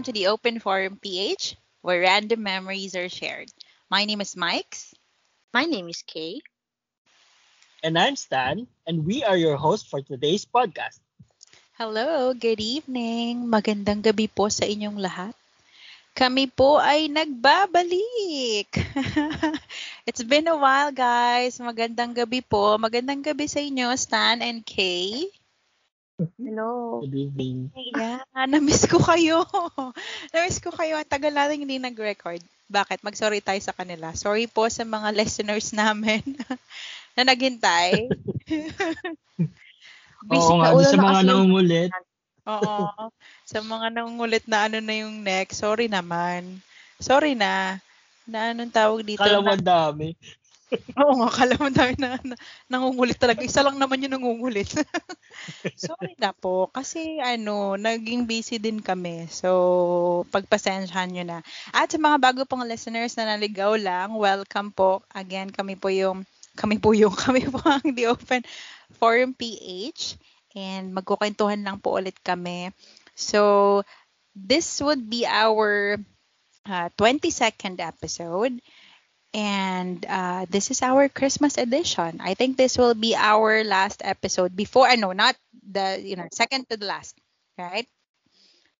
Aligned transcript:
Welcome 0.00 0.16
to 0.16 0.20
the 0.24 0.32
Open 0.32 0.56
Forum 0.64 0.96
PH, 0.96 1.60
where 1.84 2.00
random 2.00 2.40
memories 2.40 2.96
are 2.96 3.12
shared. 3.12 3.52
My 3.92 4.08
name 4.08 4.24
is 4.24 4.32
Mike's. 4.32 4.96
My 5.52 5.68
name 5.68 5.92
is 5.92 6.00
Kay. 6.00 6.40
And 7.84 8.00
I'm 8.00 8.16
Stan, 8.16 8.64
and 8.88 9.04
we 9.04 9.20
are 9.28 9.36
your 9.36 9.60
host 9.60 9.92
for 9.92 10.00
today's 10.00 10.48
podcast. 10.48 11.04
Hello, 11.76 12.32
good 12.32 12.64
evening. 12.64 13.44
Magandang 13.44 14.00
gabi 14.00 14.24
po 14.24 14.48
sa 14.48 14.64
inyong 14.64 14.96
lahat. 14.96 15.36
Kami 16.16 16.48
po 16.48 16.80
ay 16.80 17.12
nagbabalik. 17.12 18.72
It's 20.08 20.24
been 20.24 20.48
a 20.48 20.56
while, 20.56 20.96
guys. 20.96 21.60
Magandang 21.60 22.16
gabi 22.16 22.40
po. 22.40 22.80
Magandang 22.80 23.20
gabi 23.20 23.44
sa 23.52 23.60
inyo, 23.60 23.92
Stan 24.00 24.40
and 24.40 24.64
Kay. 24.64 25.28
Hello. 26.20 27.00
Good 27.00 27.16
evening. 27.16 27.72
Yeah, 27.72 28.20
na-miss 28.44 28.84
ko 28.84 29.00
kayo. 29.00 29.44
na-miss 30.32 30.60
ko 30.60 30.68
kayo. 30.68 31.00
Ang 31.00 31.08
tagal 31.08 31.32
natin 31.32 31.64
hindi 31.64 31.80
nag-record. 31.80 32.40
Bakit? 32.68 33.00
Mag-sorry 33.00 33.40
tayo 33.40 33.56
sa 33.64 33.72
kanila. 33.72 34.12
Sorry 34.12 34.44
po 34.44 34.68
sa 34.68 34.84
mga 34.84 35.08
listeners 35.18 35.72
namin 35.72 36.20
na 37.16 37.24
naghintay. 37.24 38.12
Oo 40.28 40.60
nga, 40.60 40.68
Nauna 40.76 40.84
sa 40.84 40.96
na 40.96 41.02
mga 41.02 41.14
kasi- 41.16 41.28
nangungulit. 41.28 41.90
Oo. 42.44 42.76
Sa 43.46 43.58
mga 43.64 43.86
nangungulit 43.94 44.44
na 44.44 44.68
ano 44.68 44.78
na 44.80 44.94
yung 44.96 45.24
next, 45.24 45.60
sorry 45.60 45.88
naman. 45.88 46.60
Sorry 47.00 47.32
na. 47.32 47.80
Na 48.28 48.52
anong 48.52 48.70
tawag 48.70 49.02
dito? 49.02 49.24
Kala 49.24 49.40
Na- 49.40 49.56
dami. 49.56 50.12
Oo 51.02 51.12
nga, 51.22 51.28
kala 51.30 51.54
mo 51.58 51.68
tayo 51.74 51.94
na, 51.98 52.14
na 52.22 52.36
nangungulit 52.70 53.18
talaga. 53.18 53.42
Isa 53.42 53.62
lang 53.66 53.76
naman 53.78 54.02
yung 54.06 54.14
nangungulit. 54.14 54.70
Sorry 55.78 56.14
na 56.18 56.30
po. 56.30 56.70
Kasi 56.70 57.18
ano, 57.18 57.74
naging 57.74 58.26
busy 58.26 58.62
din 58.62 58.78
kami. 58.78 59.26
So, 59.30 60.24
pagpasensyahan 60.30 61.10
nyo 61.10 61.24
na. 61.26 61.38
At 61.74 61.90
sa 61.90 61.98
mga 61.98 62.18
bago 62.22 62.42
pong 62.46 62.66
listeners 62.70 63.18
na 63.18 63.34
naligaw 63.34 63.74
lang, 63.74 64.14
welcome 64.14 64.70
po. 64.70 65.02
Again, 65.10 65.50
kami 65.50 65.74
po 65.74 65.90
yung, 65.90 66.22
kami 66.54 66.78
po 66.78 66.94
yung, 66.94 67.14
kami 67.26 67.50
po 67.50 67.58
ang 67.66 67.90
The 67.90 68.14
Open 68.14 68.46
Forum 69.02 69.34
PH. 69.34 70.18
And 70.54 70.94
magkukwentuhan 70.94 71.62
lang 71.62 71.82
po 71.82 71.98
ulit 71.98 72.18
kami. 72.22 72.70
So, 73.18 73.82
this 74.34 74.78
would 74.82 75.10
be 75.10 75.26
our 75.26 75.98
uh, 76.66 76.88
22nd 76.94 77.82
episode. 77.82 78.62
And 79.34 80.04
uh, 80.08 80.46
this 80.50 80.70
is 80.70 80.82
our 80.82 81.08
Christmas 81.08 81.56
edition. 81.58 82.18
I 82.20 82.34
think 82.34 82.56
this 82.56 82.76
will 82.78 82.94
be 82.94 83.14
our 83.14 83.62
last 83.64 84.02
episode 84.04 84.56
before, 84.56 84.88
ano, 84.88 85.12
not 85.12 85.36
the, 85.54 86.02
you 86.02 86.16
know, 86.16 86.26
second 86.32 86.68
to 86.70 86.76
the 86.76 86.86
last, 86.86 87.14
right? 87.58 87.86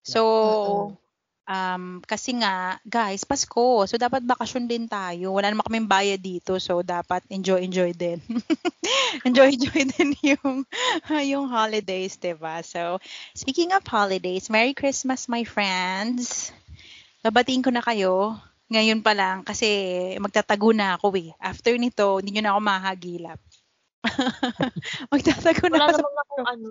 So, 0.02 0.96
um, 1.46 2.02
kasi 2.06 2.38
nga, 2.40 2.78
guys, 2.86 3.22
Pasko. 3.26 3.86
So, 3.86 3.98
dapat 3.98 4.26
bakasyon 4.26 4.66
din 4.66 4.86
tayo. 4.90 5.34
Wala 5.34 5.50
naman 5.50 5.66
kaming 5.66 5.90
bayad 5.90 6.22
dito. 6.22 6.58
So, 6.58 6.82
dapat 6.82 7.22
enjoy-enjoy 7.30 7.94
din. 7.94 8.18
enjoy-enjoy 9.28 9.82
din 9.94 10.10
yung, 10.22 10.66
yung 11.10 11.46
holidays, 11.50 12.16
'di 12.18 12.34
ba? 12.38 12.62
So, 12.62 12.98
speaking 13.34 13.74
of 13.74 13.86
holidays, 13.86 14.50
Merry 14.50 14.74
Christmas, 14.74 15.30
my 15.30 15.44
friends. 15.46 16.50
Babatiin 17.20 17.62
ko 17.62 17.70
na 17.70 17.84
kayo. 17.84 18.40
Ngayon 18.70 19.02
pa 19.02 19.12
lang 19.18 19.42
kasi 19.42 19.66
magtatago 20.22 20.70
na 20.70 20.94
ako 20.94 21.10
eh. 21.18 21.34
After 21.42 21.74
nito, 21.74 22.22
hindi 22.22 22.38
nyo 22.38 22.42
na 22.46 22.50
ako 22.54 22.60
mahagilap. 22.62 23.40
magtatago 25.12 25.64
na 25.68 25.76
Wala 25.76 25.86
ako 25.90 25.98
sa 25.98 26.02
naman 26.06 26.22
akong 26.22 26.46
ano, 26.46 26.66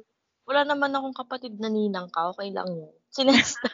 wala 0.50 0.62
naman 0.66 0.92
akong 0.96 1.16
kapatid 1.20 1.60
na 1.60 1.68
ninang 1.68 2.08
ka. 2.08 2.32
Okay 2.34 2.56
lang 2.56 2.72
yan. 2.72 2.94
Si 3.10 3.22
Nesta. 3.26 3.70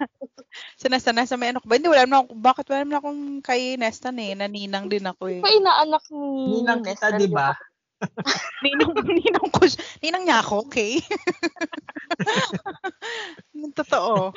sa 0.81 0.87
nasa 0.87 1.11
nasa 1.11 1.35
may 1.35 1.51
ano 1.51 1.59
ko 1.59 1.67
ba? 1.67 1.77
Hindi, 1.77 1.91
wala 1.91 2.03
naman 2.07 2.19
ako, 2.25 2.31
bakit 2.39 2.65
wala 2.71 2.79
naman 2.81 2.97
akong 2.99 3.21
kay 3.43 3.75
Nestan 3.75 4.19
eh, 4.19 4.33
naninang 4.33 4.87
din 4.87 5.05
ako 5.05 5.23
eh. 5.27 5.41
pa 5.43 5.51
inaanak 5.51 6.03
ni 6.09 6.59
Ninang 6.59 6.81
Nesta. 6.81 7.13
kita, 7.13 7.19
di 7.19 7.29
ba? 7.29 7.53
ninang, 8.63 8.93
ninang 9.07 9.49
ko, 9.51 9.65
siya- 9.65 9.83
ninang 10.03 10.23
niya 10.27 10.43
ako, 10.43 10.67
okay? 10.67 10.99
Totoo. 13.79 14.35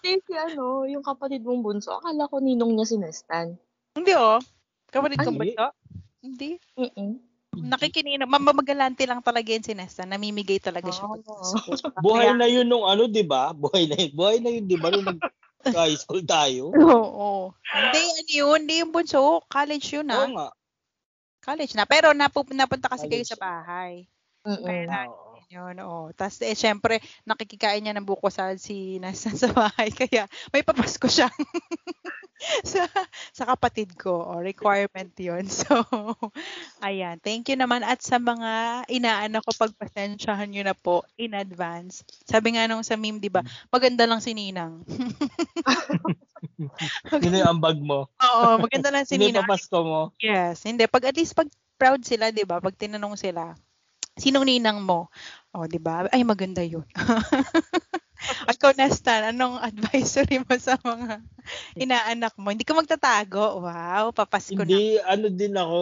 Kasi 0.00 0.20
si 0.24 0.34
ano, 0.36 0.84
yung 0.88 1.04
kapatid 1.04 1.44
mong 1.44 1.64
bunso, 1.64 1.96
akala 1.96 2.28
ko 2.28 2.40
ninong 2.40 2.76
niya 2.76 2.86
si 2.88 2.96
Nestan. 3.00 3.56
Hindi 3.96 4.12
oh. 4.16 4.40
Kapatid 4.92 5.24
ko 5.24 5.32
ba 5.32 5.72
Hindi. 6.22 6.60
Mm-mm. 6.76 7.32
Nakikinino. 7.52 8.24
Mamamagalante 8.24 9.04
lang 9.04 9.20
talaga 9.20 9.52
yun 9.52 9.64
si 9.64 9.76
Nestan. 9.76 10.08
Namimigay 10.08 10.56
talaga 10.56 10.88
siya. 10.88 11.04
Oh. 11.04 11.20
Buhay 12.04 12.32
na 12.32 12.48
yun 12.48 12.64
nung 12.64 12.88
ano, 12.88 13.04
di 13.04 13.20
ba? 13.20 13.52
Buhay 13.52 13.84
na 13.88 13.96
yun. 14.00 14.12
Buhay 14.16 14.36
na 14.40 14.48
yun, 14.48 14.64
di 14.64 14.76
ba? 14.80 14.88
Nung 14.88 15.20
nag-high 15.62 15.98
school 16.00 16.24
tayo. 16.24 16.72
Oo. 16.72 17.52
Hindi, 17.68 18.00
ano 18.00 18.32
yun? 18.32 18.58
Hindi 18.64 18.74
yung 18.80 18.92
bunso. 18.92 19.44
College 19.52 20.00
yun 20.00 20.08
Oo 20.08 20.16
ah. 20.16 20.28
nga. 20.32 20.48
College 21.42 21.74
na. 21.74 21.84
Pero 21.84 22.14
napup- 22.14 22.54
napunta 22.54 22.86
kasi 22.86 23.10
kayo 23.10 23.26
College. 23.26 23.34
sa 23.34 23.42
bahay. 23.42 24.06
Mm-mm. 24.46 24.62
Kaya 24.62 25.06
Oo. 25.10 25.38
yun, 25.50 25.76
oo. 25.82 26.02
Tapos 26.14 26.38
eh, 26.42 26.54
syempre, 26.54 27.02
nakikikain 27.26 27.82
niya 27.82 27.94
ng 27.98 28.06
buko 28.06 28.30
sa 28.30 28.54
si 28.56 29.02
Nestan 29.02 29.34
sa 29.42 29.50
bahay. 29.50 29.90
Kaya 29.90 30.30
may 30.54 30.62
papasko 30.62 31.06
siya. 31.10 31.26
sa, 32.72 32.88
sa 33.32 33.44
kapatid 33.46 33.94
ko. 33.98 34.24
O, 34.24 34.40
requirement 34.42 35.12
yun. 35.18 35.44
So, 35.62 35.84
ayan. 36.82 37.22
Thank 37.22 37.52
you 37.52 37.56
naman. 37.58 37.86
At 37.86 38.02
sa 38.02 38.18
mga 38.18 38.82
inaanak 38.90 39.46
ko, 39.46 39.52
pagpasensyahan 39.54 40.50
nyo 40.50 40.62
na 40.66 40.76
po 40.76 41.06
in 41.20 41.36
advance. 41.36 42.02
Sabi 42.26 42.56
nga 42.56 42.66
nung 42.66 42.82
sa 42.82 42.98
meme, 42.98 43.22
di 43.22 43.30
ba, 43.30 43.44
maganda 43.70 44.08
lang 44.08 44.18
si 44.18 44.34
Ninang. 44.34 44.82
Sino 47.22 47.34
yung 47.38 47.50
ambag 47.58 47.78
mo? 47.78 48.10
Oo, 48.22 48.58
maganda 48.58 48.90
lang 48.90 49.06
si 49.06 49.18
Ninang. 49.18 49.46
papasko 49.46 49.78
mo? 49.82 50.10
Yes, 50.22 50.62
hindi. 50.66 50.86
Pag 50.86 51.12
at 51.12 51.16
least 51.18 51.34
pag 51.34 51.50
proud 51.78 52.02
sila, 52.06 52.30
'di 52.30 52.46
ba? 52.46 52.62
Pag 52.62 52.78
tinanong 52.78 53.18
sila, 53.18 53.54
sinong 54.18 54.46
ninang 54.46 54.82
mo? 54.82 55.10
Oh, 55.54 55.66
'di 55.66 55.78
ba? 55.82 56.06
Ay 56.10 56.22
maganda 56.26 56.62
'yun. 56.62 56.86
Ikaw, 58.54 58.70
Nestan, 58.78 59.34
anong 59.34 59.58
advisory 59.58 60.42
mo 60.42 60.54
sa 60.58 60.78
mga 60.80 61.22
inaanak 61.78 62.34
mo? 62.38 62.50
Hindi 62.54 62.66
ka 62.66 62.74
magtatago. 62.76 63.62
Wow, 63.62 64.14
papasko 64.14 64.54
na. 64.56 64.66
Hindi, 64.66 64.98
ano 65.02 65.26
din 65.30 65.54
ako, 65.54 65.80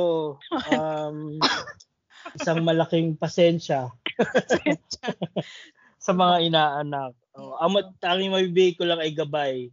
um, 0.73 1.17
isang 2.39 2.61
malaking 2.63 3.17
pasensya 3.17 3.91
sa 6.05 6.13
mga 6.13 6.37
inaanak. 6.49 7.13
Oh, 7.37 7.57
ang 7.61 7.95
tanging 8.03 8.35
mabibigay 8.35 8.75
ko 8.77 8.85
lang 8.85 9.01
ay 9.01 9.15
gabay. 9.15 9.71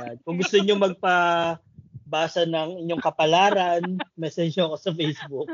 Yan. 0.00 0.16
Kung 0.24 0.40
gusto 0.40 0.56
niyo 0.58 0.80
magpabasa 0.80 2.48
ng 2.48 2.86
inyong 2.86 3.02
kapalaran, 3.04 3.82
message 4.16 4.56
nyo 4.56 4.72
ako 4.72 4.76
sa 4.80 4.92
Facebook. 4.96 5.48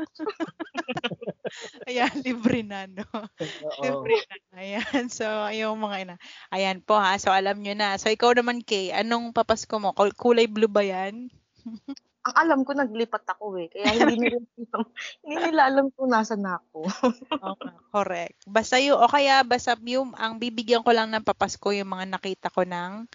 Ayan, 1.87 2.11
libre 2.25 2.61
na, 2.61 2.85
no? 2.85 3.05
Oo. 3.07 3.81
Libre 3.83 4.17
na. 4.27 4.35
Ayan, 4.57 5.07
so, 5.07 5.25
yung 5.53 5.77
mga 5.79 5.95
ina. 6.03 6.15
Ayan 6.49 6.79
po, 6.81 6.97
ha? 6.97 7.15
So, 7.17 7.29
alam 7.33 7.59
nyo 7.61 7.73
na. 7.73 7.95
So, 7.97 8.09
ikaw 8.09 8.33
naman, 8.33 8.61
Kay, 8.61 8.93
anong 8.93 9.31
papasko 9.33 9.71
mo? 9.77 9.93
Kul- 9.93 10.15
Kulay 10.17 10.45
blue 10.49 10.69
ba 10.71 10.81
yan? 10.83 11.29
Ang 12.27 12.35
alam 12.35 12.59
ko, 12.67 12.75
naglipat 12.75 13.23
ako 13.23 13.55
eh. 13.55 13.71
Kaya 13.71 13.87
hindi 14.03 14.19
nila, 14.19 14.37
hindi 15.23 15.35
nila 15.47 15.61
alam 15.71 15.87
kung 15.95 16.11
nasan 16.11 16.43
na 16.43 16.59
ako. 16.59 16.83
Nga, 16.83 17.71
correct. 17.87 18.43
Basta 18.43 18.75
yung, 18.83 18.99
o 18.99 19.07
kaya 19.07 19.47
basta 19.47 19.79
yung, 19.79 20.11
ang 20.11 20.35
bibigyan 20.35 20.83
ko 20.83 20.91
lang 20.91 21.07
ng 21.07 21.23
papasko 21.23 21.71
yung 21.71 21.87
mga 21.87 22.03
nakita 22.11 22.51
ko 22.51 22.67
ng, 22.67 23.07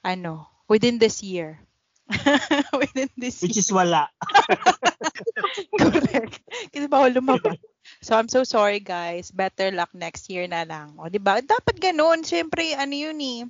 ano, 0.00 0.48
within 0.64 0.96
this 0.96 1.20
year. 1.20 1.60
within 2.80 3.12
this 3.20 3.44
Which 3.44 3.52
year. 3.56 3.64
is 3.64 3.68
wala. 3.68 4.08
Correct. 5.76 6.40
Kasi 6.72 6.88
bawal 6.88 7.12
lumabas. 7.12 7.60
So, 8.04 8.20
I'm 8.20 8.28
so 8.28 8.44
sorry, 8.44 8.84
guys. 8.84 9.32
Better 9.32 9.72
luck 9.72 9.88
next 9.96 10.28
year 10.28 10.44
na 10.44 10.68
lang. 10.68 10.92
O, 11.00 11.08
di 11.08 11.16
ba? 11.16 11.40
Dapat 11.40 11.80
ganun. 11.80 12.20
Siyempre, 12.20 12.76
ano 12.76 12.92
yun 12.92 13.16
eh. 13.16 13.48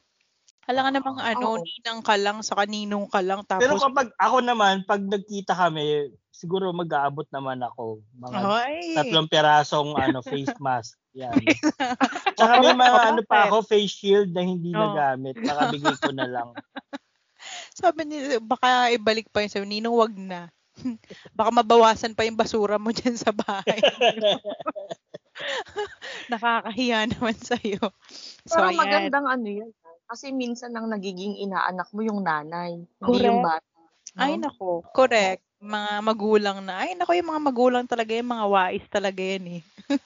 Alam 0.71 0.95
namang 0.95 1.19
ano, 1.19 1.59
Oo. 1.59 1.67
ninang 1.67 2.07
ka 2.07 2.15
lang, 2.15 2.39
sa 2.47 2.63
kaninong 2.63 3.11
ka 3.11 3.19
lang. 3.19 3.43
Tapos, 3.51 3.67
Pero 3.67 3.83
kapag 3.83 4.15
ako 4.15 4.47
naman, 4.47 4.87
pag 4.87 5.03
nagkita 5.03 5.59
kami, 5.59 6.15
siguro 6.31 6.71
mag-aabot 6.71 7.27
naman 7.35 7.67
ako. 7.67 7.99
Mga 8.15 8.39
Ay. 8.47 8.95
tatlong 8.95 9.27
perasong 9.27 9.91
ano, 9.99 10.23
face 10.23 10.55
mask. 10.63 10.95
Yan. 11.19 11.35
Tsaka 12.39 12.63
may 12.63 12.79
mga 12.79 12.99
ano 13.11 13.21
pa 13.27 13.51
ako, 13.51 13.67
face 13.67 13.91
shield 13.91 14.31
na 14.31 14.47
hindi 14.47 14.71
Oo. 14.71 14.79
nagamit. 14.79 15.35
Nakabigay 15.35 15.99
ko 15.99 16.15
na 16.15 16.31
lang. 16.31 16.49
Sabi 17.83 18.07
niya, 18.07 18.39
baka 18.39 18.95
ibalik 18.95 19.27
pa 19.35 19.43
yun 19.43 19.51
sa'yo. 19.51 19.67
Ninong, 19.67 19.99
wag 19.99 20.15
na. 20.15 20.54
baka 21.39 21.51
mabawasan 21.51 22.13
pa 22.13 22.27
yung 22.27 22.39
basura 22.39 22.77
mo 22.77 22.91
dyan 22.91 23.15
sa 23.15 23.31
bahay. 23.31 23.79
Nakakahiya 26.31 27.11
naman 27.11 27.35
sa'yo. 27.35 27.83
So, 28.47 28.59
Pero 28.59 28.71
ayan. 28.71 28.79
magandang 28.79 29.27
ano 29.27 29.49
yan. 29.49 29.71
ah. 29.83 29.95
Kasi 30.15 30.31
minsan 30.31 30.71
ang 30.77 30.87
nagiging 30.91 31.41
inaanak 31.41 31.89
mo 31.91 32.05
yung 32.05 32.23
nanay, 32.23 32.85
hindi 33.01 33.19
yung 33.25 33.41
Correct. 33.41 33.65
bata. 33.65 33.69
no? 34.15 34.21
Ay, 34.21 34.33
nako. 34.39 34.71
Correct. 34.95 35.43
Mga 35.65 35.93
magulang 36.05 36.59
na. 36.61 36.85
Ay, 36.85 36.93
nako, 36.95 37.17
yung 37.17 37.31
mga 37.33 37.43
magulang 37.43 37.85
talaga, 37.89 38.13
yung 38.13 38.31
mga 38.31 38.47
wais 38.47 38.87
talaga 38.93 39.21
yan 39.23 39.59
eh. 39.59 39.63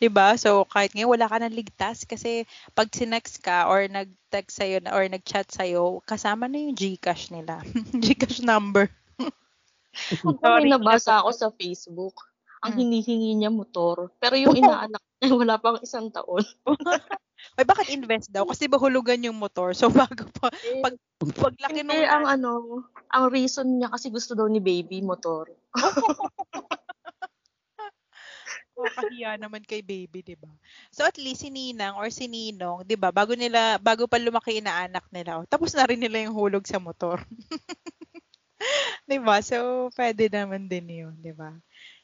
'Diba? 0.00 0.32
So, 0.40 0.64
kahit 0.64 0.96
ngayon 0.96 1.12
wala 1.12 1.28
ka 1.28 1.36
ng 1.44 1.52
ligtas 1.52 2.08
kasi 2.08 2.48
pag 2.72 2.88
sinext 2.88 3.44
ka 3.44 3.68
or 3.68 3.84
nag-text 3.84 4.58
sa'yo 4.58 4.80
na- 4.80 4.96
or 4.96 5.04
nag-chat 5.06 5.44
sa'yo, 5.52 6.00
kasama 6.08 6.48
na 6.48 6.56
yung 6.56 6.74
GCash 6.74 7.30
nila. 7.30 7.60
GCash 8.00 8.40
number. 8.42 8.88
Pag 9.92 10.36
Sorry. 10.40 10.66
may 10.66 10.72
nabasa 10.72 11.20
ako 11.20 11.30
sa 11.36 11.48
Facebook, 11.52 12.16
ang 12.62 12.78
Mm. 12.78 12.80
hinihingi 12.80 13.30
niya 13.36 13.50
motor. 13.50 14.08
Pero 14.22 14.38
yung 14.38 14.56
inaanak 14.56 15.02
niya, 15.20 15.30
wala 15.40 15.56
pang 15.58 15.78
isang 15.82 16.08
taon. 16.08 16.42
Ay, 17.58 17.66
bakit 17.66 17.90
invest 17.90 18.30
daw? 18.30 18.46
Kasi 18.46 18.70
ba 18.70 18.78
hulugan 18.78 19.26
yung 19.26 19.36
motor? 19.36 19.74
So, 19.74 19.90
bago 19.92 20.24
pa, 20.38 20.48
pag, 20.80 20.94
pag 21.18 21.54
laki 21.58 21.82
nung... 21.82 21.98
Hindi, 21.98 22.06
ang 22.06 22.24
ano, 22.24 22.86
ang 23.10 23.28
reason 23.34 23.66
niya 23.82 23.90
kasi 23.90 24.08
gusto 24.08 24.38
daw 24.38 24.46
ni 24.46 24.62
baby 24.62 25.02
motor. 25.02 25.50
Oh, 28.72 28.88
kahiya 28.88 29.36
naman 29.36 29.62
kay 29.62 29.84
baby, 29.84 30.24
'di 30.24 30.34
ba? 30.34 30.48
So 30.88 31.04
at 31.04 31.20
least 31.20 31.44
si 31.44 31.52
Ninang 31.52 31.94
or 32.00 32.08
si 32.08 32.24
Ninong, 32.24 32.82
'di 32.82 32.96
ba, 32.96 33.12
bago 33.12 33.36
nila 33.36 33.76
bago 33.76 34.08
pa 34.08 34.16
lumaki 34.16 34.64
na 34.64 34.88
anak 34.88 35.04
nila, 35.12 35.38
oh, 35.38 35.46
tapos 35.46 35.76
na 35.76 35.84
rin 35.84 36.00
nila 36.00 36.24
yung 36.24 36.34
hulog 36.34 36.64
sa 36.64 36.80
motor. 36.80 37.20
'Di 39.06 39.18
ba? 39.22 39.42
So 39.42 39.88
pwede 39.98 40.30
naman 40.30 40.70
din 40.70 40.86
'yun, 40.88 41.14
'di 41.18 41.34
ba? 41.34 41.54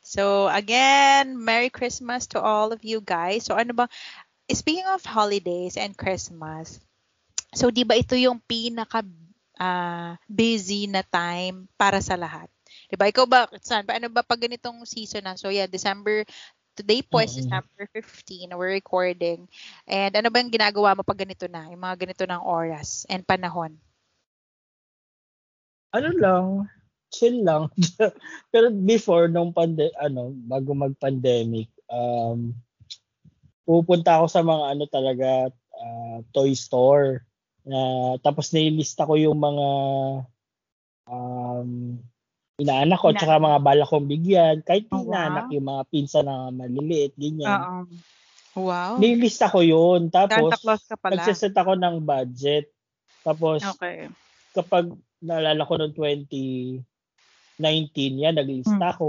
So 0.02 0.48
again, 0.48 1.36
Merry 1.36 1.70
Christmas 1.70 2.26
to 2.32 2.38
all 2.40 2.72
of 2.74 2.82
you 2.82 3.02
guys. 3.02 3.46
So 3.46 3.54
ano 3.54 3.74
ba 3.74 3.86
Speaking 4.48 4.88
of 4.88 5.04
holidays 5.04 5.76
and 5.76 5.92
Christmas, 5.92 6.80
so 7.52 7.68
'di 7.68 7.84
ba 7.84 8.00
ito 8.00 8.16
yung 8.16 8.40
pinaka 8.40 9.04
ah, 9.60 10.16
busy 10.24 10.88
na 10.88 11.04
time 11.04 11.68
para 11.76 12.00
sa 12.00 12.16
lahat? 12.16 12.48
'Di 12.88 12.96
ba? 12.96 13.12
Ikaw 13.12 13.24
ba, 13.28 13.44
San, 13.60 13.84
paano 13.84 14.08
ba 14.08 14.24
pag 14.24 14.40
ganitong 14.40 14.88
season 14.88 15.28
na? 15.28 15.36
So 15.36 15.52
yeah, 15.52 15.68
December 15.68 16.24
Today 16.78 17.02
po 17.02 17.18
is. 17.18 17.34
December 17.34 17.90
15, 17.90 18.54
we're 18.54 18.78
recording. 18.78 19.50
And 19.82 20.14
ano 20.14 20.30
ba 20.30 20.38
yung 20.38 20.54
ginagawa 20.54 20.94
mo 20.94 21.02
pag 21.02 21.18
ganito 21.18 21.50
na? 21.50 21.66
Yung 21.74 21.82
mga 21.82 22.06
ganito 22.06 22.22
ng 22.22 22.38
oras 22.46 23.02
and 23.10 23.26
panahon? 23.26 23.74
ano 25.92 26.08
lang, 26.20 26.46
chill 27.19 27.43
lang. 27.43 27.67
Pero 28.55 28.70
before, 28.70 29.26
nung 29.26 29.50
pande, 29.50 29.91
ano, 29.99 30.31
bago 30.47 30.70
mag-pandemic, 30.79 31.67
um, 31.91 32.55
pupunta 33.67 34.23
ako 34.23 34.26
sa 34.31 34.43
mga 34.47 34.65
ano 34.79 34.85
talaga, 34.87 35.29
ah, 35.75 36.19
toy 36.31 36.55
store. 36.55 37.26
Na, 37.67 38.15
tapos 38.23 38.55
nilista 38.55 39.05
ko 39.05 39.19
yung 39.19 39.43
mga 39.43 39.69
um, 41.11 41.99
inaanak 42.59 42.99
ko, 42.99 43.15
tsaka 43.15 43.38
mga 43.38 43.59
bala 43.62 43.85
kong 43.87 44.06
bigyan. 44.09 44.56
Kahit 44.67 44.91
Oh, 44.91 45.03
inaanak 45.06 45.50
wow. 45.50 45.55
yung 45.55 45.67
mga 45.67 45.82
pinsan 45.91 46.26
na 46.26 46.50
maliliit, 46.50 47.15
ganyan. 47.15 47.87
Wow. 48.59 48.99
Nilista 48.99 49.47
ko 49.47 49.62
yun. 49.62 50.11
Tapos, 50.11 50.59
ka 50.59 50.97
pala. 50.99 51.23
nagsiset 51.23 51.55
ako 51.55 51.79
ng 51.79 52.03
budget. 52.03 52.67
Tapos, 53.23 53.62
Okay. 53.62 54.11
kapag 54.56 54.91
naalala 55.23 55.67
ko 55.67 55.79
noong 55.79 55.94
2019, 57.58 58.22
yan, 58.22 58.34
naglista 58.38 58.90
Hmm. 58.94 58.99
ko. 58.99 59.08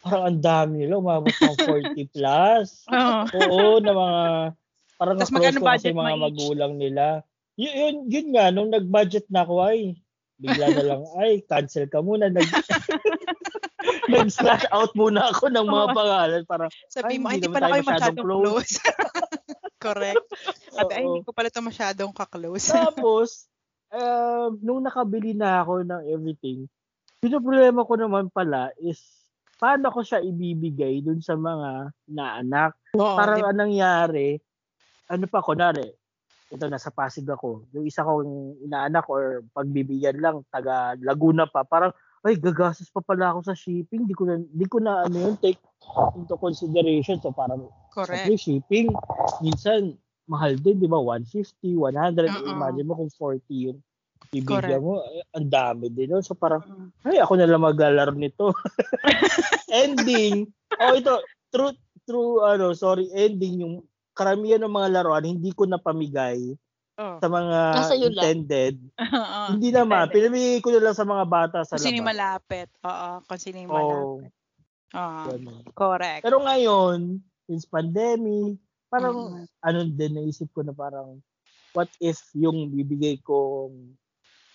Parang 0.00 0.24
ang 0.30 0.40
dami 0.40 0.84
nila, 0.84 1.00
umabot 1.00 1.32
ng 1.32 1.56
40 1.66 2.06
plus. 2.12 2.86
Oo. 2.86 3.20
Oo, 3.26 3.80
na 3.80 3.92
mga, 3.92 4.20
parang 4.96 5.16
Tas 5.18 5.32
na-close 5.32 5.58
ko 5.58 5.66
kasi 5.66 5.88
mga 5.90 6.14
magulang 6.14 6.72
nila. 6.78 7.24
Yun, 7.56 7.72
yun, 7.74 7.96
yun 8.12 8.28
nga, 8.36 8.52
nung 8.52 8.70
nag-budget 8.70 9.26
na 9.32 9.42
ako, 9.42 9.64
ay, 9.64 9.96
bigla 10.36 10.68
na 10.70 10.84
lang, 10.84 11.02
ay, 11.16 11.40
cancel 11.48 11.88
ka 11.88 12.04
muna. 12.04 12.28
Nag, 12.28 12.44
nag-slash 14.12 14.68
out 14.70 14.92
muna 14.92 15.32
ako 15.32 15.48
ng 15.48 15.66
mga 15.66 15.86
pangalan. 15.96 16.42
Parang, 16.44 16.70
Sabi 16.86 17.16
mo, 17.16 17.32
ay, 17.32 17.40
hindi 17.40 17.48
pala 17.48 17.72
kayo 17.72 17.82
masyadong 17.82 18.26
close. 18.28 18.72
Correct. 19.86 20.24
Sabi, 20.72 20.90
ay, 20.92 21.04
hindi 21.04 21.24
ko 21.24 21.32
pala 21.32 21.48
ito 21.48 21.60
masyadong 21.60 22.12
ka-close. 22.12 22.68
Tapos, 22.70 23.48
um, 23.90 24.56
nung 24.60 24.84
nakabili 24.84 25.32
na 25.32 25.64
ako 25.64 25.82
ng 25.82 26.02
everything, 26.12 26.68
pinoproblema 27.26 27.82
ko 27.82 27.94
naman 27.98 28.30
pala 28.30 28.70
is 28.78 29.02
paano 29.58 29.90
ko 29.90 30.06
siya 30.06 30.22
ibibigay 30.22 31.02
dun 31.02 31.18
sa 31.18 31.34
mga 31.34 31.90
naanak. 32.06 32.78
Oo, 32.94 33.18
Parang 33.18 33.42
di 33.42 33.50
nangyari, 33.50 34.38
ano 35.10 35.26
pa, 35.26 35.42
kunwari, 35.42 35.90
ito 36.46 36.64
nasa 36.70 36.94
Pasig 36.94 37.26
ako, 37.26 37.66
yung 37.74 37.82
isa 37.90 38.06
kong 38.06 38.62
inaanak 38.62 39.10
or 39.10 39.42
pagbibigyan 39.50 40.22
lang, 40.22 40.46
taga 40.54 40.94
Laguna 41.02 41.50
pa, 41.50 41.66
parang, 41.66 41.90
ay, 42.22 42.38
gagastos 42.38 42.90
pa 42.94 43.02
pala 43.02 43.34
ako 43.34 43.50
sa 43.50 43.58
shipping, 43.58 44.06
di 44.06 44.14
ko 44.14 44.22
na, 44.30 44.38
di 44.38 44.66
ko 44.70 44.78
na 44.78 45.02
ano 45.02 45.16
yun, 45.18 45.34
take 45.42 45.58
into 46.14 46.38
consideration. 46.38 47.18
So, 47.18 47.34
parang, 47.34 47.66
Correct. 47.90 48.28
Siyempre, 48.28 48.36
shipping, 48.36 48.86
minsan, 49.40 49.96
mahal 50.28 50.58
din, 50.58 50.76
di 50.76 50.90
ba? 50.90 51.00
150, 51.00 51.80
100. 51.80 52.28
Oo. 52.28 52.50
Imagine 52.50 52.86
mo 52.86 52.94
kung 52.98 53.10
40 53.10 53.46
yun. 53.48 53.76
Correct. 54.26 54.68
Ibigyan 54.68 54.82
mo, 54.82 55.00
eh, 55.06 55.22
ang 55.32 55.48
dami 55.48 55.86
din. 55.88 56.10
No? 56.10 56.20
So 56.20 56.34
parang, 56.34 56.62
Mm. 56.62 56.88
ay, 57.06 57.18
ako 57.18 57.32
na 57.36 57.46
lang 57.46 57.62
maglalaro 57.62 58.12
nito. 58.12 58.52
ending, 59.70 60.50
oh 60.76 60.92
ito, 60.92 61.14
true, 61.48 61.72
true, 62.04 62.42
ano, 62.42 62.72
sorry, 62.72 63.06
ending, 63.12 63.62
yung 63.62 63.74
karamihan 64.12 64.60
ng 64.60 64.72
mga 64.72 64.92
laruan, 64.92 65.24
hindi 65.24 65.52
ko 65.52 65.64
napamigay 65.64 66.56
Oh. 66.96 67.20
sa 67.20 67.28
mga 67.28 67.58
lang. 67.76 68.24
intended. 68.24 68.74
Oo. 69.20 69.40
hindi 69.52 69.68
naman, 69.68 70.08
pinamigay 70.08 70.64
ko 70.64 70.72
na 70.72 70.80
lang 70.80 70.96
sa 70.96 71.04
mga 71.04 71.24
bata 71.28 71.58
sa 71.60 71.76
Kung 71.76 71.84
sino 71.84 72.00
labas. 72.00 72.08
malapit. 72.08 72.68
Oo, 72.80 73.08
kung 73.22 73.36
sino 73.38 73.56
yung 73.60 73.68
Oh, 73.70 73.76
malapit. 73.76 74.32
Oo. 74.96 75.22
ganun. 75.28 75.62
correct. 75.76 76.22
Pero 76.24 76.36
ngayon, 76.40 77.20
since 77.44 77.64
pandemic, 77.64 78.56
Mm. 78.56 78.88
parang 78.88 79.18
ano 79.60 79.78
din 79.84 80.12
naisip 80.14 80.48
ko 80.50 80.64
na 80.64 80.72
parang 80.72 81.20
what 81.74 81.90
if 82.00 82.16
yung 82.32 82.72
bibigay 82.72 83.20
kong 83.20 83.92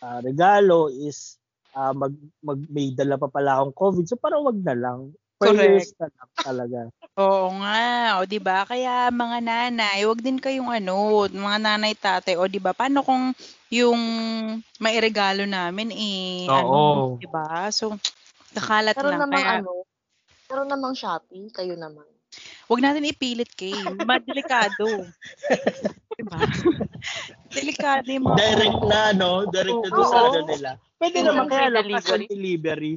ah, 0.02 0.20
regalo 0.22 0.90
is 0.92 1.38
ah, 1.74 1.94
mag, 1.96 2.14
mag 2.44 2.60
may 2.68 2.92
dala 2.92 3.16
pa 3.16 3.30
pala 3.32 3.62
akong 3.62 3.76
COVID. 3.78 4.06
So 4.10 4.18
parang 4.20 4.44
wag 4.44 4.60
na 4.60 4.76
lang. 4.76 5.00
Prayers 5.40 5.94
na 5.98 6.08
lang 6.12 6.30
talaga. 6.46 6.80
Oo 7.22 7.52
nga, 7.60 8.18
o 8.22 8.26
'di 8.30 8.40
ba? 8.40 8.64
Kaya 8.64 9.12
mga 9.12 9.38
nanay, 9.44 10.08
wag 10.08 10.24
din 10.24 10.40
kayong 10.40 10.72
ano, 10.72 11.28
mga 11.28 11.60
nanay 11.60 11.94
tatay, 11.98 12.40
o 12.40 12.48
'di 12.48 12.62
ba? 12.64 12.72
Paano 12.72 13.04
kung 13.04 13.36
yung 13.68 14.00
mairegalo 14.80 15.44
namin 15.44 15.92
eh 15.92 16.48
ano, 16.52 17.04
Oo. 17.04 17.20
'di 17.20 17.28
ba? 17.28 17.68
So 17.74 17.96
kakalat 18.56 18.96
Pero 18.96 19.10
lang. 19.12 19.20
namang 19.20 19.44
Kaya 19.44 19.60
ano, 19.60 19.72
pero 20.48 20.62
namang 20.68 20.96
Shopee, 20.96 21.52
kayo 21.52 21.76
naman. 21.80 22.08
wag 22.72 22.80
natin 22.84 23.08
ipilit 23.12 23.52
kay, 23.56 23.92
madelikado. 23.92 24.88
'Di 26.22 26.30
ba? 26.30 26.38
Delikado 27.58 28.06
yung 28.06 28.26
mga 28.30 28.38
Direct 28.38 28.82
na, 28.86 29.02
no? 29.18 29.32
Direct 29.50 29.82
na 29.82 29.90
doon 29.90 30.06
sa 30.08 30.20
Oo. 30.22 30.28
ano 30.30 30.40
nila. 30.46 30.70
Pwede 31.02 31.18
Yung 31.18 31.28
naman 31.34 31.46
kaya 31.50 31.68
lang 31.74 31.86
cash 31.90 32.14
on 32.14 32.24
delivery. 32.30 32.94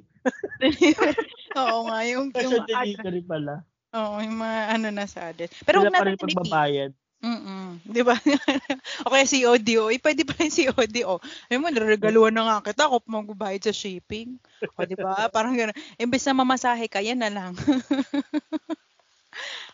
Oo 1.60 1.78
nga, 1.88 1.98
yung, 2.04 2.28
Cash 2.30 2.44
yung, 2.44 2.54
on 2.60 2.68
delivery 2.68 3.22
pala. 3.24 3.64
Oo, 3.96 4.20
yung 4.20 4.36
mga 4.36 4.58
ano 4.76 4.88
na 4.92 5.06
sa 5.08 5.32
atin. 5.32 5.48
Pero 5.64 5.80
Sila 5.80 5.88
wag 5.88 5.96
pa 5.96 6.04
natin 6.04 6.20
pagbabayad. 6.20 6.92
Mm. 7.24 7.80
'Di 7.88 8.02
ba? 8.04 8.20
o 9.08 9.08
kaya 9.08 9.24
COD 9.24 9.68
o. 9.80 9.88
Eh, 9.88 9.96
pwede 9.96 10.28
pa 10.28 10.36
rin 10.36 10.52
COD 10.52 10.96
o. 11.08 11.16
Ayun 11.48 11.64
mo, 11.64 11.72
naregaluhan 11.72 12.36
na 12.36 12.44
nga 12.44 12.68
kita 12.68 12.84
ako 12.84 13.00
pa 13.00 13.08
magbabayad 13.16 13.64
sa 13.64 13.72
shipping. 13.72 14.36
O, 14.76 14.84
'di 14.84 14.92
ba? 15.00 15.32
Parang 15.32 15.56
gano'n. 15.56 15.72
Imbes 15.96 16.28
na 16.28 16.36
mamasahe 16.36 16.84
ka, 16.84 17.00
yan 17.00 17.24
na 17.24 17.32
lang. 17.32 17.56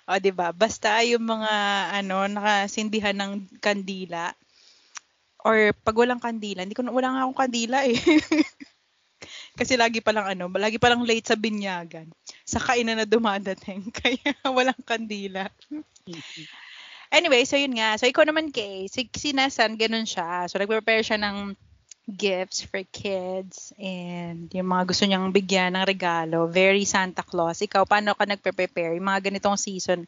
O, 0.09 0.17
'di 0.21 0.33
ba? 0.33 0.53
Basta 0.55 1.01
yung 1.05 1.25
mga 1.25 1.53
ano, 2.01 2.29
nakasindihan 2.31 3.17
ng 3.17 3.61
kandila 3.61 4.33
or 5.45 5.73
pag 5.73 5.97
walang 5.97 6.21
kandila, 6.21 6.65
hindi 6.65 6.77
ko 6.77 6.85
na, 6.85 6.93
wala 6.93 7.09
nga 7.13 7.23
akong 7.25 7.41
kandila 7.49 7.79
eh. 7.89 7.97
Kasi 9.59 9.77
lagi 9.77 10.01
pa 10.01 10.13
lang 10.13 10.29
ano, 10.37 10.49
lagi 10.57 10.81
pa 10.81 10.89
lang 10.93 11.05
late 11.05 11.29
sa 11.29 11.37
binyagan. 11.37 12.09
Sa 12.45 12.61
kainan 12.61 13.01
na 13.01 13.09
dumadating. 13.09 13.89
Kaya 13.97 14.37
walang 14.49 14.81
kandila. 14.85 15.49
Anyway, 17.13 17.45
so 17.45 17.59
yun 17.59 17.77
nga. 17.77 17.97
So 18.01 18.09
ikaw 18.09 18.25
naman 18.25 18.53
kay, 18.55 18.89
si, 18.89 19.09
si 19.13 19.37
Nasan, 19.37 19.77
ganun 19.77 20.09
siya. 20.09 20.49
So 20.49 20.57
nag-prepare 20.57 21.05
siya 21.05 21.19
ng 21.21 21.57
gifts 22.13 22.67
for 22.67 22.83
kids 22.91 23.71
and 23.79 24.51
yung 24.51 24.69
mga 24.69 24.85
gusto 24.91 25.05
niyang 25.07 25.31
bigyan 25.31 25.79
ng 25.79 25.87
regalo. 25.87 26.51
Very 26.51 26.83
Santa 26.85 27.23
Claus. 27.23 27.63
Ikaw, 27.63 27.87
paano 27.87 28.13
ka 28.19 28.27
nagpe-prepare? 28.27 28.99
Yung 28.99 29.09
mga 29.09 29.31
ganitong 29.31 29.57
season, 29.57 30.05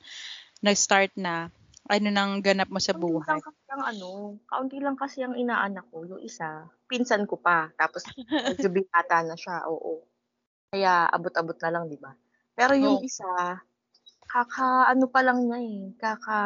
nag-start 0.61 1.14
na, 1.16 1.49
ano 1.90 2.09
nang 2.14 2.38
ganap 2.42 2.71
mo 2.71 2.78
sa 2.78 2.94
Kaunti 2.94 3.02
buhay? 3.11 3.26
lang 3.26 3.42
kasi 3.42 3.64
ang 3.75 3.85
ano, 3.85 4.09
kaunti 4.47 4.78
lang 4.78 4.97
kasi 4.99 5.18
ang 5.26 5.35
inaanak 5.35 5.87
ko, 5.90 6.06
yung 6.06 6.23
isa, 6.23 6.71
pinsan 6.87 7.26
ko 7.26 7.38
pa. 7.38 7.71
Tapos, 7.75 8.06
medyo 8.54 8.68
binata 8.71 9.23
na 9.26 9.35
siya, 9.35 9.66
oo. 9.66 10.06
Kaya, 10.71 11.11
abot-abot 11.11 11.59
na 11.59 11.71
lang, 11.75 11.90
di 11.90 11.99
ba? 11.99 12.14
Pero 12.54 12.78
yung 12.78 13.02
Oo. 13.02 13.04
isa, 13.04 13.61
kaka, 14.30 14.88
ano 14.88 15.11
pa 15.11 15.21
lang 15.26 15.44
niya 15.44 15.59
eh, 15.61 15.80
kaka, 15.99 16.38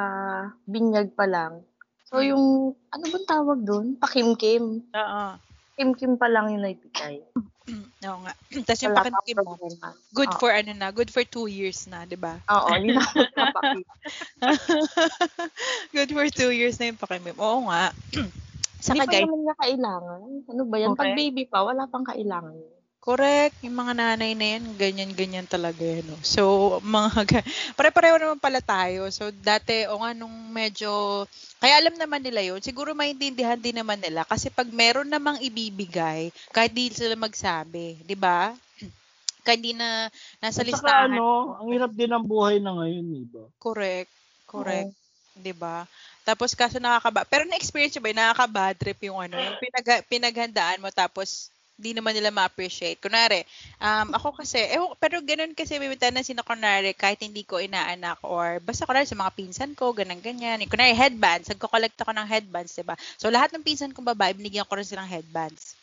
binyag 0.67 1.13
pa 1.15 1.27
lang. 1.29 1.63
So, 2.07 2.23
yung, 2.23 2.75
ano 2.95 3.05
bang 3.11 3.27
tawag 3.27 3.61
doon? 3.67 3.87
Pakimkim. 3.99 4.87
Oo. 4.95 5.25
Kim-kim 5.77 6.17
pa 6.17 6.27
lang 6.33 6.49
yung 6.51 6.65
naibigay. 6.65 7.21
Oo 8.07 8.19
nga. 8.25 8.33
Tapos 8.67 8.81
yung 8.81 8.97
pang 8.97 9.13
mo, 9.45 9.55
good 10.17 10.33
Oo. 10.33 10.41
for 10.41 10.51
ano 10.55 10.73
na, 10.73 10.89
good 10.89 11.13
for 11.13 11.21
two 11.27 11.47
years 11.51 11.85
na, 11.91 12.09
di 12.09 12.17
ba? 12.17 12.41
Oo, 12.49 12.69
hindi 12.73 12.97
na 12.97 13.05
ako 13.05 13.21
good 15.97 16.11
for 16.15 16.27
two 16.31 16.55
years 16.55 16.79
na 16.81 16.89
yung 16.89 17.01
pakimkim. 17.01 17.37
Oo 17.37 17.69
nga. 17.69 17.91
Hindi 18.87 19.03
Saka 19.03 19.09
pa 19.09 19.13
guys, 19.19 19.25
naman 19.27 19.41
niya 19.43 19.57
kailangan. 19.59 20.21
Ano 20.47 20.63
ba 20.69 20.77
yan? 20.79 20.93
Pag 20.95 21.11
Correct. 21.11 21.19
baby 21.19 21.43
pa, 21.49 21.59
wala 21.65 21.83
pang 21.91 22.07
kailangan. 22.07 22.55
Correct. 23.07 23.63
Yung 23.63 23.79
mga 23.79 23.93
nanay 23.95 24.35
na 24.35 24.47
yan, 24.59 24.65
ganyan-ganyan 24.75 25.47
talaga 25.47 25.79
yan. 25.79 26.03
No? 26.11 26.19
So, 26.27 26.43
mga, 26.83 27.23
ga- 27.31 27.47
pare-pareho 27.79 28.19
naman 28.19 28.43
pala 28.43 28.59
tayo. 28.59 29.07
So, 29.15 29.31
dati, 29.31 29.87
o 29.87 30.03
nga, 30.03 30.11
nung 30.11 30.35
medyo, 30.51 31.23
kaya 31.63 31.79
alam 31.79 31.95
naman 31.95 32.19
nila 32.27 32.43
yun, 32.43 32.59
siguro 32.59 32.99
maintindihan 32.99 33.55
din 33.63 33.79
naman 33.79 34.03
nila. 34.03 34.27
Kasi 34.27 34.51
pag 34.51 34.67
meron 34.75 35.07
namang 35.07 35.39
ibibigay, 35.39 36.35
kahit 36.51 36.75
di 36.75 36.91
sila 36.91 37.15
magsabi, 37.15 38.03
di 38.03 38.17
ba? 38.19 38.51
Kahit 39.47 39.63
di 39.63 39.71
na 39.79 40.11
nasa 40.43 40.67
At 40.67 40.67
saka 40.67 40.91
listahan. 40.91 41.07
ano, 41.07 41.55
ang 41.63 41.71
hirap 41.71 41.95
din 41.95 42.11
ang 42.11 42.27
buhay 42.27 42.59
na 42.59 42.75
ngayon, 42.75 43.05
di 43.15 43.27
ba? 43.31 43.47
Correct. 43.63 44.11
Correct. 44.51 44.91
'di 45.37 45.53
ba? 45.53 45.85
Tapos 46.25 46.57
kaso 46.57 46.81
nakakaba 46.81 47.29
pero 47.29 47.45
na-experience 47.45 47.95
mo 48.01 48.09
ba 48.09 48.11
yung 48.11 48.21
nakaka-bad 48.25 48.75
trip 48.81 49.01
yung 49.05 49.21
ano, 49.21 49.37
yung 49.37 49.57
pinag 49.61 49.87
pinaghandaan 50.09 50.81
mo 50.81 50.89
tapos 50.89 51.53
di 51.77 51.93
naman 51.93 52.17
nila 52.17 52.33
ma-appreciate. 52.33 52.97
Kunwari, 52.97 53.45
um, 53.79 54.17
ako 54.17 54.41
kasi, 54.41 54.59
eh, 54.59 54.81
pero 54.97 55.21
ganun 55.21 55.53
kasi 55.53 55.77
may 55.77 55.93
tendency 55.95 56.33
na 56.33 56.41
kunwari, 56.41 56.97
kahit 56.97 57.21
hindi 57.21 57.45
ko 57.45 57.61
inaanak 57.61 58.17
or 58.25 58.59
basta 58.65 58.89
kunwari 58.89 59.05
sa 59.05 59.21
mga 59.21 59.33
pinsan 59.37 59.73
ko, 59.77 59.93
ganun 59.93 60.25
ganyan. 60.25 60.65
Kunwari, 60.65 60.97
headbands, 60.97 61.53
nagko-collect 61.53 62.01
ako 62.01 62.17
ng 62.17 62.29
headbands, 62.29 62.73
diba? 62.73 62.97
So, 63.21 63.29
lahat 63.29 63.53
ng 63.53 63.63
pinsan 63.63 63.93
kong 63.93 64.09
babae, 64.17 64.33
binigyan 64.33 64.65
ko 64.65 64.81
rin 64.81 64.89
silang 64.89 65.09
headbands. 65.09 65.77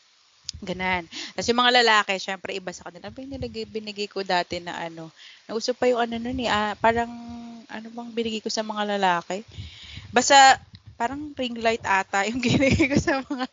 Ganan. 0.63 1.09
Tapos 1.33 1.49
yung 1.49 1.59
mga 1.59 1.75
lalaki, 1.83 2.13
syempre 2.21 2.55
iba 2.55 2.71
sa 2.71 2.87
kanila. 2.87 3.11
Binigay, 3.11 3.65
binigay 3.67 4.07
ko 4.07 4.23
dati 4.23 4.63
na 4.63 4.79
ano. 4.85 5.11
Nauso 5.49 5.75
pa 5.75 5.91
yung 5.91 5.99
ano 5.99 6.15
nun 6.21 6.39
eh. 6.39 6.47
Ah, 6.47 6.77
parang, 6.79 7.11
ano 7.67 7.87
bang 7.91 8.09
binigay 8.13 8.39
ko 8.39 8.47
sa 8.47 8.63
mga 8.63 8.95
lalaki? 8.95 9.43
Basta, 10.13 10.61
parang 10.95 11.33
ring 11.35 11.57
light 11.59 11.81
ata 11.83 12.25
yung 12.29 12.39
binigay 12.45 12.87
ko 12.89 12.97
sa 12.99 13.21
mga. 13.25 13.47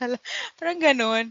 Parang 0.61 0.79
ganun. 0.79 1.25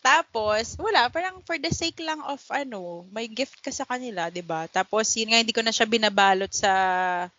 Tapos, 0.00 0.78
wala. 0.78 1.10
Parang 1.10 1.42
for 1.42 1.58
the 1.58 1.70
sake 1.70 2.00
lang 2.02 2.22
of 2.24 2.40
ano, 2.50 3.04
may 3.10 3.26
gift 3.26 3.60
ka 3.60 3.70
sa 3.74 3.86
kanila, 3.88 4.30
'di 4.30 4.42
ba 4.46 4.66
Tapos, 4.70 5.10
yun 5.18 5.34
nga, 5.34 5.40
hindi 5.42 5.54
ko 5.54 5.62
na 5.62 5.74
siya 5.74 5.86
binabalot 5.88 6.52
sa 6.54 6.72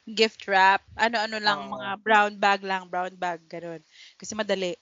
gift 0.06 0.46
wrap. 0.48 0.84
Ano-ano 0.98 1.38
lang, 1.40 1.60
Oo. 1.68 1.72
mga 1.80 1.90
brown 2.04 2.34
bag 2.36 2.62
lang, 2.64 2.84
brown 2.92 3.14
bag, 3.16 3.40
ganun. 3.48 3.82
Kasi 4.20 4.36
madali. 4.36 4.76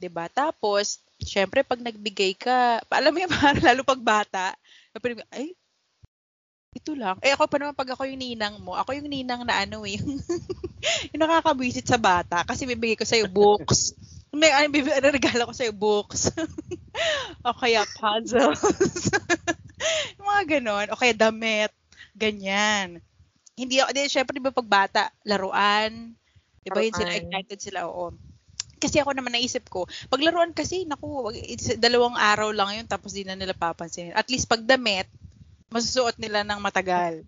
'di 0.00 0.08
ba? 0.08 0.26
Tapos, 0.32 1.04
syempre 1.20 1.60
pag 1.60 1.78
nagbigay 1.84 2.32
ka, 2.40 2.80
alam 2.88 3.12
mo 3.12 3.20
yung 3.20 3.32
parang 3.32 3.60
lalo 3.68 3.84
pag 3.84 4.00
bata, 4.00 4.56
ay, 5.30 5.52
ito 6.70 6.94
lang. 6.94 7.18
Eh 7.20 7.34
ako 7.34 7.50
pa 7.50 7.58
naman 7.58 7.74
pag 7.74 7.92
ako 7.92 8.06
yung 8.06 8.22
ninang 8.22 8.56
mo, 8.62 8.78
ako 8.78 8.94
yung 8.94 9.10
ninang 9.10 9.42
na 9.42 9.66
ano 9.66 9.82
eh, 9.82 9.98
yung, 9.98 10.16
yung 11.12 11.20
nakakabwisit 11.20 11.86
sa 11.86 12.00
bata 12.00 12.42
kasi 12.44 12.64
bibigay 12.64 12.96
ko 12.96 13.04
sa'yo 13.04 13.28
books. 13.28 13.94
May 14.30 14.50
ano, 14.54 14.70
bibigay, 14.70 15.02
regalo 15.02 15.50
ko 15.50 15.54
sa'yo 15.54 15.74
books. 15.74 16.30
o 17.46 17.56
kaya 17.56 17.82
puzzles. 17.98 18.62
yung 20.18 20.26
mga 20.26 20.44
ganon. 20.58 20.86
O 20.94 20.98
kaya 20.98 21.14
damit. 21.16 21.72
Ganyan. 22.14 23.02
Hindi 23.58 23.82
ako, 23.82 23.90
di, 23.92 24.08
syempre 24.08 24.32
di 24.36 24.44
ba 24.44 24.54
pag 24.54 24.68
bata, 24.68 25.02
laruan. 25.26 26.14
Di 26.62 26.68
ba 26.72 26.80
yun 26.80 26.94
sila, 26.96 27.12
excited 27.12 27.58
sila, 27.60 27.80
oo. 27.88 28.12
Kasi 28.80 28.96
ako 28.96 29.12
naman 29.12 29.36
naisip 29.36 29.68
ko, 29.68 29.84
paglaruan 30.08 30.56
kasi, 30.56 30.88
naku, 30.88 31.28
dalawang 31.76 32.16
araw 32.16 32.48
lang 32.48 32.80
yun, 32.80 32.88
tapos 32.88 33.12
di 33.12 33.28
na 33.28 33.36
nila 33.36 33.52
papansinin. 33.52 34.16
At 34.16 34.32
least 34.32 34.48
pag 34.48 34.64
damit, 34.64 35.04
masusuot 35.70 36.18
nila 36.18 36.42
ng 36.44 36.58
matagal. 36.58 37.22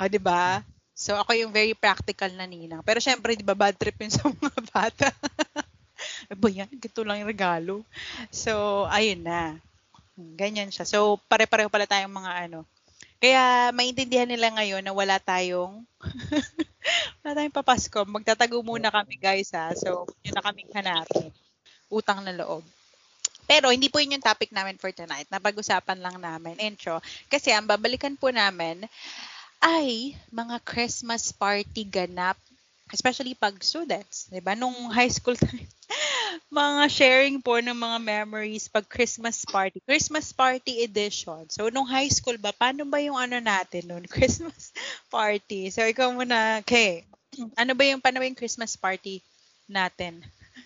Ah, 0.00 0.08
'di 0.08 0.22
ba? 0.22 0.62
So 0.92 1.16
ako 1.16 1.32
yung 1.32 1.52
very 1.54 1.72
practical 1.72 2.28
na 2.36 2.44
ninang. 2.44 2.84
Pero 2.84 3.00
syempre, 3.00 3.34
'di 3.34 3.46
ba, 3.46 3.56
bad 3.56 3.76
trip 3.76 3.96
yun 4.00 4.12
sa 4.14 4.28
mga 4.28 4.60
bata. 4.70 5.08
Ano 6.30 6.36
ba 6.40 6.48
yan? 6.48 6.70
Ganito 6.70 7.02
lang 7.04 7.20
yung 7.20 7.30
regalo. 7.30 7.74
So, 8.32 8.84
ayun 8.88 9.24
na. 9.24 9.58
Ganyan 10.16 10.72
siya. 10.72 10.84
So, 10.88 11.20
pare-pareho 11.28 11.72
pala 11.72 11.88
tayong 11.88 12.12
mga 12.12 12.32
ano. 12.48 12.64
Kaya, 13.20 13.68
maintindihan 13.76 14.28
nila 14.28 14.48
ngayon 14.56 14.80
na 14.84 14.96
wala 14.96 15.20
tayong 15.20 15.84
wala 17.20 17.32
tayong 17.36 17.56
papasko. 17.56 18.00
Magtatago 18.08 18.60
muna 18.64 18.88
kami, 18.88 19.20
guys, 19.20 19.52
ha. 19.52 19.72
So, 19.76 20.08
yun 20.24 20.36
na 20.36 20.44
kaming 20.44 20.72
hanapin. 20.72 21.32
Utang 21.92 22.24
na 22.24 22.32
loob. 22.32 22.64
Pero 23.50 23.74
hindi 23.74 23.90
po 23.90 23.98
yun 23.98 24.14
yung 24.14 24.22
topic 24.22 24.54
namin 24.54 24.78
for 24.78 24.94
tonight. 24.94 25.26
Napag-usapan 25.26 25.98
lang 25.98 26.22
namin, 26.22 26.54
intro. 26.62 27.02
Kasi 27.26 27.50
ang 27.50 27.66
babalikan 27.66 28.14
po 28.14 28.30
namin 28.30 28.86
ay 29.60 30.16
mga 30.32 30.56
Christmas 30.64 31.30
party 31.32 31.84
ganap. 31.84 32.36
Especially 32.90 33.38
pag 33.38 33.54
students. 33.62 34.26
'di 34.26 34.42
ba 34.42 34.58
Nung 34.58 34.90
high 34.90 35.12
school 35.12 35.38
time. 35.40 35.62
mga 36.50 36.90
sharing 36.90 37.38
po 37.38 37.58
ng 37.58 37.74
mga 37.74 37.98
memories 38.02 38.66
pag 38.66 38.86
Christmas 38.86 39.46
party. 39.46 39.78
Christmas 39.86 40.34
party 40.34 40.82
edition. 40.82 41.46
So, 41.50 41.70
nung 41.70 41.86
high 41.86 42.10
school 42.10 42.38
ba, 42.38 42.50
paano 42.50 42.82
ba 42.86 42.98
yung 42.98 43.18
ano 43.18 43.38
natin 43.38 43.86
noon? 43.86 44.06
Christmas 44.10 44.74
party. 45.10 45.70
So, 45.70 45.86
ikaw 45.86 46.10
muna, 46.10 46.62
Kay. 46.66 47.06
Ano 47.54 47.78
ba 47.78 47.82
yung, 47.86 48.02
paano 48.02 48.18
ba 48.18 48.26
yung 48.26 48.38
Christmas 48.38 48.74
party 48.74 49.22
natin? 49.70 50.18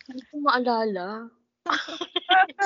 Hindi 0.09 0.25
ko 0.33 0.41
maalala. 0.41 1.29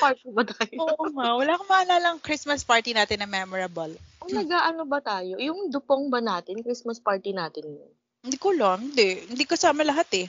Party 0.00 0.28
ba 0.32 0.42
tayo? 0.44 0.72
Oo 0.84 1.04
nga, 1.16 1.28
wala 1.36 1.50
akong 1.56 1.70
maalala 1.70 2.06
ang 2.12 2.20
Christmas 2.20 2.62
party 2.62 2.92
natin 2.92 3.20
na 3.20 3.28
memorable. 3.28 3.92
Kung 4.28 4.44
nag-ano 4.44 4.84
ba 4.84 5.00
tayo? 5.00 5.40
Yung 5.40 5.72
dupong 5.72 6.12
ba 6.12 6.20
natin? 6.20 6.60
Christmas 6.60 7.00
party 7.00 7.32
natin 7.32 7.64
yun? 7.64 7.92
Hindi 8.20 8.36
ko 8.36 8.52
alam, 8.52 8.92
hindi. 8.92 9.24
Hindi 9.24 9.48
kasama 9.48 9.80
lahat 9.88 10.04
eh. 10.12 10.28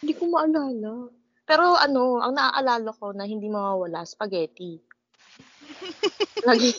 Hindi 0.00 0.16
ko 0.16 0.24
maalala. 0.32 1.12
Pero 1.44 1.76
ano, 1.76 2.24
ang 2.24 2.32
naaalala 2.32 2.96
ko 2.96 3.12
na 3.12 3.28
hindi 3.28 3.52
mawawala, 3.52 4.08
spaghetti. 4.08 4.80
lagi, 6.48 6.72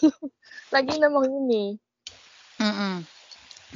lagi 0.73 0.93
namang 0.97 1.29
yun 1.29 1.49
eh. 1.53 1.69
Mm 2.57 3.05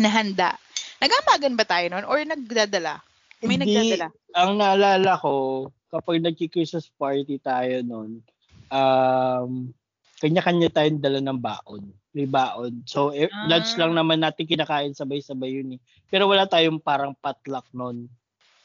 Nahanda. 0.01 0.57
Nagamagan 0.97 1.53
ba 1.53 1.65
tayo 1.69 1.85
noon 1.93 2.09
or 2.09 2.17
nagdadala? 2.25 3.05
May 3.45 3.61
Hindi, 3.61 3.93
nagdadala. 3.93 4.07
ang 4.33 4.51
naalala 4.57 5.13
ko, 5.21 5.33
kapag 5.93 6.25
nagki-Christmas 6.25 6.89
party 6.97 7.37
tayo 7.37 7.85
noon, 7.85 8.25
um, 8.73 9.69
kanya-kanya 10.21 10.69
tayong 10.69 11.01
dala 11.01 11.17
ng 11.17 11.41
baon. 11.41 11.89
May 12.13 12.29
baon. 12.29 12.85
So, 12.85 13.09
eh, 13.09 13.25
Ah. 13.25 13.49
lunch 13.49 13.73
lang 13.75 13.97
naman 13.97 14.21
natin 14.21 14.45
kinakain 14.45 14.93
sabay-sabay 14.93 15.49
yun 15.57 15.75
eh. 15.75 15.79
Pero 16.13 16.29
wala 16.29 16.45
tayong 16.45 16.77
parang 16.77 17.17
potluck 17.17 17.65
noon. 17.73 18.05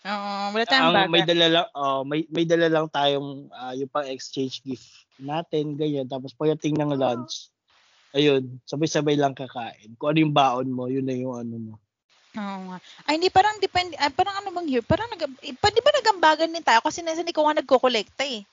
Oo, 0.04 0.30
wala 0.52 0.64
tayong 0.68 0.92
Ang 0.92 1.10
may 1.10 1.24
baga. 1.24 1.32
dala 1.32 1.46
lang, 1.48 1.66
oh, 1.72 2.00
may, 2.04 2.28
may 2.28 2.44
dala 2.44 2.68
lang 2.68 2.86
tayong 2.92 3.48
ah, 3.50 3.72
yung 3.72 3.88
pang 3.88 4.04
exchange 4.04 4.60
gift 4.60 4.84
natin, 5.16 5.80
ganyan. 5.80 6.04
Tapos 6.04 6.36
pagdating 6.36 6.76
ng 6.76 6.92
lunch, 6.92 7.48
ayun, 8.12 8.60
sabay-sabay 8.68 9.16
lang 9.16 9.32
kakain. 9.32 9.96
Kung 9.96 10.12
ano 10.12 10.18
yung 10.20 10.36
baon 10.36 10.68
mo, 10.68 10.92
yun 10.92 11.08
na 11.08 11.16
yung 11.16 11.34
ano 11.34 11.56
mo. 11.56 11.74
Oo 12.36 12.58
nga. 12.68 12.78
Ay, 13.08 13.16
hindi, 13.16 13.32
parang 13.32 13.56
depende, 13.56 13.96
ay, 13.96 14.12
parang 14.12 14.36
ano 14.44 14.52
bang 14.52 14.68
year? 14.68 14.84
Parang, 14.84 15.08
nag, 15.08 15.24
eh, 15.40 15.56
pa, 15.56 15.72
di 15.72 15.80
ba 15.80 15.88
nagambagan 15.88 16.52
din 16.52 16.60
tayo? 16.60 16.84
Kasi 16.84 17.00
nasa 17.00 17.24
hindi 17.24 17.32
ko 17.32 17.48
nga 17.48 17.56
nagkukolekta 17.56 18.28
eh. 18.28 18.44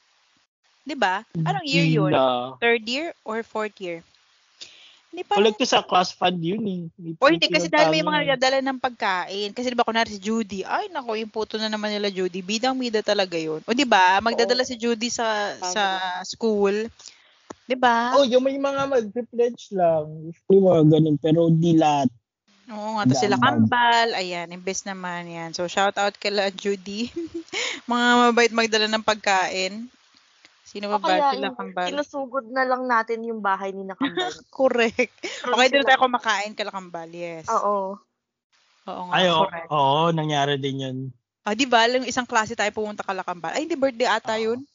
Di 0.83 0.95
ba? 0.99 1.23
Anong 1.31 1.63
year 1.63 1.87
Hindi 1.87 1.99
yun? 1.99 2.11
na. 2.11 2.59
Third 2.59 2.83
year 2.85 3.15
or 3.23 3.39
fourth 3.41 3.79
year? 3.79 4.03
Hindi 5.13 5.23
pa. 5.23 5.37
Collect 5.37 5.61
sa 5.63 5.85
class 5.85 6.09
fund 6.11 6.41
yun 6.41 6.63
eh. 6.65 6.81
May 6.97 7.13
O 7.21 7.29
hindi, 7.29 7.47
kasi 7.47 7.69
dahil 7.69 7.93
may 7.93 8.01
mga 8.01 8.33
nagdadala 8.33 8.59
ng 8.65 8.81
pagkain. 8.81 9.53
Kasi 9.53 9.69
di 9.69 9.77
ba, 9.77 9.85
kunwari 9.85 10.09
si 10.09 10.19
Judy, 10.19 10.65
ay 10.65 10.89
nako, 10.89 11.13
yung 11.13 11.29
puto 11.29 11.55
na 11.61 11.69
naman 11.69 11.93
nila 11.93 12.09
Judy. 12.09 12.41
Bidang-bida 12.41 13.05
talaga 13.05 13.37
yun. 13.37 13.61
O 13.63 13.77
di 13.77 13.85
ba, 13.85 14.17
magdadala 14.19 14.65
si 14.65 14.73
Judy 14.73 15.13
sa 15.13 15.53
sa 15.61 15.83
school. 16.25 16.89
Di 17.63 17.77
ba? 17.79 18.17
Oh, 18.17 18.27
yung 18.27 18.43
may 18.43 18.59
mga 18.59 18.89
mag-pledge 18.89 19.71
lang. 19.71 20.33
Yung 20.51 20.63
mga 20.65 20.81
ganun, 20.97 21.17
pero 21.21 21.47
di 21.47 21.77
lahat. 21.77 22.11
Oo 22.73 22.97
nga, 22.97 23.05
tapos 23.05 23.21
sila 23.21 23.37
kambal. 23.37 24.17
Ayan, 24.17 24.49
imbes 24.49 24.81
naman 24.83 25.29
yan. 25.29 25.53
So, 25.53 25.69
shout 25.69 25.95
out 26.01 26.17
kila 26.17 26.49
Judy. 26.51 27.13
mga 27.91 28.07
mabait 28.17 28.51
magdala 28.51 28.89
ng 28.89 29.05
pagkain. 29.05 29.93
Sino 30.73 30.89
ba 30.89 30.97
O 30.97 30.99
ba 30.99 31.07
kaya, 31.21 31.37
sila 31.37 31.53
yung 31.53 31.57
kambal? 31.61 31.85
sinusugod 31.93 32.45
na 32.49 32.63
lang 32.65 32.83
natin 32.89 33.21
yung 33.21 33.45
bahay 33.45 33.69
ni 33.69 33.85
Nakambal. 33.85 34.33
Correct. 34.57 35.13
Okay, 35.21 35.67
doon 35.69 35.85
tayo 35.85 35.99
kumakain 36.01 36.53
kala 36.57 36.73
kambal. 36.73 37.09
Yes. 37.13 37.45
Oo. 37.53 38.01
Oo 38.89 39.01
nga, 39.07 39.13
Ay, 39.13 39.29
oo, 39.29 39.45
correct. 39.45 39.69
oo, 39.69 40.03
nangyari 40.09 40.57
din 40.57 40.81
yun. 40.81 40.97
Ah, 41.45 41.53
di 41.53 41.69
ba? 41.69 41.85
Lang 41.85 42.09
isang 42.09 42.25
klase 42.25 42.57
tayo 42.57 42.73
pumunta 42.73 43.05
kala 43.05 43.21
kambal. 43.21 43.53
Ay, 43.53 43.69
hindi 43.69 43.77
birthday 43.77 44.09
ata 44.09 44.35
yun. 44.41 44.65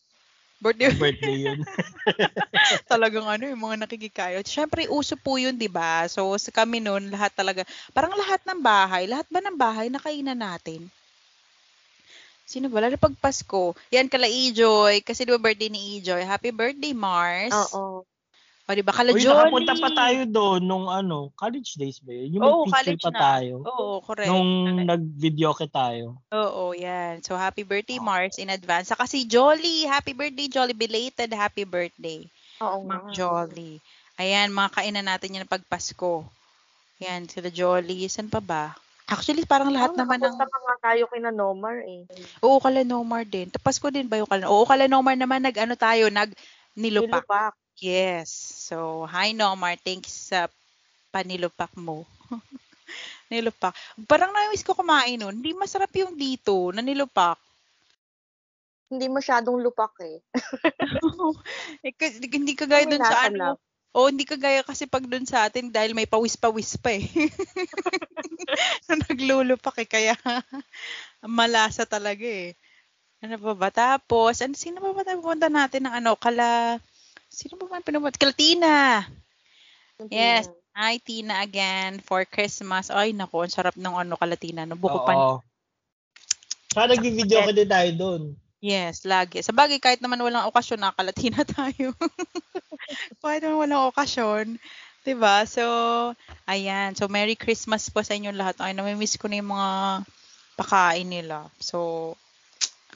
Birthday 0.62 0.94
Birthday 0.94 1.36
yun. 1.50 1.58
talagang 2.92 3.26
ano, 3.26 3.44
yung 3.46 3.62
mga 3.62 3.76
nakikikayo. 3.84 4.38
Siyempre, 4.46 4.86
uso 4.90 5.14
po 5.18 5.36
yun, 5.36 5.54
di 5.58 5.68
ba? 5.70 6.06
So, 6.10 6.34
sa 6.38 6.50
kami 6.54 6.80
noon, 6.82 7.10
lahat 7.12 7.34
talaga, 7.34 7.62
parang 7.92 8.14
lahat 8.16 8.42
ng 8.46 8.60
bahay, 8.62 9.06
lahat 9.06 9.26
ba 9.28 9.40
ng 9.42 9.56
bahay, 9.58 9.86
nakainan 9.90 10.38
natin? 10.38 10.88
Sino 12.48 12.72
ba? 12.72 12.80
Lalo 12.80 12.96
pag 12.96 13.12
Pasko. 13.14 13.76
Yan, 13.92 14.08
kala 14.08 14.24
E-Joy. 14.24 15.04
Kasi 15.04 15.28
di 15.28 15.30
ba 15.30 15.40
birthday 15.42 15.68
ni 15.68 16.00
E-Joy? 16.00 16.24
Happy 16.24 16.48
birthday, 16.48 16.96
Mars. 16.96 17.52
Oo. 17.52 18.08
O, 18.64 18.72
di 18.72 18.80
ba? 18.80 18.92
Kala 18.92 19.12
Uy, 19.12 19.20
Jolly. 19.20 19.36
nakapunta 19.48 19.76
pa 19.76 19.88
tayo 19.92 20.24
doon 20.24 20.60
nung 20.60 20.86
ano, 20.88 21.28
college 21.34 21.76
days 21.76 22.00
ba 22.00 22.12
yun? 22.12 22.36
Yung 22.36 22.44
Oo, 22.44 22.64
picture 22.64 22.96
college 22.96 23.04
pa 23.04 23.12
na. 23.12 23.20
tayo. 23.22 23.54
Oo, 23.64 24.00
correct. 24.00 24.28
Nung 24.28 24.48
nag-video 24.82 25.52
ke 25.52 25.68
tayo. 25.68 26.16
Oo, 26.28 26.72
yan. 26.72 27.20
So, 27.20 27.36
happy 27.36 27.64
birthday, 27.64 28.00
Oh. 28.00 28.04
Mars, 28.08 28.36
in 28.36 28.48
advance. 28.48 28.88
Saka 28.88 29.04
si 29.04 29.24
Jolly. 29.24 29.84
Happy 29.84 30.12
birthday, 30.12 30.48
Jolly. 30.48 30.72
Belated 30.72 31.28
happy 31.30 31.68
birthday. 31.68 32.24
Oo 32.60 32.80
Ma'am. 32.82 33.12
Jolly. 33.12 33.76
Ayan, 34.16 34.50
mga 34.50 34.72
kainan 34.74 35.04
natin 35.06 35.36
yan 35.36 35.44
pag 35.44 35.64
Pasko. 35.64 36.24
Yan, 36.98 37.28
sila 37.28 37.48
Jolly. 37.48 38.08
San 38.08 38.26
pa 38.26 38.40
ba? 38.40 38.72
Actually, 39.08 39.48
parang 39.48 39.72
lahat 39.72 39.96
Oo, 39.96 39.98
naman 40.04 40.20
ng... 40.20 40.36
pa 40.36 40.44
nga 40.44 40.76
tayo 40.92 41.08
kina 41.08 41.32
Nomar 41.32 41.80
eh. 41.80 42.04
Oo, 42.44 42.60
kala 42.60 42.84
Nomar 42.84 43.24
din. 43.24 43.48
Tapos 43.48 43.80
ko 43.80 43.88
din 43.88 44.04
ba 44.04 44.20
yung 44.20 44.28
kala? 44.28 44.52
Oo, 44.52 44.68
kala 44.68 44.84
Nomar 44.84 45.16
naman 45.16 45.40
nag-ano 45.40 45.72
tayo, 45.80 46.12
nag 46.12 46.36
nilupak. 46.76 47.24
Nilupak. 47.24 47.54
Yes. 47.80 48.28
So, 48.68 49.08
hi 49.08 49.32
Nomar. 49.32 49.80
Thanks 49.80 50.28
sa 50.28 50.52
panilupak 51.08 51.72
mo. 51.80 52.04
nilupak. 53.32 53.72
Parang 54.04 54.28
na-miss 54.28 54.60
ko 54.60 54.76
kumain 54.76 55.16
nun. 55.16 55.40
Hindi 55.40 55.56
masarap 55.56 55.92
yung 55.96 56.12
dito 56.12 56.68
na 56.76 56.84
nilupak. 56.84 57.40
Hindi 58.92 59.08
masyadong 59.08 59.56
lupak 59.60 59.96
eh. 60.04 60.20
Eh, 61.84 61.92
hindi 62.32 62.56
kagaya 62.56 62.88
dun 62.88 63.04
sa 63.04 63.28
ano. 63.28 63.60
Oo, 63.97 64.12
hindi 64.12 64.28
kagaya 64.28 64.61
kasi 64.61 64.85
pag 64.85 65.04
dun 65.09 65.25
sa 65.25 65.49
atin 65.49 65.73
dahil 65.73 65.97
may 65.97 66.04
pawis-pawis 66.04 66.76
pa 66.76 66.92
eh. 66.92 67.09
na 68.85 68.95
naglulupak 69.09 69.80
eh. 69.80 69.88
Kaya 69.88 70.14
malasa 71.25 71.88
talaga 71.88 72.25
eh. 72.25 72.52
Ano 73.25 73.40
pa 73.40 73.52
ba? 73.57 73.68
Tapos, 73.73 74.38
ano, 74.45 74.54
sino 74.54 74.78
ba 74.78 74.92
ba 74.92 75.02
tayo 75.02 75.25
pupunta 75.25 75.49
natin 75.49 75.88
ng 75.88 75.95
ano? 76.04 76.14
Kala, 76.14 76.78
sino 77.33 77.57
ba 77.59 77.66
ba 77.66 77.83
pinupunta? 77.83 78.21
Kala 78.21 78.37
Tina. 78.37 79.02
Yes. 80.12 80.47
Hi, 80.78 81.02
Tina 81.02 81.42
again 81.42 81.99
for 81.99 82.23
Christmas. 82.23 82.92
Ay, 82.95 83.11
naku, 83.11 83.42
ang 83.42 83.50
sarap 83.50 83.75
ng 83.75 83.95
ano, 83.99 84.14
kala 84.14 84.38
Tina. 84.38 84.62
No? 84.62 84.78
Buko. 84.78 85.02
Oo. 85.02 85.42
Saka 86.71 86.95
nag-video 86.95 87.42
ka 87.42 87.52
din 87.57 87.66
tayo 87.66 87.90
doon. 87.99 88.23
Yes, 88.58 89.06
lagi. 89.06 89.38
Sa 89.38 89.54
bagay, 89.54 89.78
kahit 89.78 90.02
naman 90.02 90.18
walang 90.18 90.50
okasyon, 90.50 90.82
nakalatina 90.82 91.46
tayo. 91.58 91.94
kahit 93.22 93.46
naman 93.46 93.58
walang 93.70 93.86
okasyon. 93.94 94.58
ba 95.16 95.46
So, 95.48 95.64
ayan. 96.44 96.92
So, 96.98 97.08
Merry 97.08 97.38
Christmas 97.38 97.88
po 97.88 98.02
sa 98.04 98.18
inyong 98.18 98.36
lahat. 98.36 98.56
Ay, 98.60 98.74
namimiss 98.74 99.16
ko 99.16 99.30
na 99.30 99.40
yung 99.40 99.54
mga 99.54 99.70
pakain 100.58 101.08
nila. 101.08 101.46
So, 101.62 102.12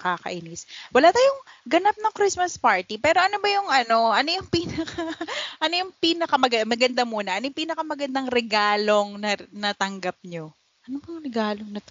kakainis. 0.03 0.67
Wala 0.91 1.15
tayong 1.15 1.41
ganap 1.71 1.95
ng 1.95 2.15
Christmas 2.17 2.59
party. 2.59 2.99
Pero 2.99 3.23
ano 3.23 3.39
ba 3.39 3.49
yung 3.49 3.69
ano? 3.71 4.11
Ano 4.11 4.29
yung 4.35 4.49
pinaka 4.51 4.99
ano 5.65 5.75
yung 5.79 5.93
pinaka 5.95 6.35
maganda 6.67 7.07
muna? 7.07 7.39
Ano 7.39 7.47
yung 7.47 7.57
pinaka 7.57 7.87
magandang 7.87 8.27
regalong 8.27 9.15
na, 9.23 9.39
natanggap 9.55 10.19
nyo? 10.27 10.51
Ano 10.91 10.99
bang 10.99 11.23
regalong 11.23 11.71
nat 11.71 11.87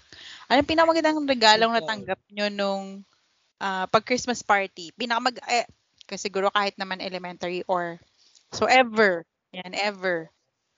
Ano 0.51 0.59
yung 0.59 0.69
pinakamagandang 0.75 1.23
regalong 1.23 1.71
natanggap 1.71 2.19
nyo 2.27 2.45
nung 2.51 2.85
ah, 3.61 3.85
pag 3.85 4.01
Christmas 4.01 4.41
party? 4.41 4.89
Pinakamag 4.97 5.37
eh, 5.45 5.69
kasi 6.09 6.27
siguro 6.27 6.49
kahit 6.49 6.73
naman 6.81 6.99
elementary 6.99 7.61
or 7.69 8.01
so 8.49 8.65
ever. 8.65 9.23
Yan, 9.53 9.77
ever. 9.77 10.27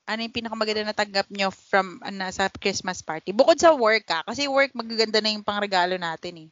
Ano 0.04 0.20
yung 0.20 0.36
pinakamaganda 0.36 0.84
na 0.84 0.98
tanggap 0.98 1.32
nyo 1.32 1.48
from 1.50 2.04
ano, 2.04 2.28
sa 2.30 2.52
Christmas 2.52 3.00
party? 3.00 3.32
Bukod 3.32 3.56
sa 3.56 3.72
work 3.72 4.04
ka. 4.04 4.20
Kasi 4.28 4.52
work, 4.52 4.76
magaganda 4.76 5.24
na 5.24 5.32
yung 5.32 5.48
pangregalo 5.48 5.96
natin 5.96 6.48
eh. 6.48 6.50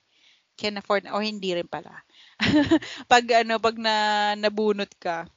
Can 0.56 0.80
afford, 0.80 1.04
o 1.12 1.20
hindi 1.20 1.52
rin 1.52 1.68
pala. 1.68 1.92
pag 3.12 3.26
ano, 3.44 3.60
pag 3.60 3.76
na, 3.76 3.94
nabunot 4.40 4.90
ka, 5.02 5.28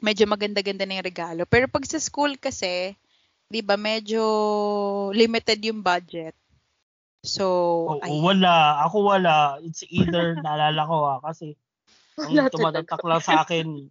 medyo 0.00 0.24
maganda-ganda 0.30 0.86
na 0.88 1.00
yung 1.00 1.08
regalo. 1.08 1.42
Pero 1.44 1.66
pag 1.68 1.84
sa 1.84 2.00
school 2.00 2.38
kasi, 2.40 2.94
di 3.50 3.60
ba, 3.60 3.74
medyo 3.74 4.22
limited 5.12 5.58
yung 5.64 5.82
budget. 5.82 6.36
So, 7.24 7.44
Oo, 7.88 8.00
ay, 8.00 8.16
wala. 8.24 8.80
Ako 8.88 8.96
wala. 9.04 9.60
It's 9.64 9.84
either, 9.88 10.36
naalala 10.40 10.82
ko 10.88 10.96
ha, 11.08 11.16
kasi 11.24 11.56
ang 12.20 12.48
tumatatak 12.52 13.00
lang 13.04 13.22
sa 13.24 13.44
akin, 13.44 13.88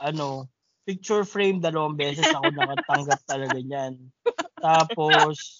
ano, 0.00 0.48
picture 0.88 1.24
frame, 1.24 1.60
dalawang 1.62 1.96
beses 1.96 2.32
ako 2.32 2.52
nakatanggap 2.52 3.20
talaga 3.28 3.58
niyan. 3.60 4.10
Tapos, 4.60 5.58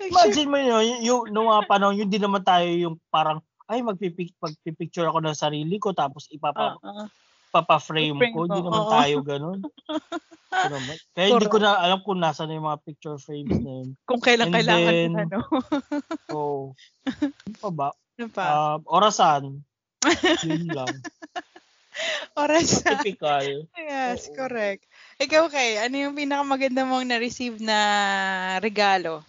imagine 0.00 0.48
mo 0.50 0.58
yun, 0.60 0.84
yung, 0.84 1.02
yung 1.04 1.22
nung 1.32 1.48
mga 1.52 1.64
panahon, 1.68 1.98
yun 2.00 2.10
din 2.12 2.22
naman 2.24 2.44
tayo 2.44 2.68
yung 2.68 2.96
parang, 3.12 3.40
ay, 3.70 3.80
magpipic, 3.84 4.36
magpipicture 4.42 5.08
ako 5.08 5.20
ng 5.24 5.36
sarili 5.38 5.76
ko, 5.80 5.92
tapos 5.96 6.28
ipapa, 6.32 6.76
Ah, 6.82 7.06
ah. 7.06 7.08
Papa-frame 7.52 8.16
Frame 8.16 8.34
ko. 8.34 8.40
Hindi 8.48 8.60
naman 8.64 8.82
oo. 8.82 8.92
tayo 8.92 9.16
ganun. 9.20 9.60
Kaya 11.12 11.26
hindi 11.32 11.48
ko 11.48 11.58
na 11.60 11.80
alam 11.80 12.00
kung 12.04 12.20
nasa 12.20 12.44
na 12.44 12.56
yung 12.56 12.68
mga 12.68 12.82
picture 12.84 13.16
frames 13.20 13.56
na 13.60 13.72
yun. 13.82 13.88
kung 14.08 14.20
kailan 14.20 14.48
And 14.48 14.56
kailangan 14.56 14.92
then, 14.92 15.12
ano. 15.16 15.38
So, 16.28 16.38
ano 17.48 17.56
pa 17.60 17.70
ba? 17.72 17.88
ano 17.92 18.26
pa? 18.28 18.44
Um, 18.48 18.80
orasan. 18.88 19.42
Yun 20.44 20.66
lang. 20.72 20.96
Oras. 22.40 22.80
Typical. 22.80 23.68
yes, 23.76 24.32
Oo. 24.32 24.34
correct. 24.36 24.88
Ikaw, 25.20 25.52
kay, 25.52 25.76
ano 25.76 26.08
yung 26.08 26.16
pinakamaganda 26.16 26.88
mong 26.88 27.04
na-receive 27.04 27.60
na 27.60 27.78
regalo? 28.64 29.20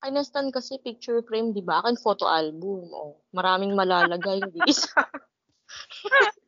Ay, 0.00 0.16
nastan 0.16 0.48
kasi 0.48 0.80
picture 0.80 1.20
frame, 1.28 1.52
di 1.52 1.60
ba? 1.60 1.84
Akin 1.84 2.00
photo 2.00 2.24
album. 2.24 2.88
Oh. 2.88 3.20
Maraming 3.36 3.76
malalagay, 3.76 4.40
hindi 4.40 4.60
isa. 4.64 4.96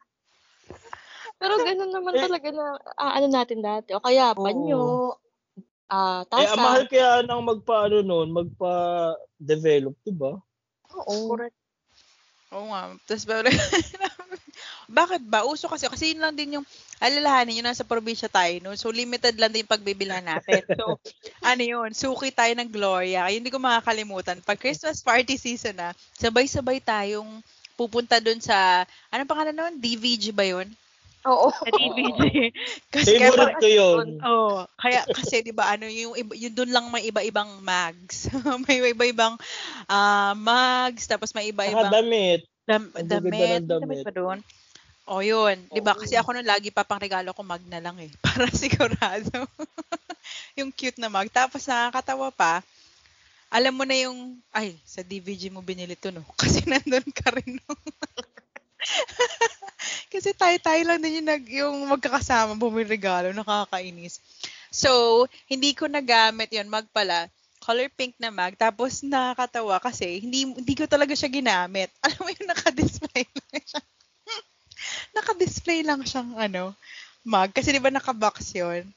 Pero 1.42 1.54
ganun 1.58 1.90
naman 1.90 2.14
Eh, 2.14 2.22
talaga 2.22 2.48
na 2.54 2.64
ah, 2.94 3.12
ano 3.18 3.26
natin 3.26 3.58
dati. 3.58 3.90
O 3.98 4.04
kaya 4.04 4.30
panyo, 4.38 5.18
ah, 5.90 6.22
Eh, 6.22 6.46
ang 6.46 6.54
tasa. 6.54 6.62
mahal 6.62 6.84
kaya 6.86 7.10
nang 7.26 7.42
magpa, 7.42 7.90
ano 7.90 7.98
nun, 8.00 8.30
magpa-develop, 8.30 9.94
di 10.06 10.14
ba? 10.14 10.38
Oo. 10.94 11.34
Correct. 11.34 11.58
Oo 12.52 12.68
nga. 12.70 12.94
Tapos 13.08 13.24
ba, 13.26 13.42
bakit 15.02 15.22
ba? 15.24 15.42
Uso 15.48 15.66
kasi, 15.66 15.88
kasi 15.90 16.12
yun 16.14 16.22
lang 16.22 16.36
din 16.36 16.60
yung, 16.60 16.66
alalahanin 17.00 17.58
yun, 17.58 17.66
nasa 17.66 17.82
probinsya 17.82 18.30
tayo, 18.30 18.52
no? 18.62 18.76
So, 18.78 18.92
limited 18.92 19.34
lang 19.40 19.50
din 19.50 19.64
yung 19.66 19.74
pagbibilhan 19.74 20.22
natin. 20.22 20.62
So, 20.78 21.00
ano 21.50 21.62
yun, 21.64 21.90
suki 21.96 22.30
tayo 22.30 22.52
ng 22.54 22.70
Gloria. 22.70 23.26
Hindi 23.26 23.48
ko 23.50 23.58
makakalimutan. 23.58 24.44
Pag 24.44 24.60
Christmas 24.60 25.02
party 25.02 25.34
season 25.40 25.80
na, 25.80 25.90
sabay-sabay 26.20 26.78
tayong 26.78 27.40
pupunta 27.74 28.20
dun 28.20 28.38
sa, 28.38 28.84
anong 29.08 29.32
pangalan 29.32 29.56
nun? 29.56 29.74
DVG 29.80 30.30
ba 30.30 30.44
yun? 30.44 30.68
Oo. 31.22 31.48
Sa 31.54 31.70
DVG. 31.70 32.20
kasi 32.94 33.18
kaya 33.18 33.30
Favorite 33.30 33.62
ko 33.62 33.68
yun. 33.70 34.06
Oh, 34.26 34.66
kaya 34.74 35.06
kasi 35.06 35.46
'di 35.46 35.54
ba 35.54 35.70
ano 35.70 35.86
yung 35.86 36.18
iba- 36.18 36.38
yung 36.38 36.54
doon 36.54 36.70
lang 36.74 36.86
may 36.90 37.06
iba-ibang 37.06 37.62
mags. 37.62 38.26
may 38.66 38.82
iba-ibang 38.90 39.38
ah 39.86 40.34
mags 40.34 41.06
tapos 41.06 41.30
may 41.30 41.50
Saka 41.50 41.54
iba-ibang 41.54 41.90
damit. 41.94 42.40
dam, 42.66 42.90
damit. 42.94 43.62
damit 43.62 43.62
damit. 43.66 44.02
pa 44.02 44.10
doon. 44.10 44.38
Oh, 45.06 45.22
yun. 45.22 45.58
'Di 45.70 45.82
ba? 45.82 45.94
Oo. 45.94 46.02
Kasi 46.02 46.18
ako 46.18 46.34
nung 46.34 46.46
lagi 46.46 46.74
pa 46.74 46.82
pang 46.82 47.02
regalo 47.02 47.30
ko 47.34 47.42
mag 47.46 47.62
na 47.70 47.78
lang 47.78 47.98
eh. 48.02 48.10
Para 48.24 48.50
sigurado. 48.50 49.46
yung 50.58 50.74
cute 50.74 50.98
na 50.98 51.10
mag. 51.10 51.30
Tapos 51.30 51.66
nakakatawa 51.66 52.34
pa. 52.34 52.62
Alam 53.52 53.76
mo 53.76 53.84
na 53.84 53.94
yung 53.94 54.40
ay, 54.50 54.74
sa 54.82 55.04
DVG 55.04 55.52
mo 55.52 55.60
binili 55.60 55.94
to 55.94 56.10
no. 56.10 56.24
Kasi 56.40 56.66
nandun 56.66 57.04
ka 57.14 57.30
rin 57.30 57.62
no. 57.62 57.74
Kasi 60.12 60.34
tayo-tayo 60.34 60.82
lang 60.84 60.98
din 61.00 61.22
yung, 61.22 61.28
nag, 61.28 61.44
yung 61.48 61.76
magkakasama 61.88 62.58
bumili 62.58 62.86
regalo, 62.86 63.30
nakakainis. 63.32 64.18
So, 64.72 65.24
hindi 65.46 65.76
ko 65.76 65.84
nagamit 65.84 66.48
yon 66.48 66.72
mag 66.72 66.88
pala. 66.90 67.28
Color 67.62 67.92
pink 67.94 68.16
na 68.18 68.32
mag. 68.32 68.56
Tapos 68.58 69.04
nakakatawa 69.04 69.78
kasi 69.78 70.18
hindi 70.18 70.48
hindi 70.48 70.74
ko 70.74 70.88
talaga 70.88 71.14
siya 71.14 71.30
ginamit. 71.30 71.92
Alam 72.04 72.26
mo 72.26 72.30
yung 72.32 72.48
naka-display 72.50 73.28
lang 73.28 73.62
siya. 73.62 73.82
naka-display 75.16 75.80
lang 75.86 76.00
siyang 76.02 76.32
ano, 76.40 76.74
mag. 77.22 77.52
Kasi 77.54 77.70
di 77.70 77.78
ba 77.78 77.92
naka-box 77.92 78.56
yun? 78.56 78.88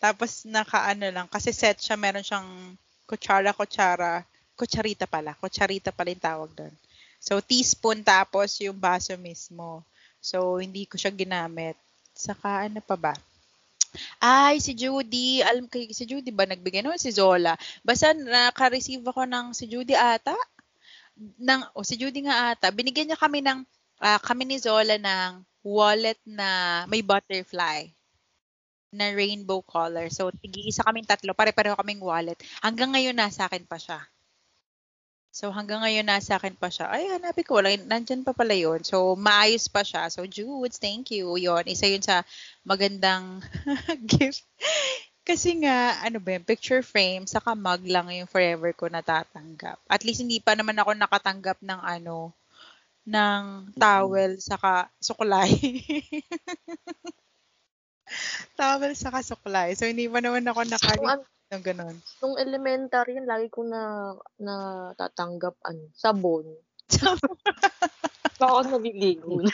Tapos 0.00 0.48
naka-ano 0.48 1.12
lang. 1.12 1.28
Kasi 1.30 1.54
set 1.54 1.78
siya, 1.78 1.94
meron 1.94 2.24
siyang 2.24 2.74
kutsara-kutsara. 3.06 4.24
Kutsarita 4.58 5.06
pala. 5.06 5.38
Kutsarita 5.38 5.94
pala 5.94 6.10
yung 6.10 6.24
tawag 6.24 6.50
doon. 6.56 6.74
So, 7.18 7.42
teaspoon 7.42 8.06
tapos 8.06 8.56
yung 8.62 8.78
baso 8.78 9.14
mismo. 9.18 9.82
So, 10.22 10.62
hindi 10.62 10.86
ko 10.86 10.94
siya 10.94 11.10
ginamit. 11.10 11.74
Saka, 12.14 12.66
ano 12.70 12.78
pa 12.82 12.96
ba? 12.98 13.14
Ay, 14.20 14.60
si 14.62 14.74
Judy. 14.76 15.42
Alam 15.42 15.66
kay 15.66 15.90
si 15.90 16.04
Judy 16.04 16.30
ba 16.30 16.44
nagbigay 16.44 16.84
naman 16.84 17.00
si 17.00 17.10
Zola. 17.14 17.56
Basta 17.82 18.12
naka-receive 18.12 19.02
ako 19.02 19.24
ng 19.26 19.46
si 19.56 19.64
Judy 19.70 19.94
ata. 19.96 20.34
Ng, 21.18 21.62
o 21.74 21.82
si 21.82 21.98
Judy 21.98 22.26
nga 22.26 22.54
ata. 22.54 22.70
Binigyan 22.70 23.10
niya 23.10 23.18
kami 23.18 23.42
ng, 23.42 23.64
ah, 24.02 24.20
kami 24.22 24.46
ni 24.46 24.56
Zola 24.60 24.94
ng 25.00 25.42
wallet 25.66 26.20
na 26.24 26.82
may 26.86 27.02
butterfly 27.02 27.90
na 28.88 29.12
rainbow 29.12 29.60
color. 29.60 30.08
So, 30.08 30.32
tig-isa 30.32 30.84
kaming 30.86 31.04
tatlo. 31.04 31.36
Pare-pareho 31.36 31.76
kaming 31.76 32.00
wallet. 32.00 32.40
Hanggang 32.64 32.96
ngayon, 32.96 33.16
nasa 33.16 33.44
akin 33.44 33.64
pa 33.68 33.76
siya. 33.76 34.00
So 35.38 35.54
hanggang 35.54 35.86
ngayon 35.86 36.02
nasa 36.02 36.34
akin 36.34 36.58
pa 36.58 36.66
siya. 36.66 36.90
Ay, 36.90 37.14
hanapin 37.14 37.46
ko. 37.46 37.62
Wala, 37.62 37.70
nandyan 37.78 38.26
pa 38.26 38.34
pala 38.34 38.58
yun. 38.58 38.82
So 38.82 39.14
maayos 39.14 39.70
pa 39.70 39.86
siya. 39.86 40.10
So 40.10 40.26
Judes, 40.26 40.82
thank 40.82 41.14
you. 41.14 41.38
Yun, 41.38 41.62
isa 41.70 41.86
yun 41.86 42.02
sa 42.02 42.26
magandang 42.66 43.38
gift. 44.10 44.42
Kasi 45.22 45.62
nga, 45.62 46.02
ano 46.02 46.18
ba 46.18 46.34
yun, 46.34 46.42
picture 46.42 46.82
frame, 46.82 47.30
saka 47.30 47.54
mug 47.54 47.86
lang 47.86 48.10
yung 48.10 48.26
forever 48.26 48.74
ko 48.74 48.90
natatanggap. 48.90 49.78
At 49.86 50.02
least 50.02 50.26
hindi 50.26 50.42
pa 50.42 50.58
naman 50.58 50.74
ako 50.74 50.98
nakatanggap 50.98 51.62
ng 51.62 51.80
ano, 51.86 52.34
ng 53.06 53.70
towel, 53.78 54.42
saka 54.42 54.90
suklay. 54.98 55.54
towel, 58.58 58.92
saka 58.98 59.22
suklay. 59.22 59.78
So, 59.78 59.86
hindi 59.86 60.10
pa 60.10 60.18
naman 60.18 60.48
ako 60.48 60.66
nakari 60.66 61.22
ng 61.48 61.64
ganun. 61.64 61.96
nung 62.20 62.36
elementary, 62.36 63.16
lagi 63.24 63.48
ko 63.48 63.64
na 63.64 64.12
natatanggap 64.36 65.56
ano, 65.64 65.88
sabon. 65.96 66.44
Baka 68.36 68.44
ako 68.52 68.60
naliligo. 68.76 69.40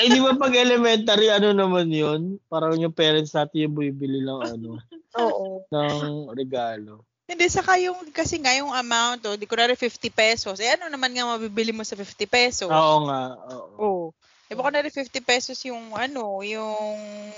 Eh, 0.00 0.08
di 0.08 0.22
ba 0.22 0.32
pag 0.32 0.56
elementary, 0.56 1.28
ano 1.28 1.52
naman 1.52 1.92
yun? 1.92 2.40
Parang 2.48 2.72
yung 2.80 2.94
parents 2.94 3.36
natin 3.36 3.68
yung 3.68 3.76
bibili 3.76 4.24
lang 4.24 4.40
ano, 4.40 4.80
Oo. 5.18 5.66
ng 5.68 6.32
regalo. 6.32 7.04
Hindi, 7.28 7.46
saka 7.52 7.76
yung, 7.76 8.08
kasi 8.10 8.40
nga 8.40 8.56
yung 8.56 8.72
amount, 8.72 9.22
oh, 9.28 9.36
di 9.36 9.44
ko 9.44 9.60
na 9.60 9.68
50 9.68 10.08
pesos. 10.08 10.56
Eh, 10.56 10.72
ano 10.72 10.88
naman 10.88 11.12
nga 11.12 11.36
mabibili 11.36 11.70
mo 11.70 11.84
sa 11.84 11.94
50 12.00 12.24
pesos? 12.24 12.72
Oo 12.72 12.98
nga, 13.06 13.22
oo. 13.50 13.76
Oh. 13.76 14.04
Eh, 14.50 14.58
baka 14.58 14.74
na 14.74 14.82
rin 14.82 14.90
50 14.90 15.22
pesos 15.22 15.58
yung, 15.62 15.94
ano, 15.94 16.42
yung 16.42 16.90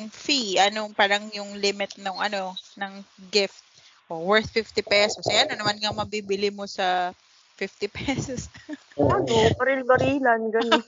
fee, 0.08 0.56
anong 0.56 0.96
parang 0.96 1.28
yung 1.36 1.60
limit 1.60 1.98
ng, 2.00 2.16
ano, 2.16 2.56
ng 2.80 2.92
gift. 3.28 3.60
Oh, 4.10 4.26
worth 4.26 4.50
50 4.50 4.82
pesos. 4.82 5.24
Eh, 5.30 5.38
ano 5.38 5.54
naman 5.56 5.78
nga 5.78 5.94
mabibili 5.94 6.50
mo 6.50 6.66
sa 6.66 7.14
50 7.56 7.88
pesos? 7.98 8.48
Ano, 8.98 9.50
baril-barilan, 9.56 10.50
gano'n. 10.50 10.82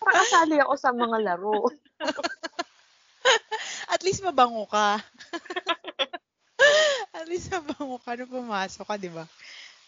Nakasali 0.00 0.56
ako 0.64 0.74
sa 0.78 0.90
mga 0.94 1.16
laro. 1.22 1.68
At 3.92 4.00
least 4.06 4.22
mabango 4.24 4.64
ka. 4.70 5.02
At 7.12 7.26
least 7.28 7.50
mabango 7.52 7.98
ka 8.00 8.16
nung 8.16 8.30
pumasok 8.32 8.86
ka, 8.86 8.96
di 8.96 9.10
ba? 9.12 9.26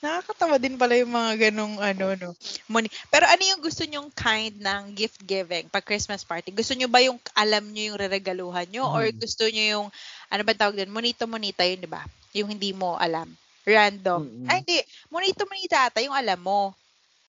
Nakakatawa 0.02 0.58
din 0.58 0.74
pala 0.74 0.98
yung 0.98 1.14
mga 1.14 1.48
ganong 1.48 1.78
ano, 1.78 2.18
no. 2.18 2.34
Money. 2.66 2.90
Pero 3.06 3.22
ano 3.22 3.42
yung 3.46 3.62
gusto 3.62 3.86
nyong 3.86 4.10
kind 4.10 4.58
ng 4.58 4.98
gift 4.98 5.22
giving 5.22 5.70
pag 5.70 5.86
Christmas 5.86 6.26
party? 6.26 6.50
Gusto 6.50 6.74
nyo 6.74 6.90
ba 6.90 6.98
yung 6.98 7.22
alam 7.38 7.62
nyo 7.70 7.94
yung 7.94 8.00
reregaluhan 8.02 8.66
nyo? 8.66 8.82
Or 8.90 9.06
Mhm. 9.06 9.22
gusto 9.22 9.46
nyo 9.46 9.64
yung, 9.78 9.86
ano 10.32 10.42
ba 10.42 10.56
tawag 10.56 10.74
din? 10.74 10.88
Monito-monita 10.88 11.62
yun, 11.62 11.84
di 11.84 11.90
ba? 11.90 12.02
Yung 12.32 12.48
hindi 12.48 12.72
mo 12.72 12.96
alam. 12.96 13.28
Random. 13.62 14.24
Mm-mm. 14.24 14.48
Ay, 14.48 14.64
hindi. 14.64 14.78
Monito-monita 15.12 15.86
ata 15.86 16.00
yung 16.00 16.16
alam 16.16 16.40
mo. 16.40 16.72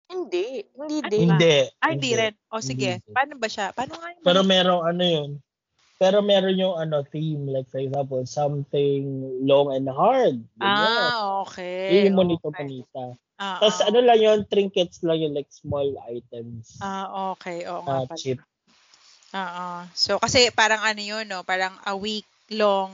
Hindi. 0.06 0.60
Hindi 0.76 0.98
Ano 1.00 1.08
din. 1.08 1.26
ba? 1.26 1.32
Hindi. 1.34 1.56
Ay, 1.80 1.90
hindi 1.96 2.10
rin. 2.12 2.32
O 2.52 2.60
sige. 2.60 2.90
Hindi. 3.00 3.10
Paano 3.10 3.34
ba 3.40 3.48
siya? 3.48 3.72
Paano 3.72 3.96
nga 3.96 4.12
yung 4.12 4.22
Pero 4.22 4.40
merong 4.44 4.82
ano 4.84 5.02
yun. 5.02 5.30
Pero 5.96 6.18
meron 6.18 6.58
yung 6.58 6.74
ano 6.74 7.06
theme 7.06 7.46
like 7.46 7.70
for 7.70 7.78
example 7.78 8.26
something 8.26 9.02
long 9.40 9.70
and 9.70 9.86
hard. 9.86 10.42
Ah, 10.58 11.40
okay. 11.46 11.94
Yun 11.94 12.12
yung 12.12 12.18
monito 12.18 12.50
okay. 12.50 12.58
panita. 12.60 13.14
Ah, 13.38 13.62
Tapos 13.62 13.78
ah. 13.80 13.86
ano 13.86 13.98
lang 14.02 14.18
yun, 14.18 14.38
trinkets 14.46 14.98
lang 15.06 15.18
yun 15.18 15.30
like 15.32 15.46
small 15.48 15.86
items. 16.06 16.74
Ah, 16.82 17.32
okay. 17.32 17.64
Oo 17.70 17.86
Ah, 17.86 18.02
nga 18.02 18.10
pala. 18.10 18.18
cheap. 18.18 18.38
Oo. 19.32 19.68
So, 19.94 20.18
kasi 20.18 20.50
parang 20.52 20.82
ano 20.82 21.00
yun, 21.00 21.24
no? 21.24 21.40
Parang 21.42 21.72
a 21.86 21.94
week 21.96 22.26
long 22.50 22.90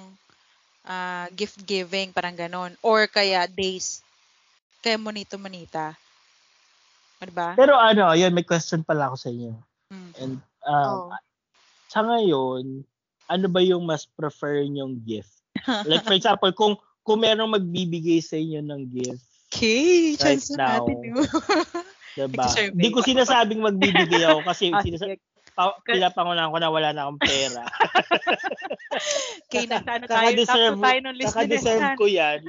ah, 0.85 1.29
gift 1.33 1.61
giving, 1.65 2.13
parang 2.13 2.35
ganon. 2.35 2.73
Or 2.81 3.05
kaya 3.07 3.45
days. 3.47 4.01
Kaya 4.81 4.97
monito-monita. 4.97 5.93
Ano 7.19 7.33
ba? 7.35 7.53
Pero 7.59 7.75
ano, 7.77 8.15
yun, 8.15 8.33
may 8.33 8.47
question 8.47 8.81
pala 8.83 9.11
ako 9.11 9.17
sa 9.19 9.29
inyo. 9.29 9.53
Mm. 9.93 10.11
And 10.17 10.35
um, 10.65 10.89
Oh. 10.89 11.13
sa 11.89 12.01
ngayon, 12.05 12.85
ano 13.29 13.47
ba 13.49 13.61
yung 13.61 13.85
mas 13.85 14.09
prefer 14.09 14.65
nyong 14.65 15.01
gift? 15.05 15.33
Like 15.89 16.07
for 16.07 16.15
example, 16.15 16.53
kung 16.55 16.79
kung 17.03 17.21
merong 17.21 17.51
magbibigay 17.51 18.21
sa 18.21 18.37
inyo 18.37 18.61
ng 18.61 18.83
gift, 18.89 19.25
Okay, 19.49 20.13
Right 20.13 20.21
chance 20.21 20.53
na 20.53 20.77
natin. 20.77 20.97
now. 21.09 21.25
no? 21.25 21.25
diba? 22.29 22.47
Hindi 22.53 22.89
ko 22.93 23.01
sinasabing 23.01 23.65
magbibigay 23.65 24.29
ako 24.29 24.45
kasi 24.45 24.69
Ah, 24.77 24.85
sinasa- 24.85 25.09
sige. 25.09 25.17
Pa, 25.59 25.75
pinapangunahan 25.83 26.55
ko 26.55 26.59
na 26.63 26.71
wala 26.71 26.89
na 26.95 27.11
akong 27.11 27.19
pera. 27.27 27.63
Okay, 29.49 29.65
nasa 29.65 29.97
ano 29.97 30.05
tayo? 30.05 30.29
Kaka-deserve, 30.29 30.77
Tapos 30.77 30.85
tayo 30.85 31.01
ng 31.01 31.17
kaka-deserve 31.25 31.89
ko 31.97 32.05
yan. 32.09 32.41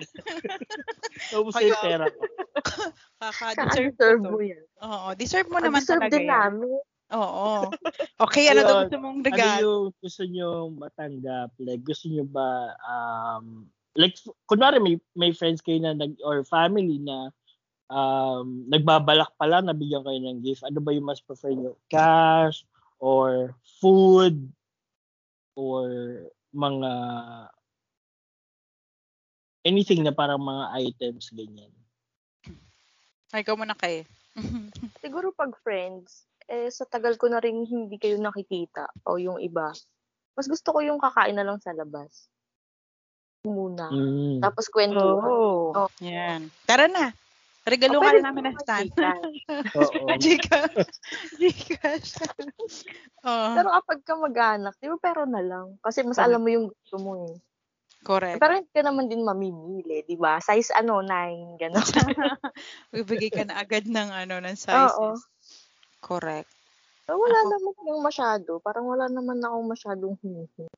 Tapos 1.32 1.54
yung 1.62 1.80
pera 1.84 2.06
ko. 2.12 2.22
Kaka-deserve 3.22 3.56
Kaka-deserve 3.56 4.22
mo 4.24 4.40
yan. 4.44 4.64
Oo, 4.84 5.08
deserve 5.16 5.48
mo 5.48 5.60
naman 5.64 5.80
Deserve 5.84 6.08
talaga 6.08 6.16
din 6.16 6.26
yan. 6.28 6.32
namin. 6.32 6.72
Oo. 7.10 7.50
Okay, 8.28 8.44
ano 8.52 8.62
daw 8.68 8.76
gusto 8.86 8.98
mong 9.00 9.20
Ano 9.20 9.28
regalo? 9.32 9.60
yung 9.64 9.86
gusto 10.00 10.24
nyo 10.28 10.50
matanggap? 10.76 11.50
Like, 11.60 11.84
gusto 11.88 12.06
nyo 12.12 12.26
ba, 12.28 12.50
um, 12.84 13.68
like, 13.96 14.16
kunwari 14.46 14.78
may, 14.84 14.96
may 15.16 15.32
friends 15.32 15.64
kayo 15.64 15.80
na, 15.80 15.96
nag, 15.96 16.20
or 16.24 16.44
family 16.44 17.00
na 17.00 17.32
um, 17.90 18.64
nagbabalak 18.70 19.34
pala 19.36 19.60
na 19.64 19.74
bigyan 19.76 20.06
kayo 20.06 20.20
ng 20.20 20.40
gift. 20.46 20.64
Ano 20.64 20.80
ba 20.80 20.94
yung 20.94 21.08
mas 21.08 21.22
prefer 21.22 21.54
nyo? 21.54 21.76
Cash, 21.90 22.64
or 23.00 23.56
food, 23.80 24.52
or 25.56 25.88
mga 26.56 26.92
anything 29.68 30.04
na 30.04 30.16
parang 30.16 30.40
mga 30.40 30.66
items, 30.88 31.32
ganyan. 31.36 31.72
Ay, 33.30 33.44
ikaw 33.44 33.60
muna 33.60 33.76
kay. 33.76 34.08
Siguro 35.04 35.36
pag 35.36 35.54
friends, 35.62 36.26
eh 36.50 36.72
sa 36.74 36.88
tagal 36.88 37.20
ko 37.20 37.30
na 37.30 37.38
rin 37.44 37.62
hindi 37.68 38.02
kayo 38.02 38.18
nakikita 38.18 38.90
o 39.06 39.22
yung 39.22 39.38
iba. 39.38 39.70
Mas 40.34 40.48
gusto 40.50 40.74
ko 40.74 40.80
yung 40.82 40.98
kakain 40.98 41.38
na 41.38 41.46
lang 41.46 41.62
sa 41.62 41.76
labas. 41.76 42.32
Muna. 43.46 43.88
Mm. 43.92 44.42
Tapos 44.42 44.66
kwento. 44.68 45.00
Oo. 45.00 45.72
Oh. 45.76 45.90
Yan. 46.02 46.50
Tara 46.66 46.90
na. 46.90 47.14
Regalo 47.70 47.96
Oh, 47.96 48.04
ka 48.04 48.12
namin 48.18 48.44
ng 48.44 48.58
naman 48.58 48.64
stand. 48.66 48.90
Oo. 49.78 50.06
Gcash. 50.22 50.90
Gcash. 51.38 52.12
Oo. 53.24 53.50
Pero 53.54 53.70
kapag 53.72 54.00
ka 54.02 54.14
mag-anak, 54.16 54.74
di 54.76 54.90
ba 54.90 54.98
pero 54.98 55.24
na 55.24 55.40
lang? 55.40 55.78
Kasi 55.80 56.02
mas 56.02 56.18
alam 56.18 56.42
mo 56.42 56.50
yung 56.50 56.68
gusto 56.68 56.98
mo 56.98 57.12
eh. 57.26 57.36
Correct. 58.00 58.40
Pero 58.40 58.56
hindi 58.56 58.72
ka 58.72 58.82
naman 58.82 59.12
din 59.12 59.22
mamimili, 59.22 60.08
di 60.08 60.16
ba? 60.16 60.40
Size 60.40 60.72
ano, 60.72 61.04
9, 61.04 61.60
gano'n. 61.60 61.84
Bibigay 62.96 63.28
ka 63.30 63.44
na 63.44 63.60
agad 63.60 63.84
ng 63.86 64.10
ano 64.10 64.40
ng 64.40 64.56
sizes. 64.56 64.96
Oo. 64.96 65.20
Correct. 66.00 66.48
So, 67.06 67.20
wala 67.20 67.38
Ako- 67.38 67.52
naman 67.52 67.74
yung 67.86 68.02
masyado. 68.02 68.52
Parang 68.60 68.88
wala 68.88 69.12
naman 69.12 69.44
akong 69.44 69.68
masyadong 69.68 70.16
hinihingi. 70.22 70.72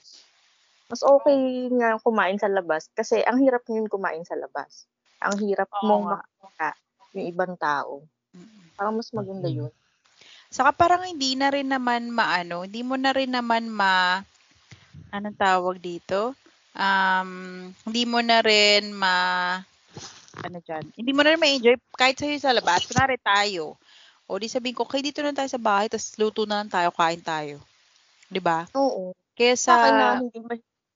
Mas 0.90 1.06
okay 1.06 1.40
nga 1.72 1.96
kumain 2.02 2.36
sa 2.36 2.52
labas 2.52 2.92
kasi 2.92 3.24
ang 3.24 3.40
hirap 3.40 3.64
ngayon 3.64 3.88
kumain 3.88 4.26
sa 4.26 4.36
labas. 4.36 4.90
Ang 5.22 5.36
hirap 5.46 5.70
Oo 5.70 5.86
mong 5.86 6.06
nga. 6.10 6.20
makita 6.20 6.70
yung 7.14 7.26
ibang 7.30 7.54
tao. 7.60 8.02
Mm. 8.34 8.74
Parang 8.74 8.94
mas 8.98 9.10
maganda 9.14 9.48
yun. 9.48 9.72
Saka 10.52 10.76
parang 10.76 11.08
hindi 11.08 11.38
na 11.40 11.48
rin 11.48 11.72
naman 11.72 12.12
maano, 12.12 12.68
hindi 12.68 12.84
mo 12.84 13.00
na 13.00 13.16
rin 13.16 13.32
naman 13.32 13.72
ma 13.72 14.20
anong 15.14 15.40
tawag 15.40 15.80
dito? 15.80 16.36
Um, 16.76 17.72
hindi 17.88 18.04
mo 18.04 18.20
na 18.20 18.44
rin 18.44 18.92
ma 18.92 19.16
ano 20.42 20.58
dyan, 20.64 20.84
hindi 20.96 21.12
mo 21.12 21.24
na 21.24 21.36
rin 21.36 21.40
ma-enjoy 21.40 21.76
kahit 21.96 22.20
sa'yo 22.20 22.40
sa 22.40 22.56
labas. 22.56 22.88
Kunwari 22.88 23.20
tayo. 23.22 23.80
O 24.28 24.40
di 24.40 24.48
sabihin 24.48 24.76
ko, 24.76 24.88
kay 24.88 25.04
dito 25.04 25.20
na 25.20 25.36
tayo 25.36 25.52
sa 25.52 25.60
bahay, 25.60 25.92
tapos 25.92 26.16
luto 26.16 26.48
na 26.48 26.64
lang 26.64 26.72
tayo, 26.72 26.90
kain 26.96 27.20
tayo. 27.20 27.60
'Di 28.32 28.40
ba? 28.40 28.64
Oo. 28.76 29.12
Kaya 29.36 29.54
Sa 29.60 29.76
akin 29.76 29.94
na 30.00 30.08
hindi 30.24 30.40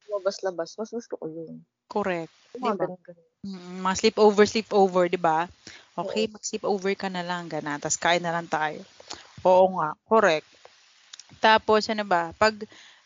labas-labas, 0.08 0.80
mas 0.80 0.92
gusto 0.92 1.20
ko 1.20 1.28
yun. 1.28 1.60
Correct. 1.89 2.32
Di 2.56 2.69
Mga 2.69 2.76
ba? 2.78 2.86
ganun-ganun. 2.88 3.26
Mm, 3.45 3.86
mga 3.86 3.95
sleep 4.02 4.17
over, 4.17 4.43
sleep 4.50 4.69
over, 4.74 5.04
'di 5.06 5.21
ba? 5.21 5.45
Okay, 5.95 6.26
mag-sleep 6.28 6.65
over 6.65 6.91
ka 6.98 7.08
na 7.08 7.21
lang, 7.24 7.45
gana. 7.48 7.78
Tapos 7.80 7.95
kain 8.02 8.19
na 8.19 8.34
lang 8.34 8.50
tayo. 8.50 8.82
Oo 9.45 9.78
nga, 9.80 9.93
correct. 10.10 10.48
Tapos 11.39 11.86
ano 11.88 12.04
ba, 12.04 12.34
pag 12.36 12.56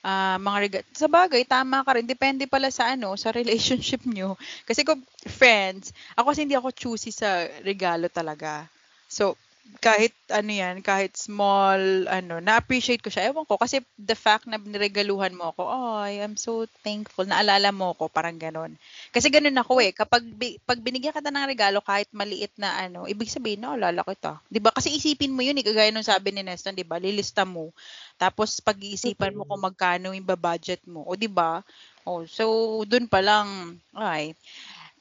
ah, 0.01 0.39
mga 0.39 0.57
rega- 0.63 0.87
sa 0.95 1.11
bagay, 1.11 1.43
tama 1.43 1.83
ka 1.83 1.99
rin. 1.99 2.07
Depende 2.07 2.47
pala 2.47 2.71
sa 2.71 2.95
ano, 2.95 3.13
sa 3.19 3.29
relationship 3.39 4.01
nyo. 4.07 4.39
Kasi 4.63 4.87
kung 4.87 5.03
friends, 5.27 5.91
ako 6.15 6.31
kasi 6.33 6.47
hindi 6.47 6.55
ako 6.57 6.69
choosy 6.71 7.11
sa 7.11 7.45
regalo 7.61 8.07
talaga. 8.09 8.65
So, 9.11 9.35
kahit 9.79 10.11
ano 10.33 10.49
yan, 10.49 10.81
kahit 10.81 11.13
small, 11.15 12.09
ano, 12.09 12.41
na-appreciate 12.41 12.99
ko 12.99 13.13
siya. 13.13 13.29
Ewan 13.29 13.45
ko, 13.45 13.55
kasi 13.55 13.79
the 13.95 14.17
fact 14.17 14.49
na 14.49 14.57
niregaluhan 14.59 15.31
mo 15.37 15.53
ako, 15.53 15.61
oh, 15.69 15.95
I 16.01 16.19
am 16.25 16.33
so 16.35 16.65
thankful, 16.83 17.23
naalala 17.29 17.69
mo 17.69 17.93
ko, 17.93 18.09
parang 18.09 18.35
ganon. 18.41 18.75
Kasi 19.13 19.29
ganun 19.31 19.55
ako 19.55 19.79
eh, 19.85 19.93
kapag 19.95 20.25
bi- 20.35 20.59
pag 20.65 20.81
binigyan 20.81 21.13
ka 21.15 21.21
ng 21.23 21.47
regalo 21.47 21.79
kahit 21.85 22.09
maliit 22.11 22.51
na 22.59 22.75
ano, 22.89 23.05
ibig 23.05 23.29
sabihin, 23.31 23.63
naalala 23.63 24.01
kita. 24.03 24.41
'Di 24.49 24.59
ba? 24.59 24.73
Kasi 24.73 24.91
isipin 24.93 25.31
mo 25.31 25.45
'yun, 25.45 25.57
eh, 25.61 25.65
kagaya 25.65 25.93
nung 25.93 26.05
sabi 26.05 26.33
ni 26.35 26.41
Neston, 26.43 26.75
'di 26.75 26.83
ba? 26.83 26.99
Lilista 26.99 27.45
mo. 27.47 27.71
Tapos 28.19 28.59
pag-iisipan 28.59 29.33
mo 29.37 29.47
kung 29.47 29.63
magkano 29.63 30.11
yung 30.11 30.27
budget 30.27 30.83
mo, 30.89 31.07
o 31.07 31.15
'di 31.15 31.29
ba? 31.31 31.63
Oh, 32.07 32.25
so 32.25 32.81
doon 32.89 33.05
pa 33.05 33.21
lang 33.21 33.77
ay 33.93 34.33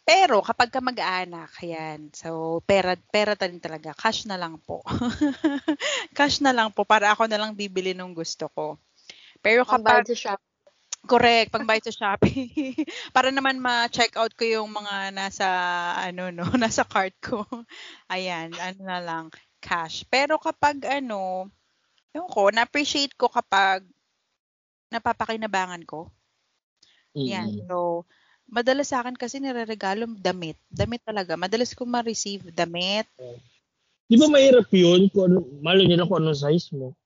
Pero 0.08 0.40
kapag 0.40 0.72
ka 0.72 0.80
mag-aanak, 0.80 1.52
yan. 1.60 2.08
So, 2.16 2.64
pera, 2.64 2.96
pera 2.96 3.36
din 3.36 3.60
talaga. 3.60 3.92
Cash 3.92 4.24
na 4.24 4.40
lang 4.40 4.56
po. 4.56 4.80
Cash 6.16 6.40
na 6.40 6.56
lang 6.56 6.72
po 6.72 6.88
para 6.88 7.12
ako 7.12 7.28
na 7.28 7.36
lang 7.36 7.52
bibili 7.52 7.92
nung 7.92 8.16
gusto 8.16 8.48
ko. 8.56 8.80
Pero 9.44 9.68
kapag, 9.68 10.08
sa 10.08 10.16
shop. 10.16 10.40
correct, 11.04 11.52
pang 11.52 11.68
bayad 11.68 11.84
sa 11.84 11.92
Shopee. 11.92 12.48
para 13.16 13.28
naman 13.28 13.60
ma-check 13.60 14.16
out 14.16 14.32
ko 14.32 14.48
yung 14.48 14.72
mga 14.72 15.12
nasa, 15.12 15.46
ano, 16.00 16.32
no, 16.32 16.48
nasa 16.56 16.88
cart 16.88 17.12
ko. 17.20 17.44
Ayan, 18.08 18.56
ano 18.56 18.80
na 18.80 19.04
lang, 19.04 19.28
cash. 19.60 20.08
Pero 20.08 20.40
kapag, 20.40 20.88
ano, 20.88 21.52
yung 22.16 22.32
ko, 22.32 22.48
na-appreciate 22.48 23.12
ko 23.12 23.28
kapag 23.28 23.84
napapakinabangan 24.88 25.84
ko. 25.84 26.08
Yan. 27.12 27.60
Mm. 27.60 27.68
So, 27.68 28.08
madalas 28.48 28.88
sa 28.90 29.04
akin 29.04 29.14
kasi 29.14 29.38
nireregalo 29.38 30.08
damit. 30.16 30.56
Damit 30.72 31.04
talaga. 31.04 31.36
Madalas 31.36 31.76
ko 31.76 31.84
ma-receive 31.84 32.48
damit. 32.50 33.04
Di 34.08 34.16
ba 34.16 34.26
mahirap 34.26 34.72
yun? 34.72 35.12
Kung 35.12 35.24
ano, 35.28 35.38
malo 35.60 35.84
nila 35.84 36.08
kung 36.08 36.24
anong 36.24 36.40
size 36.40 36.72
mo. 36.72 36.96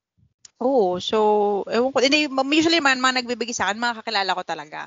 Oo. 0.63 1.03
So, 1.03 1.19
ewan 1.67 1.91
ko. 1.91 1.99
Hindi, 1.99 2.31
usually 2.31 2.79
man, 2.79 3.03
mga 3.03 3.23
nagbibigay 3.23 3.51
sa 3.51 3.69
akin, 3.69 3.83
mga 3.83 3.99
kakilala 4.01 4.39
ko 4.39 4.43
talaga. 4.47 4.81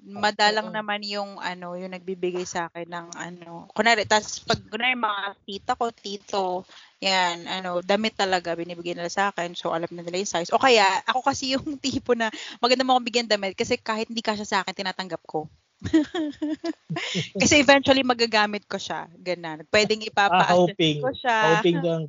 Madalang 0.00 0.72
Oo. 0.72 0.76
naman 0.76 1.04
yung 1.04 1.36
ano, 1.40 1.76
yung 1.76 1.92
nagbibigay 1.92 2.44
sa 2.48 2.68
akin 2.68 2.88
ng 2.88 3.06
ano. 3.16 3.68
Kunwari, 3.72 4.04
tas 4.08 4.40
pag 4.44 4.60
kunwari 4.68 4.96
mga 4.96 5.22
tita 5.44 5.72
ko, 5.76 5.92
tito, 5.92 6.64
yan, 7.00 7.48
ano, 7.48 7.80
damit 7.84 8.16
talaga 8.16 8.56
binibigay 8.56 8.96
nila 8.96 9.12
sa 9.12 9.32
akin. 9.32 9.56
So, 9.56 9.72
alam 9.72 9.88
na 9.92 10.04
nila 10.04 10.20
yung 10.20 10.28
size. 10.28 10.52
O 10.52 10.60
kaya, 10.60 10.84
ako 11.08 11.20
kasi 11.24 11.56
yung 11.56 11.76
tipo 11.84 12.12
na 12.12 12.28
maganda 12.60 12.84
mo 12.84 12.96
akong 12.96 13.08
bigyan 13.08 13.28
damit 13.28 13.56
kasi 13.56 13.80
kahit 13.80 14.08
hindi 14.08 14.24
kasya 14.24 14.44
sa 14.44 14.58
akin, 14.60 14.76
tinatanggap 14.76 15.20
ko. 15.24 15.48
kasi 17.40 17.54
eventually 17.60 18.04
magagamit 18.04 18.68
ko 18.68 18.76
siya. 18.76 19.08
Ganun. 19.16 19.64
Pwedeng 19.72 20.04
Ah, 20.04 20.08
ipapa 20.08 20.44
hoping. 20.52 21.00
ko 21.00 21.10
siya. 21.16 21.36
Hoping 21.56 21.78
kang 21.84 22.04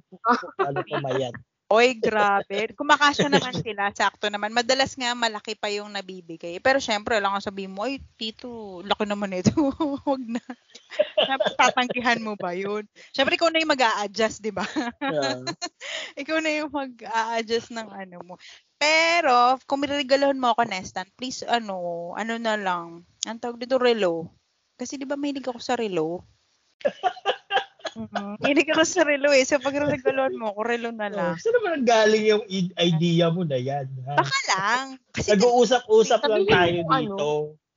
ano 0.60 0.80
pamayat. 0.84 1.36
Oy, 1.72 1.96
grabe. 1.96 2.76
Kumakasya 2.76 3.32
naman 3.32 3.56
sila, 3.56 3.96
sakto 3.96 4.28
naman. 4.28 4.52
Madalas 4.52 4.92
nga 5.00 5.16
malaki 5.16 5.56
pa 5.56 5.72
yung 5.72 5.96
nabibigay. 5.96 6.60
Pero 6.60 6.84
syempre, 6.84 7.16
lang 7.24 7.32
ang 7.32 7.40
sabihin 7.40 7.72
mo, 7.72 7.88
ay, 7.88 8.04
tito, 8.20 8.84
laki 8.84 9.08
naman 9.08 9.32
ito. 9.32 9.56
Huwag 10.04 10.20
na. 10.28 10.44
Tatanggihan 11.56 12.20
mo 12.20 12.36
ba 12.36 12.52
yun? 12.52 12.84
Syempre, 13.16 13.40
ikaw 13.40 13.48
na 13.48 13.64
yung 13.64 13.72
mag 13.72 13.88
adjust 14.04 14.44
di 14.44 14.52
ba? 14.52 14.68
Yeah. 15.00 15.48
ikaw 16.20 16.44
na 16.44 16.52
yung 16.60 16.76
mag 16.76 16.92
adjust 17.40 17.72
ng 17.72 17.88
ano 17.88 18.20
mo. 18.20 18.36
Pero, 18.76 19.56
kung 19.64 19.80
miriregalohan 19.80 20.44
mo 20.44 20.52
ako, 20.52 20.68
Nestan, 20.68 21.08
please, 21.16 21.48
ano, 21.48 22.12
ano 22.20 22.36
na 22.36 22.60
lang, 22.60 23.08
ang 23.26 23.40
tawag 23.40 23.62
dito, 23.62 23.78
relo. 23.78 24.30
Kasi 24.76 24.98
di 24.98 25.06
ba 25.06 25.14
mahilig 25.14 25.46
ako 25.46 25.60
sa 25.62 25.78
relo? 25.78 26.26
Mm, 27.92 28.40
Mahilig 28.40 28.72
ako 28.72 28.84
sa 28.88 29.04
relo 29.04 29.36
eh. 29.36 29.44
So, 29.44 29.60
pag 29.60 29.76
regalohan 29.76 30.40
mo 30.40 30.56
ako, 30.56 30.60
relo 30.64 30.90
na 30.96 31.12
lang. 31.12 31.36
Oh, 31.36 31.40
saan 31.44 31.56
naman 31.60 31.84
galing 31.84 32.24
yung 32.24 32.44
idea 32.80 33.28
mo 33.28 33.44
na 33.44 33.60
yan? 33.60 33.84
Ha? 34.08 34.16
Baka 34.16 34.38
lang. 34.48 34.86
Kasi 35.12 35.28
Nag-uusap-usap 35.36 36.24
lang 36.24 36.48
tayo 36.48 36.72
mo 36.72 36.88
kung 36.88 37.04
dito. 37.04 37.30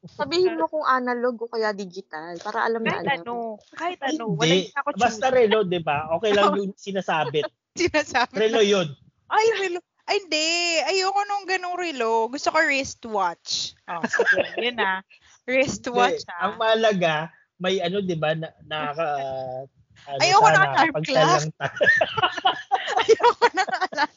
Sabihin 0.05 0.55
mo 0.55 0.69
kung 0.69 0.87
analog 0.87 1.41
o 1.41 1.51
kaya 1.51 1.73
digital 1.73 2.37
para 2.39 2.63
alam 2.63 2.85
na 2.85 2.95
kahit 2.95 3.09
alam. 3.09 3.19
ano, 3.25 3.35
kahit 3.75 4.01
ano, 4.05 4.25
wala 4.37 4.55
Hindi. 4.55 4.71
ako 4.71 4.89
Basta 4.95 5.27
relo, 5.33 5.59
di 5.65 5.81
ba? 5.83 6.07
Okay 6.15 6.31
lang 6.31 6.53
yung 6.63 6.73
sinasabit. 6.77 7.49
sinasabi. 7.75 8.35
Relo 8.39 8.61
yun. 8.63 8.87
Ay, 9.27 9.47
relo. 9.59 9.81
Ay, 10.05 10.21
hindi. 10.21 10.47
Ayoko 10.85 11.21
nung 11.25 11.49
ganung 11.49 11.75
relo. 11.75 12.29
Gusto 12.29 12.53
ko 12.53 12.63
wristwatch. 12.63 13.75
Oh, 13.89 14.05
sige. 14.05 14.47
Yun 14.61 14.77
na. 14.77 15.01
Wristwatch, 15.45 16.25
Hindi. 16.25 16.35
ah. 16.35 16.41
Ang 16.49 16.55
mahalaga, 16.57 17.15
may 17.61 17.81
ano, 17.85 18.01
di 18.01 18.17
ba, 18.17 18.33
na, 18.33 18.49
nakaka... 18.65 19.07
ano, 20.09 20.21
Ayoko 20.25 20.49
ng 20.51 20.65
alarm 20.75 21.49
ta- 21.55 21.79
Ayoko 23.01 23.47
na 23.55 23.65
alam. 23.65 24.15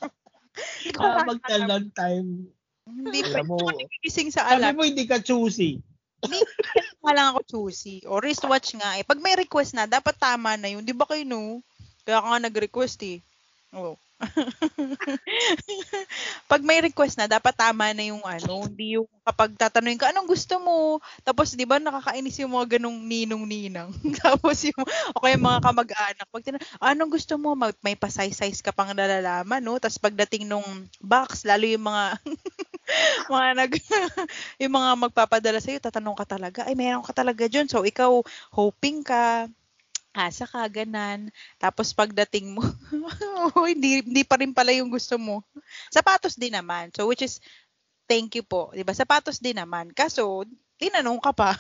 Hindi 0.58 0.90
ko 0.98 1.04
ah, 1.06 1.14
na 1.14 1.28
pagtalang 1.28 1.88
time. 1.94 2.30
Hindi 2.88 3.22
pa 3.30 3.42
mo, 3.44 3.60
nagigising 3.60 4.32
sa 4.34 4.48
sabi 4.48 4.64
alarm. 4.64 4.76
mo 4.80 4.84
hindi 4.88 5.06
ka 5.06 5.20
choosy. 5.22 5.84
Hindi 6.24 6.40
pa 7.04 7.12
lang 7.14 7.36
ako 7.36 7.40
choosy. 7.46 8.02
O 8.10 8.18
wristwatch 8.18 8.74
nga 8.80 8.98
eh. 8.98 9.04
Pag 9.06 9.22
may 9.22 9.38
request 9.38 9.78
na, 9.78 9.86
dapat 9.86 10.18
tama 10.18 10.58
na 10.58 10.72
yun. 10.72 10.82
Di 10.82 10.96
ba 10.96 11.06
kayo 11.06 11.22
no? 11.28 11.62
Kaya 12.08 12.24
ka 12.24 12.28
nga 12.32 12.42
nag-request 12.48 13.00
eh. 13.06 13.20
Oh. 13.76 14.00
Pag 16.52 16.62
may 16.66 16.82
request 16.82 17.22
na, 17.22 17.30
dapat 17.30 17.54
tama 17.54 17.94
na 17.94 18.10
yung 18.10 18.24
ano. 18.26 18.66
Hindi 18.66 18.98
yung 18.98 19.06
kapag 19.22 19.54
tatanungin 19.54 20.00
ka, 20.00 20.10
anong 20.10 20.30
gusto 20.30 20.58
mo? 20.58 20.98
Tapos, 21.22 21.54
di 21.54 21.68
ba, 21.68 21.78
nakakainis 21.78 22.42
yung 22.42 22.58
mga 22.58 22.78
ganong 22.78 22.98
ninong-ninang. 23.06 23.94
Tapos 24.24 24.58
yung, 24.66 24.82
o 25.14 25.22
kaya 25.22 25.38
mga 25.38 25.62
kamag-anak. 25.62 26.28
Pag 26.32 26.44
tina, 26.44 26.60
anong 26.82 27.12
gusto 27.14 27.38
mo? 27.38 27.54
Mag- 27.54 27.78
May 27.86 27.94
pa-size-size 27.94 28.66
ka 28.66 28.74
pang 28.74 28.90
nalalaman, 28.92 29.62
no? 29.62 29.78
Tapos 29.78 30.02
pagdating 30.02 30.50
nung 30.50 30.66
box, 31.04 31.46
lalo 31.46 31.70
yung 31.70 31.86
mga 31.86 32.18
mga 33.34 33.48
nag 33.60 33.72
yung 34.62 34.74
mga 34.74 34.92
magpapadala 35.08 35.60
sa 35.60 35.76
iyo 35.76 35.80
tatanong 35.84 36.16
ka 36.16 36.26
talaga 36.28 36.60
ay 36.68 36.76
meron 36.76 37.04
ka 37.04 37.12
talaga 37.12 37.48
diyon 37.52 37.68
so 37.68 37.84
ikaw 37.84 38.24
hoping 38.56 39.04
ka 39.04 39.52
asa 40.18 40.50
ka 40.50 40.66
ganan 40.66 41.30
tapos 41.62 41.94
pagdating 41.94 42.58
mo 42.58 42.66
oh, 43.54 43.66
hindi 43.72 44.02
hindi 44.02 44.26
pa 44.26 44.42
rin 44.42 44.52
pala 44.52 44.74
yung 44.74 44.90
gusto 44.90 45.22
mo. 45.22 45.46
Sapatos 45.94 46.34
din 46.34 46.58
naman. 46.58 46.90
So 46.98 47.06
which 47.06 47.22
is 47.22 47.38
thank 48.10 48.34
you 48.34 48.42
po. 48.42 48.74
'di 48.74 48.82
ba 48.82 48.98
sapatos 48.98 49.38
din 49.38 49.62
naman. 49.62 49.94
Kaso 49.94 50.42
tinanong 50.82 51.22
ka 51.22 51.32
pa. 51.34 51.52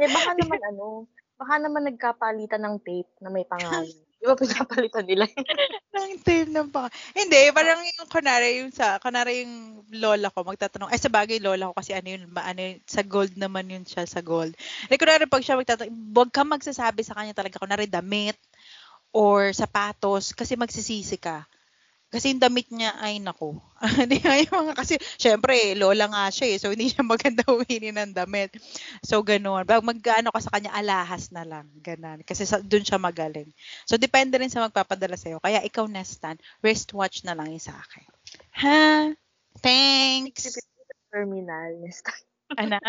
Eh, 0.00 0.08
baka 0.08 0.30
naman 0.40 0.60
ano, 0.72 1.06
baka 1.36 1.54
naman 1.60 1.82
nagkapalitan 1.92 2.62
ng 2.62 2.76
tape 2.80 3.12
na 3.20 3.28
may 3.28 3.44
pangalan. 3.44 3.88
Di 4.22 4.30
ba 4.30 4.38
pinapalitan 4.38 5.02
nila? 5.02 5.26
ng 5.92 6.22
tape 6.22 6.48
ng 6.48 6.70
pa 6.72 6.88
hindi 7.12 7.50
parang 7.52 7.82
yung 7.82 8.08
kunwari 8.08 8.64
yung 8.64 8.72
sa 8.72 8.96
kunwari 8.96 9.44
yung 9.44 9.84
lola 9.92 10.32
ko 10.32 10.46
magtatanong 10.46 10.88
ay 10.88 10.96
sa 10.96 11.12
bagay 11.12 11.36
lola 11.42 11.68
ko 11.68 11.74
kasi 11.76 11.92
ano 11.92 12.08
yun 12.16 12.22
ano 12.32 12.60
yun, 12.62 12.78
sa 12.88 13.04
gold 13.04 13.34
naman 13.36 13.68
yun 13.68 13.84
siya 13.84 14.08
sa 14.08 14.24
gold 14.24 14.56
eh 14.88 14.96
kunwari 14.96 15.28
pag 15.28 15.44
siya 15.44 15.60
magtatanong 15.60 15.92
wag 16.16 16.30
ka 16.32 16.42
magsasabi 16.48 17.04
sa 17.04 17.12
kanya 17.18 17.36
talaga 17.36 17.60
kunwari 17.60 17.84
damit 17.90 18.38
or 19.12 19.52
sapatos 19.52 20.32
kasi 20.32 20.56
magsisisi 20.56 21.20
ka 21.20 21.44
kasi 22.12 22.36
yung 22.36 22.42
damit 22.44 22.68
niya 22.68 22.92
ay 23.00 23.18
nako 23.18 23.56
hindi 23.96 24.20
nga 24.22 24.36
yung 24.36 24.52
mga 24.52 24.74
kasi 24.76 25.00
syempre 25.16 25.72
lola 25.72 26.12
nga 26.12 26.28
siya 26.28 26.46
eh 26.52 26.58
so 26.60 26.68
hindi 26.68 26.92
siya 26.92 27.02
maganda 27.02 27.40
humili 27.50 27.88
ng 27.88 28.12
damit 28.12 28.52
so 29.00 29.24
ganoon 29.24 29.64
pag 29.64 29.80
magano 29.80 30.28
ka 30.28 30.40
sa 30.44 30.52
kanya 30.52 30.76
alahas 30.76 31.32
na 31.32 31.42
lang 31.48 31.66
ganan 31.80 32.20
kasi 32.22 32.44
sa, 32.44 32.60
doon 32.60 32.84
siya 32.84 33.00
magaling 33.00 33.48
so 33.88 33.96
depende 33.96 34.36
rin 34.36 34.52
sa 34.52 34.68
magpapadala 34.68 35.16
sa'yo 35.16 35.40
kaya 35.40 35.64
ikaw 35.64 35.88
Nestan 35.88 36.36
wristwatch 36.60 37.24
na 37.24 37.32
lang 37.32 37.48
yung 37.48 37.64
sa 37.64 37.74
akin 37.74 38.06
ha 38.60 39.10
thanks 39.64 40.60
terminal. 41.12 41.68
Nesta. 41.84 42.12
ana 42.56 42.80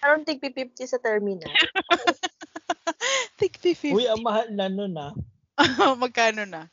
Parang 0.00 0.24
tig 0.24 0.40
50 0.40 0.72
sa 0.88 0.98
terminal. 0.98 1.52
Tig 3.38 3.54
50. 3.60 3.94
Uy, 3.94 4.08
ang 4.08 4.24
mahal 4.24 4.48
na 4.50 4.66
nun 4.66 4.96
ah. 4.96 5.12
Magkano 6.02 6.48
na? 6.48 6.66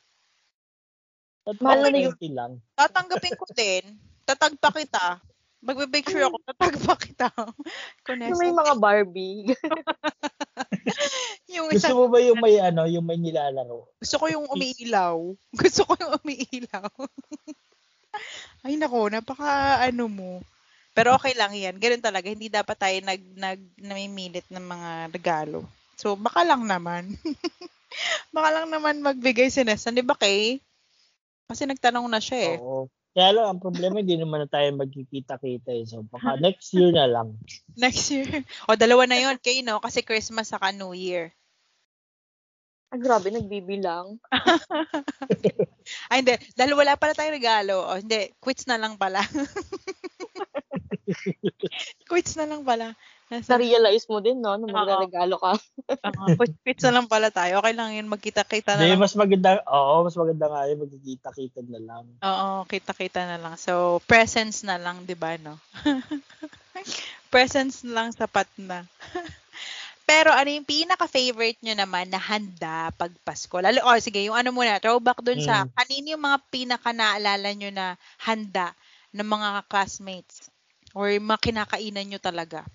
Mahal 1.60 1.92
na 1.92 2.00
yung- 2.00 2.16
lang. 2.32 2.52
Tatanggapin 2.72 3.36
ko 3.36 3.44
din. 3.52 3.84
Tatagpa 4.24 4.72
kita. 4.72 5.20
Magbe-make 5.64 6.08
sure 6.08 6.24
ako 6.28 6.36
tatagpa 6.44 6.94
kita. 7.00 7.28
Yung 8.28 8.40
may 8.40 8.52
mga 8.52 8.74
Barbie. 8.76 9.48
yung 11.56 11.72
Gusto 11.72 11.88
isa, 11.88 11.96
mo 11.96 12.12
ba 12.12 12.20
yung 12.20 12.36
may 12.36 12.60
ano, 12.60 12.84
yung 12.84 13.04
may 13.04 13.16
nilalaro? 13.16 13.88
gusto 13.96 14.16
ko 14.20 14.28
yung 14.28 14.44
umiilaw. 14.52 15.16
Gusto 15.64 15.88
ko 15.88 15.92
yung 15.96 16.12
umiilaw. 16.20 16.92
Ay 18.60 18.76
nako, 18.76 19.08
napaka 19.08 19.80
ano 19.88 20.04
mo. 20.04 20.44
Pero 20.94 21.16
okay 21.16 21.32
lang 21.34 21.56
yan. 21.56 21.80
Ganun 21.80 22.04
talaga. 22.04 22.28
Hindi 22.30 22.52
dapat 22.52 22.76
tayo 22.78 22.96
nag, 23.02 23.22
nag, 23.34 23.60
namimilit 23.82 24.46
ng 24.52 24.62
mga 24.62 24.90
regalo. 25.10 25.66
So, 25.98 26.14
baka 26.14 26.46
lang 26.46 26.70
naman. 26.70 27.18
baka 28.36 28.48
lang 28.54 28.70
naman 28.70 29.02
magbigay 29.02 29.50
si 29.50 29.66
Nestan. 29.66 29.98
Di 29.98 30.06
ba, 30.06 30.14
Kay? 30.14 30.62
Kasi 31.48 31.68
nagtanong 31.68 32.06
na 32.08 32.20
siya 32.20 32.54
eh. 32.54 32.56
Oo. 32.60 32.88
Kaya 33.14 33.30
lang, 33.30 33.46
ang 33.46 33.60
problema, 33.62 34.02
hindi 34.02 34.18
naman 34.18 34.42
na 34.42 34.50
tayo 34.50 34.66
magkikita-kita 34.74 35.70
eh. 35.70 35.86
So, 35.86 36.02
baka 36.10 36.34
next 36.42 36.74
year 36.74 36.90
na 36.90 37.06
lang. 37.06 37.38
Next 37.78 38.10
year. 38.10 38.26
O, 38.66 38.74
dalawa 38.74 39.06
na 39.06 39.22
yon 39.22 39.38
Kay, 39.38 39.62
no? 39.62 39.78
Kasi 39.78 40.02
Christmas 40.02 40.50
saka 40.50 40.74
New 40.74 40.98
Year. 40.98 41.30
Ah, 42.90 42.98
grabe, 42.98 43.30
nagbibilang. 43.30 44.18
Ay, 46.10 46.26
hindi. 46.26 46.34
Dahil 46.58 46.74
wala 46.74 46.98
pala 46.98 47.14
tayong 47.14 47.38
regalo. 47.38 47.86
O, 47.86 48.02
hindi. 48.02 48.34
Quits 48.42 48.66
na 48.66 48.82
lang 48.82 48.98
pala. 48.98 49.22
quits 52.10 52.34
na 52.34 52.50
lang 52.50 52.66
pala. 52.66 52.98
Na-realize 53.32 54.04
mo 54.06 54.20
din, 54.20 54.38
no? 54.38 54.54
Nung 54.60 54.70
Oo. 54.70 54.76
magre-regalo 54.76 55.36
ka. 55.40 55.52
uh, 56.04 56.36
quits, 56.36 56.58
quits 56.60 56.84
na 56.84 57.00
lang 57.00 57.08
pala 57.08 57.32
tayo. 57.32 57.58
Okay 57.64 57.72
lang 57.72 57.96
yun. 57.96 58.06
Magkita-kita 58.06 58.76
na 58.76 58.84
lang. 58.84 59.00
mas 59.00 59.16
maganda, 59.16 59.64
oo, 59.64 60.04
mas 60.04 60.16
maganda 60.16 60.46
nga 60.52 60.62
yun, 60.68 60.78
magkikita-kita 60.84 61.60
na 61.64 61.80
lang. 61.80 62.04
Oo, 62.20 62.48
kita-kita 62.68 63.20
na 63.24 63.38
lang. 63.40 63.54
So, 63.56 63.98
presents 64.04 64.62
na 64.62 64.76
lang, 64.76 65.08
di 65.08 65.16
ba, 65.16 65.34
no? 65.40 65.56
presents 67.32 67.82
na 67.82 67.92
lang 68.04 68.08
sapat 68.12 68.46
na. 68.60 68.84
Pero 70.04 70.28
ano 70.28 70.52
yung 70.52 70.68
pinaka-favorite 70.68 71.64
nyo 71.64 71.72
naman 71.80 72.12
na 72.12 72.20
handa 72.20 72.92
pag 72.92 73.08
Pasko? 73.24 73.56
Lalo, 73.56 73.80
oh, 73.88 73.96
sige, 73.96 74.20
yung 74.20 74.36
ano 74.36 74.52
muna, 74.52 74.76
throwback 74.76 75.24
dun 75.24 75.40
sa, 75.40 75.64
Mm. 75.64 75.72
kanino 75.72 76.06
yung 76.12 76.24
mga 76.28 76.38
pinaka-naalala 76.52 77.48
nyo 77.56 77.70
na 77.72 77.86
handa 78.20 78.76
ng 79.16 79.24
mga 79.24 79.64
classmates? 79.64 80.52
Or 80.92 81.08
yung 81.08 81.24
mga 81.24 81.40
kinakainan 81.40 82.04
nyo 82.04 82.20
talaga? 82.20 82.68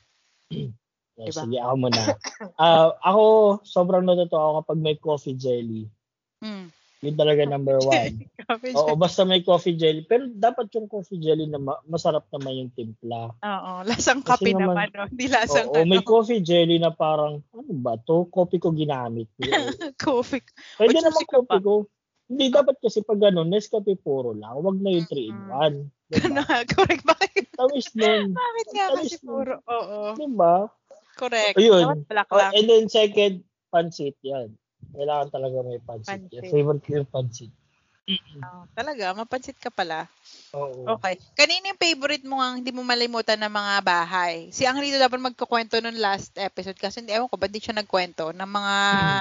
Diba? 1.19 1.43
Sige, 1.43 1.57
ako 1.59 1.75
muna. 1.75 2.01
Ah, 2.59 2.95
ako, 3.03 3.23
sobrang 3.63 4.03
natutuwa 4.07 4.39
ako 4.39 4.51
kapag 4.63 4.79
may 4.79 4.95
coffee 4.95 5.35
jelly. 5.35 5.87
Mm. 6.39 6.71
Yun 6.99 7.15
talaga 7.15 7.47
number 7.47 7.79
one. 7.91 8.27
Oo, 8.75 8.95
basta 8.99 9.23
may 9.23 9.39
coffee 9.43 9.75
jelly. 9.75 10.03
Pero 10.03 10.27
dapat 10.31 10.67
yung 10.75 10.91
coffee 10.91 11.19
jelly 11.19 11.47
na 11.47 11.59
ma- 11.59 11.79
masarap 11.87 12.27
naman 12.31 12.59
yung 12.59 12.71
timpla. 12.75 13.31
Oo, 13.35 13.71
lasang 13.87 14.23
kape 14.23 14.51
naman, 14.51 14.91
naman- 14.91 14.91
no? 14.91 15.07
Hindi 15.07 15.27
lasang 15.31 15.71
Oo, 15.71 15.83
may 15.87 16.03
ano, 16.03 16.07
coffee 16.07 16.43
jelly 16.43 16.79
na 16.79 16.91
parang, 16.91 17.39
ano 17.55 17.71
ba 17.79 17.95
to? 17.99 18.27
Coffee 18.31 18.59
ko 18.59 18.71
ginamit. 18.75 19.27
coffee. 20.03 20.43
Pwede 20.75 20.99
naman 20.99 21.23
coffee 21.27 21.63
ko. 21.63 21.87
Hindi 22.29 22.53
dapat 22.53 22.77
kasi 22.77 23.01
pag 23.01 23.17
ano, 23.25 23.41
Nescafe 23.41 23.97
puro 23.97 24.37
lang. 24.37 24.53
Huwag 24.53 24.77
na 24.77 24.93
yung 24.93 25.07
3 25.09 25.33
in 25.33 25.39
1. 25.49 25.49
Ano, 25.49 26.41
Diba? 26.41 26.45
correct. 26.77 27.03
Bakit, 27.05 27.45
Tamis 27.57 27.89
nun. 27.97 28.33
bakit 28.33 28.67
nga 28.73 28.85
Ang 28.85 28.97
kasi 29.01 29.17
nun. 29.17 29.25
puro? 29.25 29.53
Oo, 29.65 29.99
Diba? 30.13 30.55
correct. 31.17 31.57
Ayun. 31.57 32.05
Oh, 32.05 32.37
lang. 32.37 32.51
and 32.53 32.65
then 32.69 32.85
second, 32.85 33.41
pansit. 33.73 34.13
Yan. 34.21 34.53
Kailangan 34.93 35.27
talaga 35.33 35.57
may 35.65 35.81
pansit. 35.81 36.21
Pansit. 36.21 36.37
Yan. 36.37 36.49
Favorite 36.53 36.83
ko 36.85 36.89
yung 37.01 37.09
pansit. 37.09 37.51
Oh, 38.41 38.65
talaga, 38.73 39.13
mapansit 39.13 39.57
ka 39.61 39.69
pala. 39.69 40.09
Oo. 40.57 40.97
Okay. 40.97 41.21
Kanino 41.37 41.69
yung 41.69 41.77
favorite 41.77 42.25
mo 42.25 42.41
ang 42.41 42.57
hindi 42.57 42.73
mo 42.73 42.81
malimutan 42.81 43.37
ng 43.37 43.53
mga 43.53 43.75
bahay? 43.85 44.49
Si 44.49 44.65
Angelito 44.65 44.97
dapat 44.97 45.21
magkukwento 45.21 45.77
nung 45.77 45.93
last 45.93 46.33
episode 46.41 46.73
kasi 46.81 47.05
hindi, 47.05 47.13
ewan 47.13 47.29
ko, 47.29 47.37
ba't 47.37 47.53
di 47.53 47.61
siya 47.61 47.77
nagkwento 47.77 48.33
ng 48.33 48.49
mga 48.49 48.75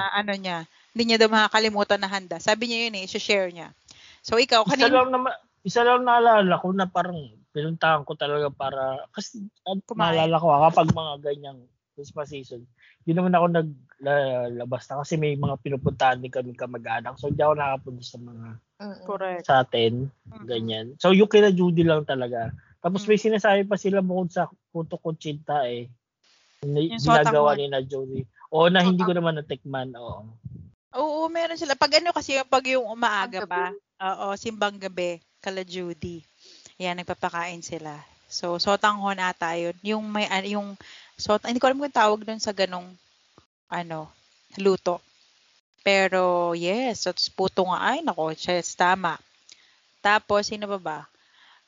ano 0.09 0.33
niya. 0.41 0.59
Hindi 0.99 1.15
niya 1.15 1.23
daw 1.23 1.31
makakalimutan 1.31 2.03
na 2.03 2.11
handa. 2.11 2.43
Sabi 2.43 2.67
niya 2.67 2.91
yun 2.91 2.99
eh, 2.99 3.07
share 3.07 3.47
niya. 3.55 3.71
So 4.19 4.35
ikaw, 4.35 4.67
Isa 4.67 4.75
kanino? 4.75 4.99
lang 4.99 5.15
naman, 5.15 5.31
isa 5.63 5.87
lang 5.87 6.03
naalala 6.03 6.59
ko 6.59 6.75
na 6.75 6.91
parang 6.91 7.15
pinuntahan 7.55 8.03
ko 8.03 8.19
talaga 8.19 8.51
para, 8.51 9.07
kasi 9.15 9.47
at 9.63 9.79
Kumain. 9.87 10.11
naalala 10.11 10.43
ko 10.43 10.51
ah, 10.51 10.67
kapag 10.67 10.91
mga 10.91 11.13
ganyang 11.23 11.59
Christmas 11.95 12.35
season, 12.35 12.67
hindi 13.07 13.15
naman 13.15 13.31
ako 13.31 13.47
naglabas 13.47 14.91
na 14.91 14.99
kasi 14.99 15.15
may 15.15 15.39
mga 15.39 15.55
pinupuntahan 15.63 16.19
din 16.19 16.35
kami 16.35 16.51
kamag-anak. 16.51 17.15
So 17.15 17.31
hindi 17.31 17.47
ako 17.47 17.55
nakapunta 17.55 18.03
sa 18.03 18.19
mga. 18.19 18.47
Correct. 19.07 19.43
sa 19.47 19.63
atin, 19.63 20.11
ganyan. 20.43 20.99
So 20.99 21.15
yung 21.15 21.31
kina 21.31 21.55
Judy 21.55 21.87
lang 21.87 22.03
talaga. 22.03 22.51
Tapos 22.83 23.07
may 23.07 23.15
sinasabi 23.15 23.63
pa 23.63 23.79
sila 23.79 24.03
bukod 24.03 24.35
sa 24.35 24.51
Puto 24.75 24.99
Conchita 24.99 25.63
eh. 25.63 25.87
Yung 26.59 26.75
ginagawa 26.99 27.55
ni 27.55 27.71
na 27.71 27.79
Judy. 27.79 28.27
Oo, 28.51 28.67
na 28.67 28.83
hindi 28.83 28.99
ko 28.99 29.15
naman 29.15 29.39
natikman. 29.39 29.95
Oo. 29.95 30.27
Oo, 30.97 31.29
meron 31.29 31.59
sila. 31.59 31.77
Pag 31.77 32.01
ano 32.01 32.09
kasi, 32.09 32.41
pag 32.49 32.65
yung 32.65 32.85
umaaga 32.89 33.45
pa, 33.45 33.69
oo, 34.01 34.33
simbang 34.33 34.81
gabi, 34.81 35.21
kala 35.37 35.61
Judy. 35.61 36.25
Yan, 36.81 36.97
nagpapakain 36.97 37.61
sila. 37.61 37.93
So, 38.25 38.57
sotanghon 38.57 39.21
ata 39.21 39.53
yun. 39.53 39.75
Yung 39.85 40.05
may, 40.09 40.25
ano, 40.25 40.47
yung, 40.49 40.67
sot, 41.13 41.45
hindi 41.45 41.61
ko 41.61 41.69
alam 41.69 41.77
kung 41.77 41.93
tawag 41.93 42.25
doon 42.25 42.41
sa 42.41 42.53
ganong, 42.55 42.89
ano, 43.69 44.09
luto. 44.57 44.97
Pero, 45.85 46.53
yes, 46.57 47.05
so, 47.05 47.13
puto 47.37 47.69
nga, 47.69 47.93
ay, 47.93 48.01
nako, 48.01 48.33
yes, 48.33 48.73
tama. 48.73 49.21
Tapos, 50.01 50.49
sino 50.49 50.65
ba 50.65 50.79
ba? 50.81 50.99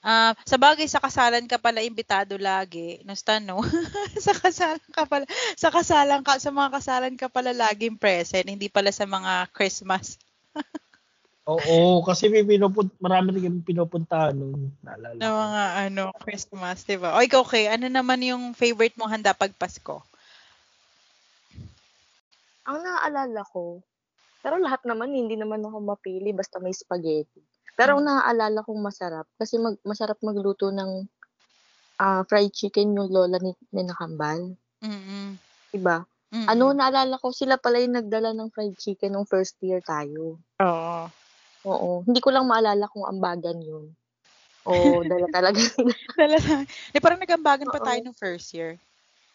Ah, 0.02 0.34
sa 0.50 0.58
bagay, 0.58 0.90
sa 0.90 0.98
kasalan 0.98 1.46
ka 1.46 1.62
pala 1.62 1.86
imbitado 1.86 2.34
lagi. 2.42 3.06
Nusta, 3.06 3.38
no? 3.38 3.62
sa 4.26 4.34
kasalan 4.34 4.82
ka 4.90 5.06
pala, 5.06 5.30
sa 5.54 5.70
kasalan 5.70 6.26
ka, 6.26 6.42
sa 6.42 6.50
mga 6.50 6.70
kasalan 6.74 7.16
ka 7.22 7.30
pala 7.30 7.54
laging 7.54 8.02
present, 8.02 8.50
hindi 8.50 8.66
pala 8.66 8.90
sa 8.90 9.06
mga 9.06 9.54
Christmas. 9.54 10.18
Oo, 11.54 12.02
kasi 12.02 12.34
may 12.34 12.42
pinupun 12.42 12.90
marami 12.98 13.38
rin 13.38 13.62
pinupuntahan 13.62 14.34
nung 14.34 14.74
naalala. 14.82 15.22
Na 15.22 15.30
mga 15.30 15.64
ano, 15.90 16.04
Christmas, 16.18 16.82
di 16.82 16.98
ba? 16.98 17.14
O 17.14 17.22
ikaw, 17.22 17.46
okay, 17.46 17.70
ano 17.70 17.86
naman 17.86 18.26
yung 18.26 18.58
favorite 18.58 18.98
mong 18.98 19.22
handa 19.22 19.38
pag 19.38 19.54
Pasko? 19.54 20.02
Ang 22.66 22.78
naaalala 22.82 23.46
ko, 23.54 23.86
pero 24.42 24.58
lahat 24.58 24.82
naman, 24.82 25.14
hindi 25.14 25.38
naman 25.38 25.62
ako 25.62 25.78
mapili 25.82 26.34
basta 26.34 26.58
may 26.58 26.74
spaghetti. 26.74 27.51
Pero 27.76 27.98
ang 27.98 28.06
naaalala 28.06 28.62
kong 28.66 28.82
masarap, 28.82 29.26
kasi 29.40 29.58
mag, 29.58 29.80
masarap 29.88 30.20
magluto 30.22 30.70
ng 30.70 31.08
ah, 32.02 32.26
fried 32.26 32.52
chicken 32.52 32.98
yung 32.98 33.10
lola 33.14 33.38
ni, 33.38 33.54
ni 33.72 33.82
Nakambal. 33.86 34.58
Mm-mm. 34.82 35.38
Diba? 35.70 36.04
Mm-mm. 36.34 36.48
Ano, 36.50 36.74
naalala 36.74 37.22
ko, 37.22 37.30
sila 37.30 37.62
pala 37.62 37.80
yung 37.80 37.96
nagdala 37.96 38.34
ng 38.34 38.50
fried 38.52 38.76
chicken 38.76 39.14
nung 39.14 39.30
first 39.30 39.56
year 39.62 39.80
tayo. 39.86 40.42
Oo. 40.62 41.02
Oo. 41.62 41.92
Hindi 42.10 42.20
ko 42.20 42.34
lang 42.34 42.50
maalala 42.50 42.90
kung 42.90 43.06
ambagan 43.06 43.62
yun. 43.62 43.94
O 44.66 45.02
dala 45.02 45.26
talaga. 45.34 45.58
Dala 46.22 46.38
lang. 46.38 46.70
Di, 46.94 47.02
parang 47.02 47.18
nagambagan 47.18 47.70
pa 47.70 47.82
Oo. 47.82 47.86
tayo 47.86 48.00
nung 48.02 48.18
first 48.18 48.54
year. 48.54 48.78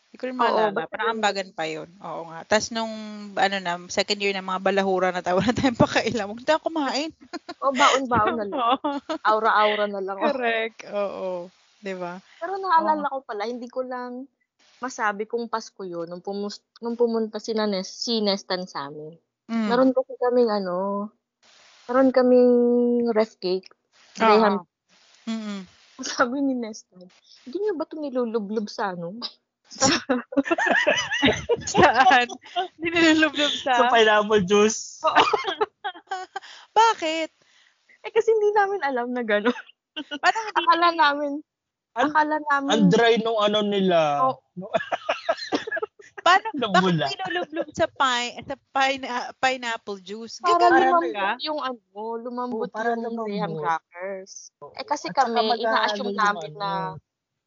Hindi 0.07 0.17
ko 0.17 0.25
rin 0.31 0.37
Oo, 0.37 0.43
maalala. 0.43 0.73
basta 0.73 0.93
parang 0.93 1.11
ambagan 1.19 1.51
pa 1.53 1.65
yun. 1.67 1.91
Oo 2.01 2.23
nga. 2.31 2.39
Tapos 2.47 2.69
nung, 2.73 2.95
ano 3.37 3.57
na, 3.61 3.73
second 3.91 4.21
year 4.23 4.33
na 4.33 4.45
mga 4.45 4.63
balahura 4.63 5.11
na 5.11 5.21
tayo, 5.21 5.43
wala 5.43 5.53
tayong 5.53 5.77
pakailan. 5.77 6.27
Huwag 6.31 6.47
tayo 6.47 6.59
kumain. 6.63 7.11
o 7.65 7.75
baon-baon 7.75 8.35
na 8.39 8.45
lang. 8.47 8.57
Oo. 8.57 8.89
Aura-aura 9.27 9.87
na 9.91 10.01
lang. 10.01 10.17
Correct. 10.17 10.87
Oo. 10.89 11.51
Di 11.83 11.93
ba? 11.93 12.23
Pero 12.41 12.57
naalala 12.57 13.07
ko 13.13 13.21
pala, 13.27 13.45
hindi 13.45 13.69
ko 13.69 13.85
lang 13.85 14.25
masabi 14.81 15.25
kung 15.25 15.49
Pasko 15.49 15.85
yun 15.85 16.09
nung, 16.09 16.25
pumus- 16.25 16.65
nung 16.81 16.97
pumunta 16.97 17.41
si, 17.41 17.53
Nanes, 17.53 17.89
si 17.89 18.21
Nestan 18.21 18.69
sa 18.69 18.89
amin. 18.89 19.17
Mm. 19.47 19.69
Meron 19.71 19.91
kasi 19.95 20.13
kaming 20.19 20.51
ano, 20.51 21.09
meron 21.87 22.11
kaming 22.11 22.53
ref 23.15 23.39
cake. 23.39 23.69
Oo. 23.69 24.21
Graham. 24.21 24.55
Mm-mm. 25.27 25.61
Sabi 26.01 26.45
ni 26.45 26.55
Nestan, 26.55 27.09
hindi 27.49 27.57
niyo 27.57 27.73
ba 27.77 27.89
ito 27.89 27.97
nilulublob 27.97 28.69
sa 28.69 28.93
ano? 28.93 29.17
Saan? 31.73 32.29
Nilulublob 32.79 33.53
Sa 33.67 33.87
sa... 33.87 33.91
pineapple 33.91 34.47
juice. 34.47 35.03
Bakit? 36.79 37.31
Eh 38.07 38.13
kasi 38.15 38.31
hindi 38.31 38.55
namin 38.55 38.81
alam 38.87 39.11
na 39.11 39.27
gano'n. 39.27 39.59
Parang 40.23 40.45
hindi 40.47 40.59
Akala 40.63 40.89
namin, 40.95 41.33
An- 41.97 42.13
akala 42.13 42.37
namin, 42.53 42.71
Ang 42.71 42.83
dry 42.93 43.17
nung 43.25 43.41
ano 43.41 43.65
nila. 43.65 44.29
Oo. 44.29 44.39
No, 44.57 44.69
Paano, 46.27 46.75
bakit 46.75 46.99
nilulublob 46.99 47.71
sa 47.71 47.87
pine, 47.87 48.43
sa 48.43 48.59
pine, 48.75 49.07
ah, 49.07 49.31
pineapple 49.39 50.03
juice? 50.03 50.43
para 50.43 50.59
lumambot 50.59 51.15
ka? 51.15 51.39
yung 51.39 51.61
ano, 51.63 51.79
lumambot 52.19 52.67
Oo, 52.67 52.75
para 52.75 52.99
yung 52.99 53.15
graham 53.15 53.55
crackers. 53.63 54.51
Eh 54.75 54.83
kasi 54.83 55.07
At 55.15 55.23
kami, 55.23 55.55
ina-assume 55.63 56.19
namin 56.19 56.59
ano. 56.59 56.59
na, 56.59 56.71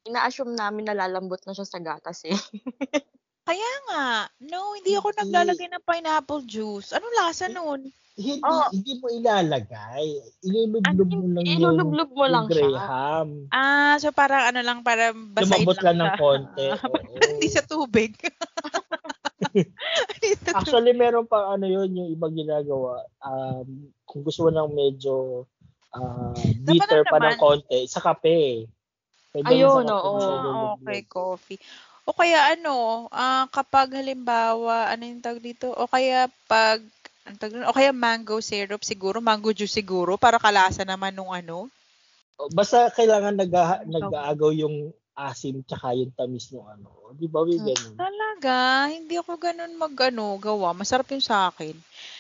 ina-assume 0.08 0.56
namin 0.56 0.88
na 0.88 0.96
lalambot 0.96 1.40
na 1.44 1.54
siya 1.56 1.68
sa 1.68 1.80
gatas 1.82 2.24
eh. 2.28 2.36
Kaya 3.50 3.72
nga. 3.90 4.30
No, 4.46 4.78
hindi 4.78 4.94
ako 4.94 5.10
Hindi. 5.10 5.20
naglalagay 5.26 5.68
ng 5.74 5.86
pineapple 5.86 6.44
juice. 6.46 6.94
Anong 6.94 7.16
lasa 7.18 7.50
nun? 7.50 7.82
Hindi, 8.20 8.44
Oo. 8.44 8.68
hindi 8.76 8.94
mo 9.00 9.08
ilalagay. 9.10 10.06
Ilulublob 10.44 11.08
mo 11.08 11.24
lang 11.34 11.44
yung, 11.48 11.56
Ilulublob 11.58 12.10
mo 12.12 12.26
lang 12.28 12.46
yung 12.46 12.54
siya. 12.54 12.68
Graham. 12.68 13.30
Ah, 13.50 13.96
so 13.98 14.12
parang 14.12 14.54
ano 14.54 14.60
lang, 14.60 14.84
para 14.84 15.16
basahin 15.16 15.66
Lumabot 15.66 15.80
lang 15.82 15.98
ng 15.98 16.12
siya. 16.14 16.20
konti. 16.20 16.68
Hindi 17.32 17.48
sa 17.48 17.64
tubig. 17.64 18.12
Hindi 20.14 20.30
sa 20.36 20.52
tubig. 20.52 20.60
Actually, 20.60 20.94
meron 20.94 21.26
pa 21.26 21.56
ano 21.56 21.66
yun, 21.66 21.90
yung 21.96 22.10
iba 22.12 22.28
ginagawa. 22.28 23.08
Um, 23.24 23.90
kung 24.04 24.22
gusto 24.22 24.46
mo 24.46 24.52
ng 24.52 24.70
medyo 24.78 25.48
uh, 25.96 26.36
bitter 26.68 27.08
pa 27.08 27.18
ng 27.24 27.40
konti, 27.40 27.88
sa 27.88 28.04
kape. 28.04 28.68
Pwede 29.30 29.46
Ayun, 29.46 29.86
oo. 29.86 30.14
ilulublob. 30.18 30.82
okay, 30.82 31.02
coffee. 31.06 31.60
O 32.10 32.14
kaya 32.18 32.58
ano, 32.58 33.06
ah, 33.14 33.46
kapag 33.54 33.94
halimbawa, 33.94 34.90
ano 34.90 35.06
yung 35.06 35.22
tawag 35.22 35.46
dito? 35.46 35.70
O 35.78 35.86
kaya 35.86 36.26
pag, 36.50 36.82
ano 37.30 37.36
tawag 37.38 37.54
dito? 37.54 37.70
O 37.70 37.76
kaya 37.78 37.94
mango 37.94 38.42
syrup 38.42 38.82
siguro, 38.82 39.22
mango 39.22 39.54
juice 39.54 39.78
siguro, 39.78 40.18
para 40.18 40.42
kalasa 40.42 40.82
naman 40.82 41.14
nung 41.14 41.30
ano. 41.30 41.70
Basta 42.56 42.90
kailangan 42.90 43.38
nag 43.38 43.52
nag-aagaw 43.86 44.50
yung 44.58 44.90
asim 45.14 45.60
tsaka 45.68 45.94
yung 45.94 46.10
tamis 46.16 46.50
ng 46.50 46.64
ano. 46.66 47.12
Di 47.14 47.28
ba, 47.28 47.44
may 47.46 47.60
Hmm. 47.60 47.68
ganun? 47.70 47.94
Talaga, 48.00 48.56
hindi 48.90 49.14
ako 49.20 49.36
ganun 49.38 49.74
mag 49.78 49.94
ano, 50.10 50.40
gawa. 50.40 50.72
Masarap 50.74 51.12
yung 51.14 51.22
sa 51.22 51.52
akin. 51.52 51.76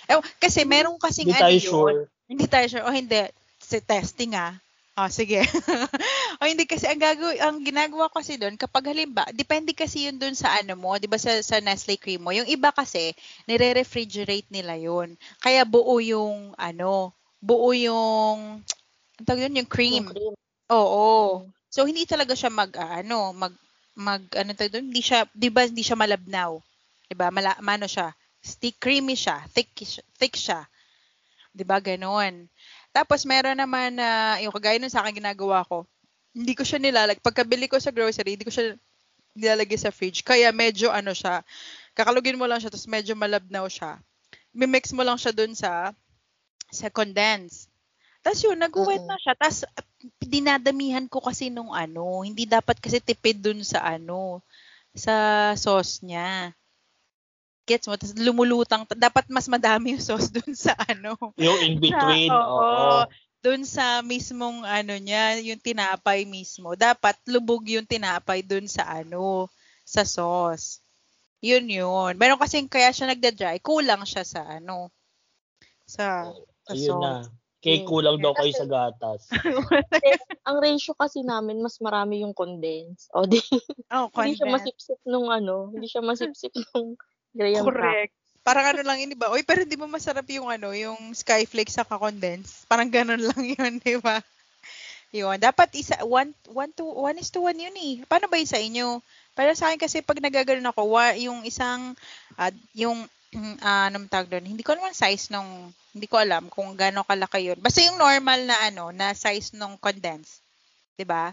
Eh, 0.05 0.19
kasi 0.37 0.67
meron 0.67 0.99
kasing 0.99 1.31
Hindi 1.31 1.39
ano 1.39 1.43
tayo 1.47 1.57
yun. 1.57 1.65
sure. 1.65 1.99
Hindi 2.29 2.45
tayo 2.45 2.65
sure. 2.67 2.85
O 2.85 2.93
hindi, 2.93 3.25
si 3.57 3.79
testing 3.81 4.35
ah. 4.37 4.53
Oh, 4.99 5.07
sige. 5.07 5.39
o 6.39 6.43
hindi 6.43 6.67
kasi 6.67 6.83
ang 6.83 6.99
gagawin, 6.99 7.39
ang 7.39 7.57
ginagawa 7.63 8.11
ko 8.11 8.19
kasi 8.19 8.35
doon 8.35 8.59
kapag 8.59 8.91
halimbawa, 8.91 9.31
depende 9.31 9.71
kasi 9.71 10.11
yun 10.11 10.19
doon 10.19 10.35
sa 10.35 10.51
ano 10.59 10.75
mo, 10.75 10.91
'di 10.99 11.07
ba 11.07 11.15
sa 11.15 11.39
sa 11.39 11.63
Nestle 11.63 11.95
cream 11.95 12.19
mo. 12.19 12.35
Yung 12.35 12.49
iba 12.51 12.67
kasi 12.75 13.15
nire-refrigerate 13.47 14.51
nila 14.51 14.75
yun. 14.75 15.15
Kaya 15.39 15.63
buo 15.63 16.03
yung 16.03 16.51
ano, 16.59 17.15
buo 17.39 17.71
yung 17.71 18.59
tawag 19.23 19.47
yun, 19.47 19.63
yung 19.63 19.71
cream. 19.71 20.03
Yung 20.03 20.11
cream. 20.11 20.35
Oo. 20.75 21.47
So 21.71 21.87
hindi 21.87 22.03
talaga 22.03 22.35
siya 22.35 22.51
mag 22.51 22.75
ah, 22.75 22.99
ano, 22.99 23.31
mag 23.31 23.55
mag 23.95 24.23
ano 24.35 24.51
tawag 24.51 24.73
doon, 24.83 24.91
hindi 24.91 24.99
siya 24.99 25.23
'di 25.31 25.47
ba 25.47 25.63
hindi 25.63 25.79
siya 25.85 25.95
malabnaw. 25.95 26.59
'Di 27.07 27.15
ba? 27.15 27.31
Mala, 27.31 27.55
mano 27.63 27.87
siya. 27.87 28.11
Stick 28.43 28.83
creamy 28.83 29.15
siya, 29.15 29.47
thick 29.55 29.71
thick 30.19 30.35
siya. 30.35 30.67
'Di 31.55 31.63
ba? 31.63 31.79
Ganon. 31.79 32.51
Tapos 32.89 33.21
meron 33.23 33.57
naman 33.57 33.95
na 33.95 34.37
uh, 34.37 34.43
yung 34.43 34.53
kagaya 34.53 34.81
nun 34.81 34.91
sa 34.91 35.05
akin 35.05 35.21
ginagawa 35.21 35.61
ko. 35.65 35.85
Hindi 36.33 36.53
ko 36.57 36.65
siya 36.65 36.81
nilalag. 36.81 37.21
Pagkabili 37.21 37.69
ko 37.69 37.77
sa 37.77 37.93
grocery, 37.93 38.37
hindi 38.37 38.45
ko 38.45 38.53
siya 38.53 38.77
nilalagay 39.37 39.77
sa 39.77 39.93
fridge. 39.93 40.25
Kaya 40.25 40.49
medyo 40.49 40.89
ano 40.89 41.13
siya. 41.13 41.45
Kakalugin 41.93 42.37
mo 42.37 42.49
lang 42.49 42.61
siya 42.61 42.73
tapos 42.73 42.89
medyo 42.89 43.13
malabnaw 43.13 43.65
siya. 43.69 44.01
Mimix 44.53 44.89
mo 44.93 45.05
lang 45.05 45.17
siya 45.17 45.33
dun 45.33 45.53
sa 45.53 45.93
sa 46.69 46.89
condense. 46.89 47.69
Tapos 48.19 48.41
yun, 48.43 48.59
nag-wet 48.59 49.03
na 49.07 49.17
siya. 49.17 49.33
Tapos 49.37 49.63
dinadamihan 50.19 51.07
ko 51.07 51.23
kasi 51.23 51.47
nung 51.49 51.71
ano, 51.71 52.21
hindi 52.21 52.45
dapat 52.45 52.77
kasi 52.77 52.99
tipid 52.99 53.39
dun 53.39 53.63
sa 53.63 53.85
ano, 53.85 54.43
sa 54.91 55.55
sauce 55.55 56.03
niya. 56.03 56.51
Gets 57.69 57.85
mo? 57.85 57.93
Tapos 57.93 58.17
lumulutang, 58.17 58.89
dapat 58.97 59.29
mas 59.29 59.45
madami 59.45 59.93
yung 59.93 60.01
sauce 60.01 60.33
dun 60.35 60.57
sa 60.57 60.73
ano. 60.89 61.13
Yung 61.37 61.59
in 61.61 61.77
between, 61.77 62.33
sa, 62.33 62.41
oo. 62.41 62.57
oo. 62.57 63.01
Dun 63.39 63.61
sa 63.63 64.01
mismong 64.01 64.65
ano 64.65 64.97
niya, 64.97 65.37
yung 65.45 65.61
tinapay 65.61 66.25
mismo. 66.25 66.73
Dapat 66.73 67.21
lubog 67.29 67.69
yung 67.69 67.85
tinapay 67.85 68.41
dun 68.41 68.65
sa 68.65 68.89
ano, 68.89 69.47
sa 69.85 70.01
sauce. 70.01 70.81
Yun 71.45 71.69
yun. 71.69 72.17
Meron 72.17 72.41
kasing 72.41 72.67
kaya 72.67 72.89
siya 72.89 73.13
nagda-dry, 73.13 73.61
kulang 73.61 74.03
siya 74.03 74.25
sa 74.25 74.43
ano, 74.43 74.89
sa, 75.85 76.33
sa 76.65 76.73
Ayun 76.73 76.99
sauce. 76.99 77.05
na. 77.05 77.13
Kay 77.59 77.83
kulang 77.83 78.23
daw 78.23 78.31
kayo 78.39 78.55
sa 78.55 78.63
gatas. 78.63 79.27
ang 80.47 80.63
ratio 80.63 80.95
kasi 80.95 81.27
namin, 81.27 81.59
mas 81.59 81.75
marami 81.83 82.23
yung 82.23 82.31
condense. 82.31 83.11
O 83.11 83.27
di, 83.27 83.35
oh, 83.91 84.07
hindi 84.15 84.39
siya 84.39 84.47
masipsip 84.47 84.99
nung 85.03 85.27
ano, 85.27 85.67
hindi 85.75 85.91
siya 85.91 85.99
masipsip 85.99 86.55
nung 86.71 86.95
graham 87.33 87.65
Correct. 87.65 88.13
Parang 88.43 88.65
ano 88.73 88.81
lang 88.81 88.97
yun, 89.03 89.13
di 89.13 89.19
ba? 89.19 89.29
Uy, 89.29 89.45
pero 89.45 89.61
di 89.67 89.77
ba 89.77 89.85
masarap 89.85 90.25
yung 90.31 90.49
ano, 90.49 90.73
yung 90.73 91.13
skyflakes 91.13 91.77
sa 91.77 91.85
condense? 91.85 92.65
Parang 92.65 92.89
ganun 92.89 93.21
lang 93.29 93.43
yun, 93.45 93.77
di 93.77 93.99
ba? 93.99 94.23
Yun. 95.13 95.37
Dapat 95.37 95.69
isa, 95.77 96.01
one, 96.05 96.33
one 96.49 96.71
to, 96.73 96.85
one 96.85 97.17
is 97.21 97.29
to 97.29 97.45
one 97.45 97.57
yun 97.57 97.75
eh. 97.77 98.01
Paano 98.09 98.29
ba 98.29 98.39
yun 98.39 98.49
sa 98.49 98.61
inyo? 98.61 99.01
Pero 99.37 99.53
sa 99.53 99.69
akin 99.69 99.81
kasi 99.81 100.01
pag 100.01 100.21
nagaganon 100.21 100.71
ako, 100.71 100.81
yung 101.17 101.45
isang, 101.45 101.93
uh, 102.37 102.53
yung, 102.73 103.05
uh, 103.61 103.85
anong 103.89 104.09
tawag 104.09 104.29
doon, 104.31 104.45
hindi 104.49 104.65
ko 104.65 104.73
naman 104.73 104.97
size 104.97 105.29
nung, 105.29 105.69
hindi 105.93 106.07
ko 106.09 106.17
alam 106.21 106.49
kung 106.49 106.73
gaano 106.77 107.05
kalaki 107.05 107.53
yun. 107.53 107.59
Basta 107.61 107.85
yung 107.85 107.97
normal 107.97 108.45
na 108.45 108.57
ano, 108.65 108.89
na 108.93 109.13
size 109.13 109.57
nung 109.57 109.77
condense. 109.77 110.41
'di 110.99 111.07
ba? 111.07 111.31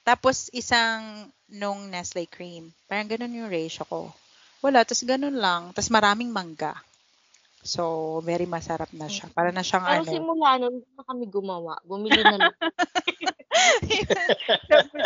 Tapos 0.00 0.48
isang 0.56 1.28
nung 1.52 1.92
Nestle 1.92 2.24
cream. 2.24 2.72
Parang 2.88 3.04
ganun 3.04 3.44
yung 3.44 3.52
ratio 3.52 3.84
ko. 3.84 4.08
Wala, 4.62 4.86
tapos 4.86 5.02
ganun 5.02 5.34
lang. 5.34 5.74
Tapos 5.74 5.90
maraming 5.90 6.30
mangga. 6.30 6.78
So, 7.62 8.18
very 8.26 8.46
masarap 8.46 8.90
na 8.94 9.06
siya. 9.06 9.30
Para 9.30 9.54
na 9.54 9.62
siyang 9.62 9.86
Pero 9.86 10.02
ano. 10.02 10.10
simula 10.10 10.50
nun, 10.58 10.82
na 10.98 11.02
kami 11.06 11.24
gumawa. 11.30 11.78
Bumili 11.86 12.22
na 12.22 12.38
lang. 12.38 12.56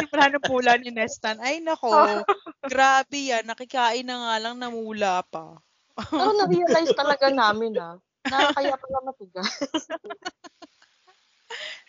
Simula 0.00 0.38
pula 0.40 0.72
ni 0.80 0.88
Nestan. 0.88 1.36
Ay, 1.42 1.61
nako. 1.61 1.90
grabe 2.72 3.18
yan. 3.32 3.44
Nakikain 3.44 4.07
na 4.07 4.16
nga 4.16 4.34
lang 4.40 4.57
namula 4.57 5.20
pa. 5.28 5.61
Pero 5.96 6.32
na-realize 6.36 6.92
talaga 6.96 7.28
namin 7.32 7.76
ah. 7.76 7.96
Na 8.26 8.52
kaya 8.52 8.76
pala 8.76 8.98
matigas. 9.04 9.48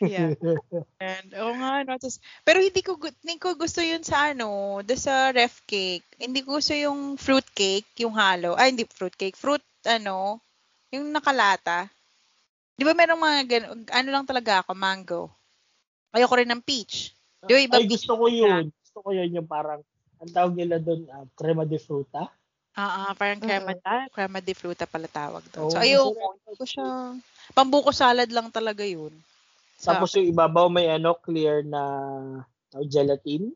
yeah. 0.02 0.34
And, 1.02 1.30
oo 1.38 1.54
nga, 1.62 1.86
no. 1.86 1.93
Tapos, 1.98 2.18
pero 2.41 2.58
hindi 2.58 2.82
ko, 2.82 2.98
hindi 2.98 3.38
ko 3.38 3.54
gusto 3.54 3.86
yun 3.86 4.02
sa 4.02 4.34
ano, 4.34 4.82
the 4.82 4.98
sa 4.98 5.30
ref 5.30 5.62
cake. 5.70 6.06
Hindi 6.18 6.41
ko 6.41 6.58
gusto 6.58 6.74
yung 6.74 7.22
fruit 7.22 7.45
cake, 7.54 8.02
yung 8.02 8.18
halo. 8.18 8.58
Ay, 8.58 8.74
hindi 8.74 8.86
fruit 8.89 9.14
cake. 9.14 9.38
Fruit, 9.38 9.62
ano, 9.86 10.41
yung 10.89 11.14
nakalata. 11.14 11.86
Di 12.78 12.86
ba 12.86 12.93
merong 12.98 13.22
mga 13.22 13.39
gan- 13.45 13.70
ano 13.89 14.10
lang 14.10 14.26
talaga 14.26 14.66
ako, 14.66 14.72
mango. 14.78 15.24
Ayoko 16.14 16.34
rin 16.38 16.50
ng 16.50 16.66
peach. 16.66 17.14
Di 17.45 17.52
ba 17.54 17.62
iba 17.62 17.78
Ay, 17.78 17.89
gusto 17.89 18.18
ko 18.18 18.26
yun. 18.26 18.70
Gusto 18.70 18.98
ko 19.02 19.10
yun 19.14 19.30
yung 19.38 19.50
parang, 19.50 19.82
ang 20.18 20.32
tawag 20.34 20.54
nila 20.58 20.82
doon, 20.82 21.06
uh, 21.14 21.26
crema 21.38 21.62
de 21.66 21.78
fruta. 21.78 22.26
Ah, 22.78 23.10
ah, 23.10 23.12
parang 23.18 23.41
crema, 23.41 23.74
ah, 23.82 24.06
crema 24.14 24.38
de 24.38 24.54
fruta 24.54 24.86
pala 24.86 25.10
tawag 25.10 25.41
doon. 25.50 25.74
So, 25.74 25.78
Oo, 25.78 25.82
ayoko. 25.82 26.38
Hindi 26.38 26.54
ko 26.58 26.66
siya, 26.66 26.86
pambuko 27.58 27.89
salad 27.89 28.30
lang 28.30 28.54
talaga 28.54 28.86
yun. 28.86 29.10
Sa 29.78 29.94
Tapos 29.94 30.18
yung 30.18 30.34
ibabaw 30.34 30.68
may 30.74 30.90
ano, 30.90 31.14
clear 31.14 31.62
na 31.62 31.82
gelatin. 32.90 33.54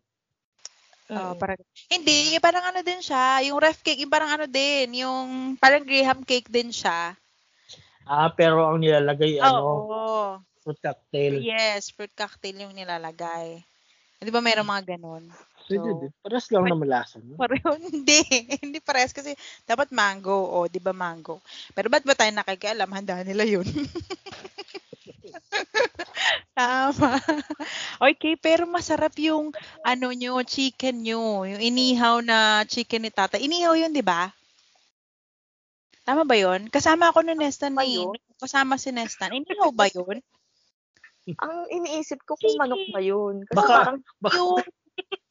Oh, 1.11 1.35
parang 1.35 1.59
hindi, 1.91 2.39
parang 2.39 2.71
ano 2.71 2.79
din 2.85 3.03
siya, 3.03 3.43
yung 3.43 3.59
ref 3.59 3.83
cake, 3.83 3.99
yung 3.99 4.13
parang 4.13 4.31
ano 4.31 4.45
din, 4.47 5.03
yung 5.03 5.59
parang 5.59 5.83
graham 5.83 6.23
cake 6.23 6.47
din 6.47 6.71
siya. 6.71 7.19
Ah, 8.07 8.31
pero 8.31 8.63
ang 8.63 8.79
nilalagay, 8.79 9.41
ano, 9.43 9.59
Oo. 9.59 10.39
fruit 10.63 10.79
cocktail. 10.79 11.43
Yes, 11.43 11.91
fruit 11.91 12.13
cocktail 12.15 12.63
yung 12.63 12.71
nilalagay. 12.71 13.59
Di 14.21 14.31
ba 14.31 14.39
mayroong 14.39 14.69
mga 14.71 14.95
ganun? 14.95 15.25
So, 15.65 15.81
din. 15.81 16.13
Paras 16.21 16.47
lang 16.53 16.69
na 16.69 16.77
malasa. 16.77 17.17
No? 17.19 17.35
Pareho, 17.35 17.75
hindi. 17.91 18.21
hindi 18.61 18.79
parehas 18.79 19.11
kasi 19.11 19.33
dapat 19.65 19.89
mango, 19.91 20.31
o 20.31 20.69
di 20.69 20.79
ba 20.79 20.93
mango. 20.93 21.41
Pero 21.73 21.89
ba't 21.89 22.05
ba 22.05 22.15
tayo 22.15 22.31
nakikialam? 22.31 22.87
Handa 22.87 23.25
nila 23.25 23.43
yun. 23.43 23.65
Tama. 26.57 27.17
Okay, 27.99 28.35
pero 28.37 28.67
masarap 28.67 29.15
yung 29.17 29.51
ano 29.81 30.07
nyo, 30.11 30.41
chicken 30.43 31.01
nyo. 31.01 31.47
Yung 31.47 31.61
inihaw 31.61 32.19
na 32.21 32.67
chicken 32.67 33.07
ni 33.07 33.11
tata. 33.11 33.39
Inihaw 33.39 33.75
yun, 33.77 33.93
di 33.95 34.03
ba? 34.03 34.29
Tama 36.01 36.25
ba 36.25 36.35
yun? 36.35 36.67
Kasama 36.67 37.13
ako 37.13 37.21
ni 37.21 37.37
Nestan 37.37 37.77
yun? 37.85 38.17
Kasama 38.41 38.75
si 38.75 38.89
Nestan. 38.89 39.31
Inihaw 39.31 39.69
ba 39.71 39.85
yun? 39.87 40.19
Ang 41.37 41.57
iniisip 41.69 42.25
ko 42.25 42.33
kung 42.33 42.57
manok 42.57 42.81
ba 42.89 42.99
yun. 42.99 43.45
Kasi 43.45 43.55
Baka- 43.55 43.77
parang, 43.85 43.97
Baka, 44.17 44.35
Yung 44.41 44.57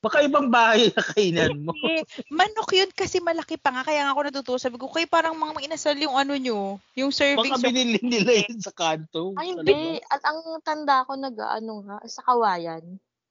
baka 0.01 0.25
ibang 0.25 0.49
bahay 0.49 0.89
na 0.97 1.03
kainan 1.05 1.61
mo. 1.61 1.77
Eh, 1.85 2.03
manok 2.33 2.73
yun 2.73 2.89
kasi 2.97 3.21
malaki 3.21 3.61
pa 3.61 3.69
nga. 3.69 3.85
Kaya 3.85 4.09
nga 4.09 4.13
ako 4.17 4.21
natutuwa. 4.25 4.59
Sabi 4.59 4.77
ko, 4.81 4.89
kay 4.89 5.05
parang 5.05 5.37
mga 5.37 5.61
inasal 5.69 5.97
yung 6.01 6.17
ano 6.17 6.33
nyo. 6.41 6.81
Yung 6.97 7.13
serving. 7.13 7.53
Baka 7.53 7.61
binili 7.61 8.01
nila 8.01 8.49
yun 8.49 8.59
sa 8.65 8.73
kanto. 8.73 9.37
ay 9.37 9.53
sa 9.53 9.61
hindi. 9.61 10.01
At 10.09 10.25
ang 10.25 10.41
tanda 10.65 11.05
ko 11.05 11.21
nag, 11.21 11.37
ano 11.37 11.73
nga, 11.85 11.99
sa 12.09 12.25
kawayan. 12.25 12.83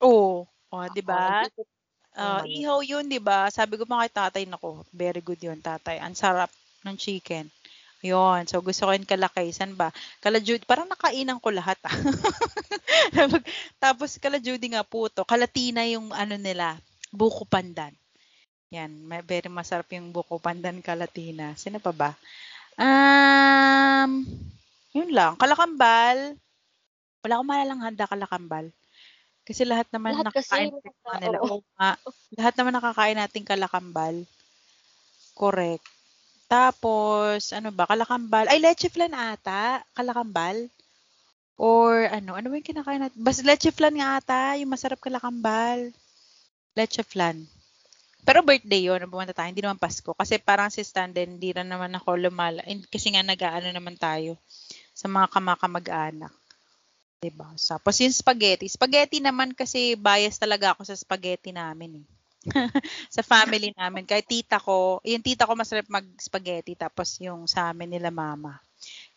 Oo. 0.05 0.45
Oh, 0.69 0.85
di 0.93 1.01
ba? 1.01 1.49
Ah, 2.13 2.45
manok. 2.45 2.53
ihaw 2.53 2.79
yun, 2.85 3.05
di 3.09 3.17
ba? 3.17 3.49
Sabi 3.49 3.81
ko 3.81 3.89
pa 3.89 4.05
kay 4.05 4.13
tatay, 4.13 4.43
nako, 4.45 4.85
very 4.93 5.25
good 5.25 5.41
yun, 5.41 5.57
tatay. 5.57 5.97
Ang 5.97 6.13
sarap 6.13 6.53
ng 6.85 6.95
chicken. 6.97 7.49
Yun. 7.99 8.47
So, 8.47 8.63
gusto 8.63 8.87
ko 8.87 8.95
yung 8.95 9.03
kalakay. 9.03 9.51
San 9.51 9.75
ba? 9.75 9.91
Kala 10.23 10.39
Judy, 10.39 10.63
parang 10.63 10.87
nakainan 10.87 11.39
ko 11.43 11.51
lahat. 11.51 11.75
ah. 11.83 11.91
Tapos, 13.83 14.15
kala 14.15 14.39
Judy 14.39 14.71
nga 14.71 14.87
puto. 14.87 15.27
Kalatina 15.27 15.83
yung 15.83 16.15
ano 16.15 16.39
nila, 16.39 16.79
buko 17.11 17.43
pandan. 17.43 17.91
Yan. 18.71 19.03
May, 19.03 19.19
very 19.19 19.51
masarap 19.51 19.91
yung 19.91 20.15
buko 20.15 20.39
pandan 20.39 20.79
kalatina. 20.79 21.57
Sino 21.59 21.83
pa 21.83 21.91
ba? 21.91 22.09
Um, 22.79 24.23
yun 24.95 25.11
lang. 25.11 25.35
Kalakambal. 25.35 26.39
Wala 27.19 27.33
akong 27.35 27.49
malalang 27.51 27.83
handa 27.83 28.07
kalakambal. 28.07 28.71
Kasi 29.43 29.67
lahat 29.67 29.91
naman 29.91 30.15
Lahat 30.15 30.31
kasi, 30.31 30.71
nakakain 30.71 30.71
na- 31.03 31.19
nila. 31.19 31.37
oo. 31.43 31.59
Nga. 31.75 31.91
Lahat 32.39 32.53
naman 32.55 32.73
nakakain 32.79 33.17
natin 33.19 33.43
kalakambal. 33.43 34.15
Correct. 35.35 35.83
Tapos, 36.49 37.53
ano 37.53 37.69
ba, 37.69 37.85
kalakambal. 37.85 38.49
Ay, 38.49 38.57
leche 38.57 38.89
flan 38.89 39.13
ata. 39.13 39.85
Kalakambal. 39.93 40.65
Or 41.61 42.09
ano, 42.09 42.33
ano 42.33 42.49
yung 42.49 42.65
kinakain 42.65 43.05
natin? 43.05 43.21
Basta 43.21 43.45
leche 43.45 43.69
flan 43.69 43.93
nga 43.93 44.17
ata. 44.17 44.57
Yung 44.57 44.73
masarap 44.73 44.97
kalakambal. 44.97 45.93
Leche 46.73 47.05
flan. 47.05 47.45
Pero 48.25 48.41
birthday 48.41 48.89
yun, 48.89 48.97
nung 48.99 49.13
pumunta 49.13 49.37
tayo. 49.37 49.47
Hindi 49.47 49.61
naman 49.61 49.77
Pasko. 49.77 50.17
Kasi 50.17 50.41
parang 50.41 50.73
si 50.73 50.81
Stan 50.81 51.13
din, 51.13 51.37
hindi 51.37 51.53
na 51.53 51.63
naman 51.63 51.93
ako 51.93 52.17
lumala. 52.17 52.65
Kasi 52.89 53.13
nga 53.13 53.21
nag-aano 53.21 53.69
naman 53.69 53.95
tayo 53.95 54.33
sa 54.91 55.05
mga 55.05 55.29
kamakamag-anak. 55.29 56.33
Diba? 57.21 57.51
Tapos 57.55 57.95
yung 58.01 58.15
spaghetti. 58.15 58.65
Spaghetti 58.65 59.21
naman 59.21 59.53
kasi 59.53 59.93
bias 59.93 60.39
talaga 60.41 60.73
ako 60.73 60.87
sa 60.87 60.95
spaghetti 60.97 61.53
namin 61.53 62.03
eh. 62.03 62.07
sa 63.15 63.21
family 63.25 63.71
namin. 63.75 64.03
Kahit 64.07 64.27
tita 64.29 64.57
ko, 64.61 64.99
yung 65.05 65.23
tita 65.25 65.47
ko 65.47 65.53
masarap 65.57 65.87
mag-spaghetti 65.91 66.73
tapos 66.77 67.17
yung 67.21 67.45
sa 67.49 67.69
amin 67.71 67.89
nila 67.93 68.09
mama. 68.13 68.59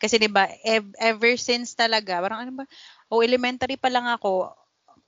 Kasi 0.01 0.17
'di 0.19 0.29
ba, 0.31 0.47
ev- 0.65 0.95
ever 0.99 1.33
since 1.39 1.73
talaga, 1.77 2.19
parang 2.23 2.41
ano 2.47 2.51
ba, 2.63 2.65
o 3.11 3.23
elementary 3.23 3.75
pa 3.79 3.89
lang 3.91 4.05
ako, 4.09 4.51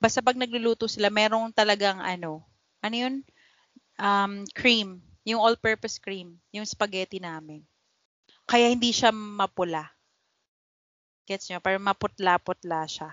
basta 0.02 0.20
pag 0.24 0.38
nagluluto 0.40 0.86
sila, 0.90 1.08
merong 1.12 1.52
talagang 1.54 2.00
ano, 2.02 2.44
ano 2.84 2.96
yun? 2.96 3.14
Um, 4.00 4.44
cream, 4.56 5.00
yung 5.28 5.40
all-purpose 5.42 5.98
cream, 6.02 6.38
yung 6.54 6.64
spaghetti 6.68 7.20
namin. 7.22 7.64
Kaya 8.48 8.70
hindi 8.72 8.90
siya 8.94 9.10
mapula. 9.14 9.84
Gets 11.28 11.44
nyo? 11.50 11.58
Parang 11.64 11.84
maputla-putla 11.88 12.80
siya. 12.94 13.10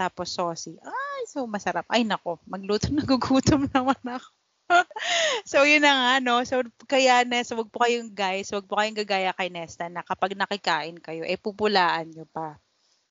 Tapos 0.00 0.28
saucy. 0.36 0.74
Ay, 0.82 1.03
so 1.34 1.50
masarap. 1.50 1.82
Ay, 1.90 2.06
nako. 2.06 2.38
Magluto, 2.46 2.86
nagugutom 2.94 3.66
naman 3.74 3.98
ako. 4.06 4.30
so, 5.50 5.66
yun 5.66 5.82
na 5.82 5.92
nga, 5.92 6.12
no? 6.22 6.40
So, 6.46 6.62
kaya, 6.86 7.26
Nesta, 7.26 7.58
wag 7.58 7.68
po 7.68 7.82
kayong 7.82 8.14
guys, 8.14 8.48
wag 8.54 8.64
po 8.64 8.78
kayong 8.78 8.96
gagaya 9.02 9.34
kay 9.34 9.50
Nesta 9.50 9.90
na 9.90 10.06
kapag 10.06 10.38
nakikain 10.38 10.96
kayo, 11.02 11.26
eh, 11.26 11.36
pupulaan 11.36 12.14
nyo 12.14 12.24
pa. 12.30 12.56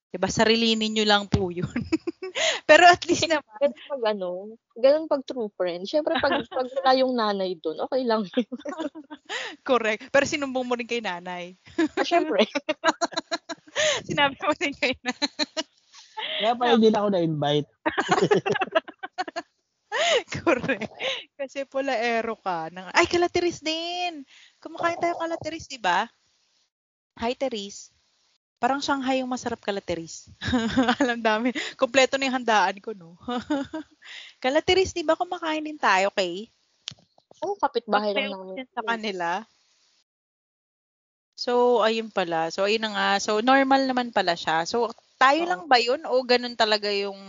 Diba? 0.09 0.30
Sarilinin 0.32 0.93
nyo 0.93 1.05
lang 1.05 1.26
po 1.28 1.49
yun. 1.51 1.67
Pero 2.69 2.86
at 2.89 3.05
least 3.05 3.30
naman. 3.30 3.45
Ganun 3.61 3.86
pag 3.89 4.03
ano, 4.13 4.30
ganun 4.78 5.05
pag 5.09 5.21
true 5.26 5.49
friend. 5.53 5.86
Siyempre, 5.86 6.17
pag, 6.17 6.41
pag 6.49 6.69
wala 6.69 6.91
yung 6.97 7.13
nanay 7.13 7.57
doon, 7.57 7.82
okay 7.86 8.01
lang. 8.05 8.26
Correct. 9.67 10.09
Pero 10.09 10.26
sinumbong 10.26 10.65
mo 10.65 10.74
rin 10.74 10.89
kay 10.89 11.01
nanay. 11.01 11.57
ah, 11.78 12.05
Siyempre. 12.05 12.45
Sinabi 14.07 14.38
mo 14.41 14.53
rin 14.57 14.74
kay 14.74 14.97
nanay. 15.01 15.72
Kaya 16.39 16.57
pala 16.57 16.76
hindi 16.76 16.89
na 16.89 16.99
ako 17.03 17.09
na-invite. 17.13 17.69
Correct. 20.41 20.91
Kasi 21.38 21.69
pula 21.69 21.93
ero 21.93 22.36
ka. 22.39 22.74
Ng, 22.74 22.89
ay, 22.91 23.05
kalatiris 23.05 23.61
din. 23.61 24.26
Kumakain 24.57 24.99
tayo 24.99 25.15
kalatiris, 25.21 25.69
di 25.69 25.78
ba? 25.78 26.09
Hi, 27.21 27.38
Teris. 27.38 27.93
Parang 28.57 28.80
Shanghai 28.80 29.19
yung 29.19 29.30
masarap 29.30 29.59
kalatiris. 29.59 30.32
Alam 31.03 31.19
dami. 31.19 31.51
Kompleto 31.76 32.15
na 32.15 32.32
yung 32.32 32.38
handaan 32.41 32.80
ko, 32.80 32.95
no? 32.95 33.19
kalatiris, 34.43 34.95
di 34.95 35.03
ba 35.03 35.19
kumakain 35.19 35.63
din 35.63 35.78
tayo, 35.78 36.09
kay? 36.15 36.47
Oo, 37.43 37.53
oh, 37.53 37.57
kapitbahay 37.59 38.15
lang 38.15 38.32
namin. 38.32 38.65
sa 38.71 38.82
kanila. 38.88 39.30
So, 41.34 41.84
ayun 41.84 42.13
pala. 42.13 42.47
So, 42.55 42.63
ayun 42.63 42.88
na 42.88 42.91
nga. 42.93 43.09
So, 43.19 43.43
normal 43.43 43.84
naman 43.84 44.15
pala 44.15 44.38
siya. 44.38 44.63
So, 44.63 44.88
tayo 45.24 45.41
Oo. 45.43 45.49
lang 45.49 45.63
ba 45.71 45.78
yun 45.88 46.01
o 46.11 46.15
ganun 46.32 46.55
talaga 46.63 46.89
yung 47.03 47.19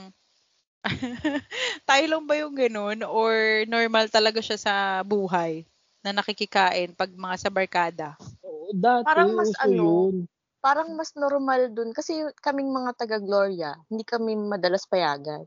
tayo 1.88 2.04
lang 2.12 2.24
ba 2.28 2.34
yung 2.42 2.54
ganun 2.62 2.98
or 3.06 3.64
normal 3.74 4.06
talaga 4.16 4.40
siya 4.44 4.58
sa 4.60 4.74
buhay 5.12 5.64
na 6.04 6.10
nakikikain 6.16 6.92
pag 7.00 7.10
mga 7.14 7.36
sa 7.40 7.50
barkada? 7.52 8.08
Oo, 8.46 8.68
dati, 8.84 9.06
Parang 9.06 9.30
mas 9.38 9.52
ano, 9.66 9.86
yun. 9.86 10.14
Parang 10.64 10.90
mas 10.98 11.10
normal 11.16 11.62
dun. 11.76 11.90
Kasi 11.98 12.12
kaming 12.44 12.70
mga 12.78 12.92
taga-Gloria, 13.00 13.70
hindi 13.92 14.04
kami 14.12 14.32
madalas 14.36 14.84
payagan. 14.92 15.44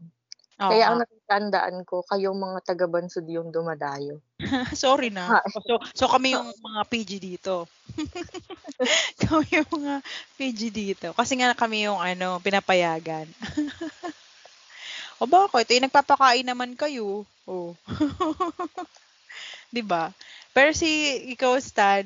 Oo 0.60 0.70
Kaya 0.70 0.84
ang 0.92 0.98
natandaan 1.04 1.78
ko, 1.90 2.04
kayong 2.12 2.40
mga 2.40 2.60
taga-Bansod 2.70 3.26
yung 3.30 3.50
dumadayo. 3.56 4.22
Sorry 4.76 5.10
na. 5.10 5.34
Ha. 5.34 5.42
So, 5.66 5.80
so 5.98 6.06
kami 6.08 6.38
yung 6.38 6.48
mga 6.62 6.82
PG 6.90 7.12
dito. 7.20 7.66
kami 9.26 9.48
yung 9.58 9.70
mga 9.74 9.94
PG 10.38 10.60
dito. 10.70 11.08
Kasi 11.18 11.38
nga 11.40 11.54
kami 11.58 11.90
yung 11.90 11.98
ano, 11.98 12.38
pinapayagan. 12.42 13.26
o 15.22 15.26
bakit? 15.26 15.68
Eh, 15.74 15.82
nagpapakain 15.82 16.46
naman 16.46 16.78
kayo. 16.78 17.26
Oh. 17.48 17.74
'Di 19.74 19.84
ba? 19.84 20.14
Pero 20.56 20.72
si 20.74 20.88
ikaw 21.34 21.58
Stan, 21.60 22.06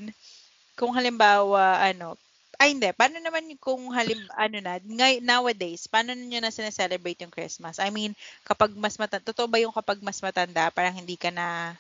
kung 0.76 0.92
halimbawa 0.96 1.80
ano, 1.82 2.18
ay 2.62 2.78
hindi, 2.78 2.94
paano 2.94 3.18
naman 3.18 3.50
kung 3.58 3.90
halim 3.90 4.22
ano 4.38 4.58
na, 4.62 4.78
ngay, 4.78 5.18
nowadays, 5.26 5.90
paano 5.90 6.14
niyo 6.14 6.38
na 6.46 6.54
sineselebrate 6.54 7.26
yung 7.26 7.34
Christmas? 7.34 7.82
I 7.82 7.90
mean, 7.90 8.14
kapag 8.46 8.70
mas 8.78 9.02
matanda, 9.02 9.26
totoo 9.34 9.50
ba 9.50 9.58
yung 9.58 9.74
kapag 9.74 9.98
mas 10.06 10.22
matanda, 10.22 10.70
parang 10.70 10.94
hindi 10.94 11.18
ka 11.18 11.34
na 11.34 11.74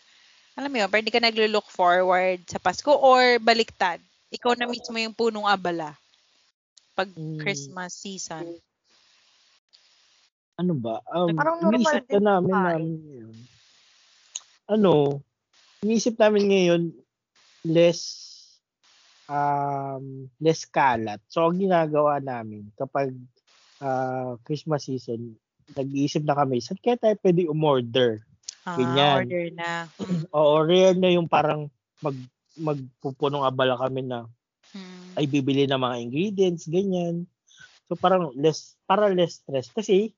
alam 0.57 0.67
mo 0.73 0.77
yun, 0.81 0.89
parang 0.89 1.05
hindi 1.05 1.15
ka 1.15 1.23
naglo-look 1.23 1.69
forward 1.69 2.41
sa 2.49 2.59
Pasko 2.59 2.91
or 2.91 3.37
baliktad. 3.39 4.01
Ikaw 4.31 4.55
na 4.55 4.65
mismo 4.65 4.95
yung 4.95 5.11
punong 5.11 5.43
abala 5.43 5.99
pag 6.95 7.11
Mm. 7.11 7.39
Christmas 7.43 7.91
season. 7.99 8.47
Ano 10.55 10.73
ba? 10.79 11.03
Um, 11.11 11.35
Parang 11.35 11.59
normal 11.59 11.79
iniisip 11.83 12.03
din 12.07 12.23
na 12.23 12.39
namin 12.39 12.51
namin 12.55 12.91
ngayon. 13.03 13.35
Ano, 14.71 14.93
iniisip 15.83 16.15
namin 16.15 16.43
ngayon 16.47 16.81
less 17.67 18.01
um 19.27 20.27
less 20.39 20.63
kalat. 20.67 21.19
So 21.27 21.43
ang 21.47 21.59
ginagawa 21.59 22.23
namin 22.23 22.71
kapag 22.79 23.11
ah, 23.83 24.39
Christmas 24.47 24.87
season, 24.87 25.35
nag-iisip 25.75 26.23
na 26.23 26.37
kami, 26.37 26.63
saan 26.63 26.79
kaya 26.79 26.95
tayo 26.99 27.15
pwede 27.19 27.49
umorder? 27.51 28.23
Ah, 28.63 28.77
Ganyan. 28.77 29.15
order 29.27 29.45
na. 29.51 29.71
Mm. 30.01 30.23
O 30.31 30.61
rare 30.63 30.95
na 30.95 31.09
yung 31.11 31.27
parang 31.27 31.67
mag 31.99 32.15
magpupunong 32.61 33.43
abala 33.43 33.75
kami 33.81 34.05
na 34.05 34.29
Mm. 34.71 35.19
ay 35.19 35.25
bibili 35.27 35.67
ng 35.67 35.81
mga 35.83 35.99
ingredients, 35.99 36.63
ganyan. 36.71 37.27
So 37.91 37.99
parang 37.99 38.31
less, 38.39 38.79
para 38.87 39.11
less 39.11 39.43
stress. 39.43 39.67
Kasi 39.67 40.15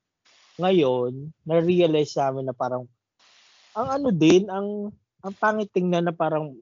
ngayon, 0.62 1.34
na-realize 1.42 2.14
namin 2.14 2.46
na 2.46 2.54
parang 2.54 2.86
ang 3.74 3.88
ano 3.90 4.14
din, 4.14 4.46
ang 4.54 4.94
ang 5.26 5.34
pangit 5.34 5.74
tingnan 5.74 6.06
na 6.06 6.14
parang 6.14 6.54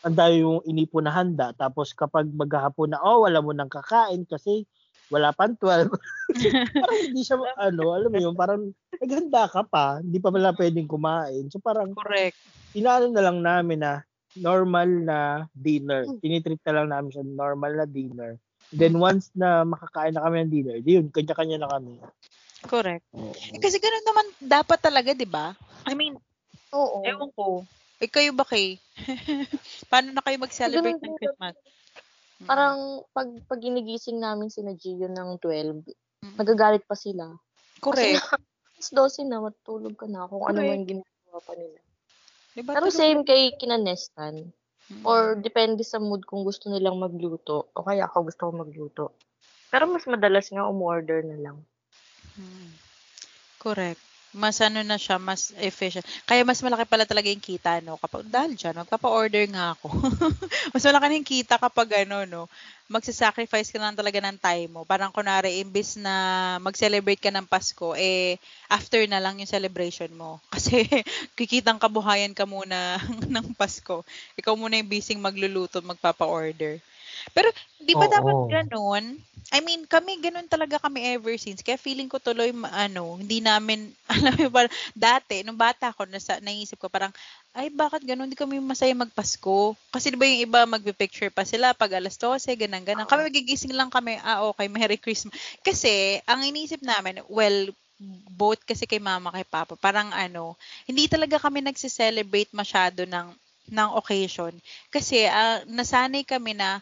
ang 0.00 0.14
dami 0.16 0.40
yung 0.40 0.64
inipo 0.64 1.04
na 1.04 1.12
handa. 1.12 1.52
Tapos 1.52 1.92
kapag 1.92 2.24
maghahapon 2.32 2.96
na, 2.96 3.02
oh, 3.04 3.28
wala 3.28 3.44
mo 3.44 3.52
nang 3.52 3.68
kakain 3.68 4.24
kasi 4.24 4.64
wala 5.12 5.36
pang 5.36 5.52
12. 5.60 5.92
parang 6.80 7.00
hindi 7.04 7.20
siya, 7.20 7.36
ano, 7.60 7.92
alam 7.92 8.08
mo 8.08 8.16
yun, 8.16 8.32
parang 8.32 8.72
naghanda 8.96 9.44
ka 9.50 9.60
pa, 9.68 10.00
hindi 10.00 10.16
pa 10.16 10.32
pala 10.32 10.56
pwedeng 10.56 10.88
kumain. 10.88 11.52
So 11.52 11.60
parang 11.60 11.92
Correct. 11.92 12.40
inaano 12.72 13.12
na 13.12 13.20
lang 13.20 13.38
namin 13.44 13.84
na 13.84 14.00
normal 14.36 14.88
na 15.02 15.18
dinner. 15.54 16.06
Tinitreat 16.22 16.62
na 16.66 16.74
lang 16.82 16.88
namin 16.90 17.10
siya 17.14 17.24
normal 17.26 17.72
na 17.78 17.86
dinner. 17.86 18.38
Then 18.70 19.02
once 19.02 19.34
na 19.34 19.66
makakain 19.66 20.14
na 20.14 20.22
kami 20.22 20.46
ng 20.46 20.52
dinner, 20.52 20.76
di 20.78 20.98
yun, 20.98 21.10
kanya-kanya 21.10 21.66
na 21.66 21.70
kami. 21.70 21.98
Correct. 22.70 23.02
Eh, 23.50 23.58
kasi 23.58 23.82
ganun 23.82 24.06
naman 24.06 24.26
dapat 24.38 24.78
talaga, 24.78 25.10
'di 25.10 25.26
ba? 25.26 25.56
I 25.88 25.96
mean, 25.96 26.14
Oo. 26.70 27.02
ewan 27.02 27.30
ko. 27.34 27.64
Eh, 27.98 28.08
kayo 28.08 28.30
ba 28.32 28.46
kay? 28.46 28.78
Paano 29.90 30.14
na 30.14 30.22
kayo 30.22 30.36
mag-celebrate 30.38 31.00
Ganun 31.00 31.12
ng. 31.12 31.18
Christmas? 31.18 31.54
Mm. 32.40 32.48
Parang 32.48 32.78
pag, 33.12 33.28
pag 33.44 33.60
ginigising 33.60 34.16
namin 34.16 34.48
si 34.48 34.64
Gio 34.80 35.08
ng 35.10 35.36
12, 35.42 35.84
Mm. 36.20 36.36
nagagalit 36.36 36.84
pa 36.84 36.92
sila. 36.92 37.32
Correct. 37.80 38.20
Mas 38.76 38.92
12 38.92 39.24
na, 39.24 39.40
matulog 39.40 39.96
ka 39.96 40.04
na 40.04 40.28
kung 40.28 40.44
ano 40.44 40.60
Correct. 40.60 40.68
man 40.68 40.80
ginagawa 40.84 41.40
pa 41.40 41.52
nila. 41.56 41.80
Diba, 42.60 42.76
Pero 42.76 42.92
same 42.92 43.24
kay 43.24 43.56
kinanestan. 43.56 44.52
Mm. 44.92 45.02
Or 45.08 45.32
depende 45.40 45.80
sa 45.80 45.96
mood 45.96 46.28
kung 46.28 46.44
gusto 46.44 46.68
nilang 46.68 47.00
magluto. 47.00 47.72
O 47.72 47.80
kaya 47.80 48.04
ako 48.04 48.28
gusto 48.28 48.42
ko 48.44 48.52
magluto. 48.52 49.04
Pero 49.72 49.88
mas 49.88 50.04
madalas 50.04 50.52
nga 50.52 50.68
umorder 50.68 51.24
na 51.24 51.40
lang. 51.40 51.58
Mm. 52.36 52.70
Correct. 53.56 54.09
Mas 54.30 54.62
ano 54.62 54.78
na 54.86 54.94
siya, 54.94 55.18
mas 55.18 55.50
efficient. 55.58 56.06
Kaya 56.22 56.46
mas 56.46 56.62
malaki 56.62 56.86
pala 56.86 57.02
talaga 57.02 57.26
yung 57.26 57.42
kita, 57.42 57.82
no? 57.82 57.98
Kapag, 57.98 58.30
dahil 58.30 58.54
dyan, 58.54 58.78
magpapa-order 58.86 59.42
nga 59.50 59.74
ako. 59.74 59.90
mas 60.74 60.86
malaki 60.86 61.06
na 61.10 61.18
yung 61.18 61.26
kita 61.26 61.54
kapag 61.58 62.06
ano, 62.06 62.22
no? 62.30 62.42
Magsasacrifice 62.86 63.74
ka 63.74 63.82
lang 63.82 63.98
talaga 63.98 64.22
ng 64.22 64.38
time 64.38 64.70
mo. 64.70 64.86
Parang 64.86 65.10
kunwari, 65.10 65.58
imbis 65.58 65.98
na 65.98 66.14
mag-celebrate 66.62 67.18
ka 67.18 67.34
ng 67.34 67.46
Pasko, 67.46 67.98
eh, 67.98 68.38
after 68.70 69.02
na 69.10 69.18
lang 69.18 69.42
yung 69.42 69.50
celebration 69.50 70.14
mo. 70.14 70.38
Kasi, 70.54 70.86
kikitang 71.34 71.82
kabuhayan 71.82 72.30
ka 72.30 72.46
muna 72.46 73.02
ng 73.34 73.50
Pasko. 73.58 74.06
Ikaw 74.38 74.54
muna 74.54 74.78
yung 74.78 74.90
busy 74.90 75.18
magluluto, 75.18 75.82
magpapa-order. 75.82 76.78
Pero, 77.32 77.48
di 77.80 77.94
ba 77.94 78.06
Oo. 78.06 78.14
dapat 78.14 78.36
ganun? 78.48 79.04
I 79.50 79.58
mean, 79.66 79.82
kami 79.82 80.22
ganun 80.22 80.46
talaga 80.46 80.78
kami 80.78 81.18
ever 81.18 81.34
since. 81.34 81.58
Kaya 81.66 81.74
feeling 81.74 82.06
ko 82.06 82.22
tuloy, 82.22 82.54
ano, 82.54 83.18
hindi 83.18 83.42
namin, 83.42 83.90
alam 84.14 84.34
mo 84.38 84.46
ba, 84.46 84.70
dati, 84.94 85.42
nung 85.42 85.58
bata 85.58 85.90
ako, 85.90 86.06
nasa, 86.06 86.38
naisip 86.38 86.78
ko 86.78 86.86
parang, 86.86 87.10
ay, 87.50 87.66
bakit 87.66 88.06
ganun? 88.06 88.30
Hindi 88.30 88.38
kami 88.38 88.62
masaya 88.62 88.94
magpasko. 88.94 89.74
Kasi 89.90 90.14
di 90.14 90.18
ba 90.18 90.22
yung 90.22 90.42
iba, 90.46 90.60
magpipicture 90.70 91.34
pa 91.34 91.42
sila 91.42 91.74
pag 91.74 91.98
alas 91.98 92.14
12, 92.14 92.54
ganun, 92.54 92.86
ganun. 92.86 93.10
Kami 93.10 93.26
magigising 93.26 93.74
lang 93.74 93.90
kami, 93.90 94.22
ah, 94.22 94.46
okay, 94.54 94.70
Merry 94.70 95.02
Christmas. 95.02 95.34
Kasi, 95.66 96.22
ang 96.30 96.46
inisip 96.46 96.78
namin, 96.86 97.18
well, 97.26 97.74
both 98.32 98.62
kasi 98.64 98.86
kay 98.86 99.02
mama, 99.02 99.34
kay 99.34 99.44
papa, 99.44 99.76
parang 99.76 100.08
ano, 100.14 100.56
hindi 100.88 101.04
talaga 101.10 101.36
kami 101.36 101.60
nagse-celebrate 101.60 102.54
masyado 102.54 103.04
ng, 103.04 103.34
ng 103.74 103.90
occasion. 103.98 104.54
Kasi, 104.94 105.26
ah, 105.26 105.60
nasanay 105.66 106.22
kami 106.22 106.54
na, 106.54 106.78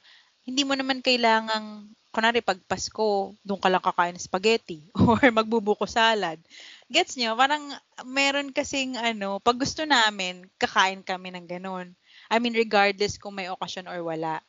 hindi 0.48 0.64
mo 0.64 0.72
naman 0.72 1.04
kailangang, 1.04 1.92
kunwari 2.08 2.40
pag 2.40 2.56
Pasko, 2.64 3.36
doon 3.44 3.60
ka 3.60 3.68
lang 3.68 3.84
kakain 3.84 4.16
ng 4.16 4.24
spaghetti 4.24 4.88
or 4.96 5.20
magbubuko 5.28 5.84
salad. 5.84 6.40
Gets 6.88 7.20
nyo? 7.20 7.36
Parang 7.36 7.68
meron 8.08 8.48
kasing 8.56 8.96
ano, 8.96 9.44
pag 9.44 9.60
gusto 9.60 9.84
namin, 9.84 10.48
kakain 10.56 11.04
kami 11.04 11.36
ng 11.36 11.44
ganun. 11.44 11.92
I 12.32 12.40
mean, 12.40 12.56
regardless 12.56 13.20
kung 13.20 13.36
may 13.36 13.52
okasyon 13.52 13.92
or 13.92 14.00
wala. 14.00 14.40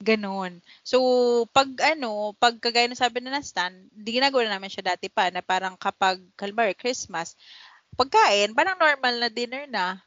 Ganon. 0.00 0.64
So, 0.82 0.98
pag 1.52 1.68
ano, 1.78 2.32
pag 2.40 2.56
kagaya 2.58 2.88
ng 2.88 2.98
sabi 2.98 3.20
na 3.20 3.38
Stan, 3.44 3.70
di 3.92 4.16
ginagawa 4.16 4.48
namin 4.48 4.72
siya 4.72 4.96
dati 4.96 5.12
pa, 5.12 5.28
na 5.28 5.44
parang 5.44 5.76
kapag, 5.76 6.18
kalbar, 6.34 6.72
Christmas, 6.74 7.36
pagkain, 7.94 8.56
parang 8.56 8.80
normal 8.80 9.14
na 9.20 9.28
dinner 9.28 9.68
na 9.68 10.00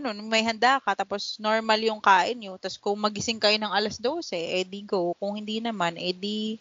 ganun, 0.00 0.18
may 0.26 0.42
handa 0.42 0.82
ka, 0.82 0.92
tapos 0.98 1.38
normal 1.38 1.78
yung 1.82 2.02
kain 2.02 2.38
nyo, 2.38 2.58
tapos 2.58 2.78
kung 2.80 2.98
magising 2.98 3.38
kayo 3.38 3.54
ng 3.58 3.70
alas 3.70 3.96
12, 4.02 4.34
eh 4.34 4.66
di 4.66 4.82
go. 4.82 5.14
Kung 5.22 5.38
hindi 5.38 5.62
naman, 5.62 5.94
eh 5.94 6.10
di, 6.10 6.58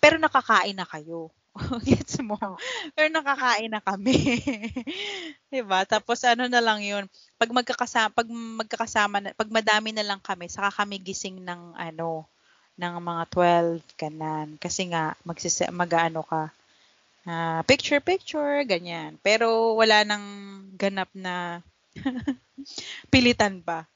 pero 0.00 0.16
nakakain 0.16 0.76
na 0.76 0.88
kayo. 0.88 1.28
Gets 1.88 2.20
mo? 2.20 2.36
Pero 2.92 3.08
nakakain 3.08 3.72
na 3.72 3.80
kami. 3.80 4.44
'Di 5.48 5.64
ba? 5.64 5.88
Tapos 5.88 6.20
ano 6.28 6.44
na 6.52 6.60
lang 6.60 6.84
'yun. 6.84 7.08
Pag 7.40 7.48
magkakasama 7.48 8.12
pag 8.12 8.28
magkakasama 8.28 9.16
na, 9.24 9.28
pag 9.32 9.48
madami 9.48 9.96
na 9.96 10.04
lang 10.04 10.20
kami, 10.20 10.52
saka 10.52 10.84
kami 10.84 11.00
gising 11.00 11.40
ng 11.40 11.72
ano 11.72 12.28
ng 12.76 12.94
mga 13.00 13.22
12 13.32 13.80
kanan 13.96 14.60
kasi 14.60 14.92
nga 14.92 15.16
magsise 15.24 15.64
mag-ano 15.72 16.20
ka 16.20 16.52
uh, 17.26 17.60
picture 17.64 18.00
picture 18.04 18.62
ganyan. 18.68 19.16
Pero 19.24 19.76
wala 19.80 20.04
nang 20.04 20.24
ganap 20.76 21.08
na 21.16 21.64
pilitan 23.12 23.62
pa. 23.64 23.88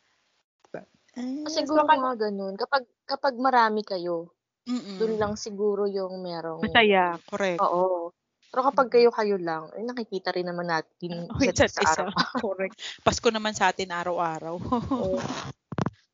Uh, 1.19 1.43
siguro 1.51 1.83
so, 1.83 1.91
mga 1.91 2.31
ganun. 2.31 2.55
Kapag 2.55 2.87
kapag 3.03 3.35
marami 3.35 3.83
kayo. 3.83 4.31
Dun 4.71 5.19
lang 5.19 5.35
siguro 5.35 5.89
yung 5.91 6.23
merong 6.23 6.63
Masaya, 6.63 7.19
correct. 7.27 7.59
Oo. 7.59 8.15
Pero 8.51 8.67
kapag 8.67 8.89
kayo-kayo 8.91 9.39
lang, 9.39 9.71
eh, 9.79 9.83
nakikita 9.87 10.35
rin 10.35 10.47
naman 10.47 10.67
natin 10.67 11.27
Oh, 11.31 11.39
sa 11.39 11.67
isa. 11.67 11.83
araw. 11.87 12.11
Correct. 12.45 12.75
Pasko 13.07 13.31
naman 13.31 13.55
sa 13.55 13.71
atin 13.71 13.95
araw-araw. 13.95 14.59
Oo. 14.59 15.19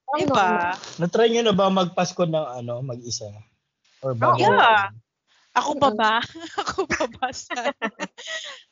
Ano, 0.06 0.20
diba? 0.20 0.76
Na-try 1.00 1.32
nyo 1.32 1.42
na 1.48 1.56
ba 1.56 1.72
magpasko 1.72 2.28
ng 2.28 2.46
ano, 2.60 2.84
mag-isa? 2.84 3.32
Or 4.04 4.12
ba? 4.12 4.32
Oh, 4.32 4.36
yeah. 4.36 4.92
Ako 5.64 5.72
pa 5.80 5.88
ba? 5.88 6.20
Ako 6.60 6.84
pa 6.84 7.08
ba 7.08 7.32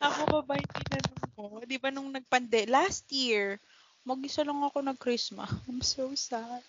Ako 0.05 0.21
pa 0.29 0.41
ba 0.45 0.55
yung 0.61 0.73
tinanong 0.85 1.25
mo? 1.33 1.45
Di 1.65 1.81
ba 1.81 1.89
nung 1.89 2.13
nagpande, 2.13 2.69
last 2.69 3.09
year, 3.09 3.57
mag-isa 4.05 4.45
lang 4.45 4.61
ako 4.61 4.85
nag-Christmas. 4.85 5.49
I'm 5.69 5.81
so 5.81 6.13
sad. 6.13 6.61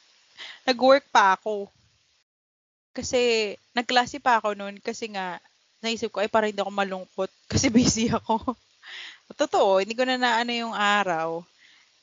Nag-work 0.63 1.03
pa 1.11 1.35
ako. 1.35 1.67
Kasi, 2.95 3.51
nagklase 3.75 4.23
pa 4.23 4.39
ako 4.39 4.55
noon 4.55 4.79
kasi 4.79 5.11
nga, 5.11 5.35
naisip 5.83 6.15
ko, 6.15 6.23
ay 6.23 6.31
para 6.31 6.47
hindi 6.47 6.63
ako 6.63 6.71
malungkot 6.71 7.31
kasi 7.51 7.67
busy 7.67 8.07
ako. 8.07 8.55
Totoo, 9.35 9.83
hindi 9.83 9.99
ko 9.99 10.07
na 10.07 10.15
naano 10.15 10.55
yung 10.55 10.71
araw. 10.71 11.43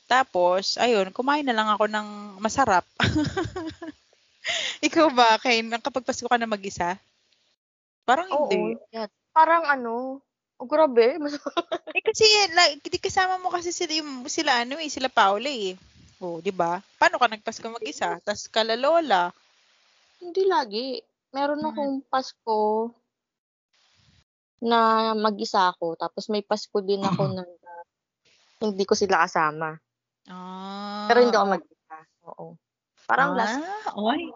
Tapos, 0.05 0.77
ayun, 0.77 1.09
kumain 1.09 1.41
na 1.41 1.57
lang 1.57 1.65
ako 1.65 1.89
ng 1.89 2.37
masarap. 2.37 2.85
Ikaw 4.85 5.07
ba, 5.09 5.41
Kay, 5.41 5.65
kapag 5.81 6.05
Pasko 6.05 6.29
ka 6.29 6.37
na 6.37 6.45
mag-isa? 6.45 6.93
Parang 8.03 8.27
Oo, 8.31 8.51
hindi. 8.51 8.75
Yeah. 8.91 9.07
Parang 9.31 9.63
ano, 9.65 10.19
oh, 10.59 10.67
grabe. 10.67 11.17
eh 11.97 12.03
kasi, 12.03 12.25
like, 12.53 12.83
di 12.83 12.99
kasama 12.99 13.39
mo 13.39 13.49
kasi 13.49 13.71
sila, 13.71 14.03
yung, 14.03 14.27
sila 14.27 14.63
ano 14.63 14.77
eh, 14.77 14.91
sila 14.91 15.07
Paula 15.07 15.49
eh. 15.49 15.75
Oh, 16.23 16.39
di 16.39 16.55
ba? 16.55 16.79
Paano 16.99 17.19
ka 17.19 17.27
nagpasko 17.27 17.67
mag-isa? 17.67 18.15
Tapos 18.23 18.47
kalalola. 18.47 19.35
Hindi 20.23 20.47
lagi. 20.47 20.87
Meron 21.35 21.59
Mm. 21.59 21.67
akong 21.67 21.95
Pasko 22.07 22.59
na 24.63 25.11
mag-isa 25.17 25.67
ako. 25.75 25.99
Tapos 25.99 26.31
may 26.31 26.39
Pasko 26.39 26.79
din 26.79 27.03
ako 27.03 27.23
na, 27.35 27.43
hindi 28.63 28.87
ko 28.87 28.95
sila 28.95 29.27
kasama. 29.27 29.75
Ah. 30.31 31.11
Pero 31.11 31.19
hindi 31.27 31.35
ako 31.35 31.47
mag-isa. 31.59 31.97
Oo. 32.31 32.55
Parang 33.03 33.35
ah, 33.35 33.37
last. 33.43 33.59
Oy. 33.99 34.31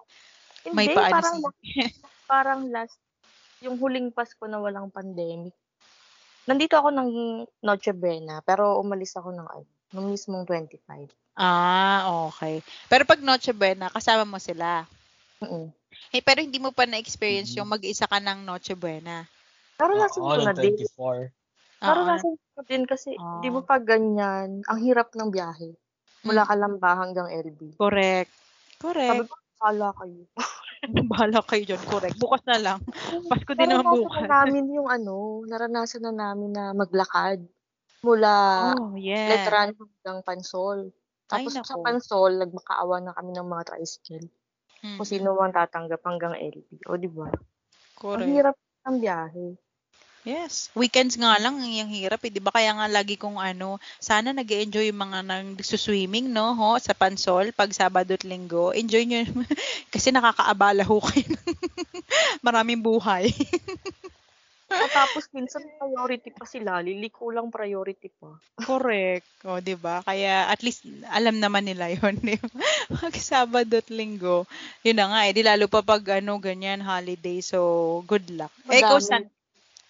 Hindi, 0.68 0.76
May 0.76 0.88
parang, 0.91 1.39
si... 1.63 1.88
parang 2.28 2.61
last. 2.68 2.99
Yung 3.66 3.82
huling 3.82 4.14
Pasko 4.14 4.45
na 4.45 4.62
walang 4.62 4.93
pandemic. 4.93 5.53
Nandito 6.45 6.78
ako 6.78 6.89
ng 6.93 7.10
Noche 7.66 7.91
Buena, 7.91 8.39
pero 8.45 8.78
umalis 8.78 9.18
ako 9.18 9.34
ng 9.34 9.47
ano, 9.49 9.66
nung 9.91 10.14
mismong 10.14 10.45
25. 10.45 11.10
Ah, 11.38 12.05
okay. 12.30 12.62
Pero 12.89 13.03
pag 13.05 13.20
Noche 13.22 13.51
Buena, 13.53 13.89
kasama 13.89 14.24
mo 14.26 14.38
sila. 14.38 14.86
Oo. 15.43 15.70
Eh, 16.14 16.22
pero 16.22 16.39
hindi 16.39 16.62
mo 16.62 16.72
pa 16.72 16.86
na-experience 16.86 17.51
Mhm. 17.53 17.58
yung 17.62 17.70
mag-isa 17.74 18.05
ka 18.08 18.18
ng 18.22 18.45
Noche 18.45 18.78
Buena. 18.78 19.26
Naranasan 19.78 20.22
Oo, 20.24 20.34
ko 20.34 20.38
na 20.41 20.53
ng 20.53 20.58
din. 20.58 20.74
24. 20.78 21.30
Naranasan 21.82 22.34
ko 22.58 22.60
din 22.66 22.84
kasi, 22.89 23.10
Oo. 23.18 23.41
di 23.41 23.49
ba 23.53 23.62
pag 23.62 23.84
ganyan, 23.86 24.62
ang 24.66 24.80
hirap 24.82 25.14
ng 25.14 25.30
biyahe. 25.30 25.74
Mula. 26.26 26.43
Kalamba 26.49 26.89
hanggang 26.97 27.30
LB. 27.30 27.78
Correct. 27.78 28.32
Sabi 28.82 28.82
Correct. 28.82 29.30
ko, 29.30 29.36
kala 29.62 29.89
kayo. 30.01 30.22
Bahala 31.11 31.39
kayo 31.45 31.63
dyan. 31.63 31.81
Correct. 31.88 32.17
Bukas 32.17 32.41
na 32.47 32.57
lang. 32.57 32.79
Pasko 33.27 33.51
din 33.53 33.67
naman 33.69 33.85
naranasan 33.85 34.03
bukas. 34.03 34.21
na 34.23 34.27
namin 34.43 34.65
yung 34.73 34.88
ano, 34.89 35.15
naranasan 35.45 36.03
na 36.07 36.13
namin 36.13 36.51
na 36.55 36.71
maglakad. 36.71 37.43
Mula 38.05 38.33
Oh, 38.77 38.93
yeah. 38.95 39.27
Letran 39.33 39.73
hanggang 39.73 40.19
Pansol. 40.23 40.93
Ay, 41.27 41.43
Tapos 41.43 41.51
sa 41.59 41.63
nako. 41.65 41.83
Pansol, 41.83 42.31
nagmakaawa 42.39 42.95
na 43.03 43.11
kami 43.11 43.35
ng 43.35 43.47
mga 43.47 43.63
tricycle. 43.73 44.27
Mm. 44.85 44.95
Kung 45.01 45.09
sino 45.09 45.33
man 45.35 45.51
tatanggap 45.51 45.99
hanggang 46.05 46.38
LB. 46.38 46.88
O, 46.88 46.95
di 46.95 47.09
ba? 47.09 47.27
Ang 47.27 47.97
Correct. 47.97 48.29
hirap 48.29 48.55
ng 48.88 48.97
biyahe. 49.01 49.45
Yes. 50.28 50.67
Weekends 50.75 51.15
nga 51.15 51.39
lang 51.39 51.55
yung 51.63 51.88
hirap 51.88 52.19
eh. 52.28 52.32
'Di 52.32 52.43
ba 52.43 52.51
kaya 52.51 52.75
nga 52.75 52.91
lagi 52.91 53.15
kong 53.15 53.39
ano, 53.39 53.80
sana 54.03 54.36
nag 54.36 54.43
enjoy 54.51 54.91
yung 54.91 54.99
mga 54.99 55.23
nang-swimming, 55.23 56.28
no? 56.36 56.51
Ho, 56.59 56.75
sa 56.84 56.91
Pansol 56.91 57.55
pag 57.55 57.71
Sabado 57.71 58.11
at 58.11 58.28
Linggo. 58.28 58.75
Enjoy 58.75 59.07
nyo. 59.07 59.23
Kasi 59.93 60.11
nakakaabala 60.11 60.84
ho 60.84 60.99
kayo. 60.99 61.32
ng 61.32 61.39
Maraming 62.45 62.84
buhay. 62.84 63.32
O, 64.75 64.86
tapos 64.99 65.32
minsan 65.32 65.63
priority 65.80 66.36
pa 66.36 66.43
sila. 66.43 66.84
Liliko 66.84 67.32
lang 67.32 67.47
priority 67.47 68.11
pa. 68.19 68.36
Correct. 68.67 69.23
O, 69.47 69.63
'di 69.63 69.80
ba? 69.80 70.03
Kaya 70.03 70.51
at 70.51 70.59
least 70.59 70.84
alam 71.07 71.39
naman 71.39 71.63
nila 71.63 71.88
'yon, 71.88 72.19
'di 72.19 72.36
ba? 72.36 72.67
Pag 72.99 73.15
Sabado 73.15 73.80
at 73.80 73.88
Linggo, 73.88 74.43
'yun 74.84 74.97
na 74.99 75.07
nga 75.07 75.19
eh, 75.23 75.32
di 75.32 75.39
lalo 75.39 75.71
pa 75.71 75.80
pag 75.88 76.19
ano 76.19 76.36
ganyan 76.43 76.84
holiday. 76.84 77.39
So, 77.39 78.03
good 78.03 78.28
luck. 78.36 78.51
Eh, 78.67 78.84
ikaw 78.84 78.99
Madami. 78.99 79.07
san 79.07 79.23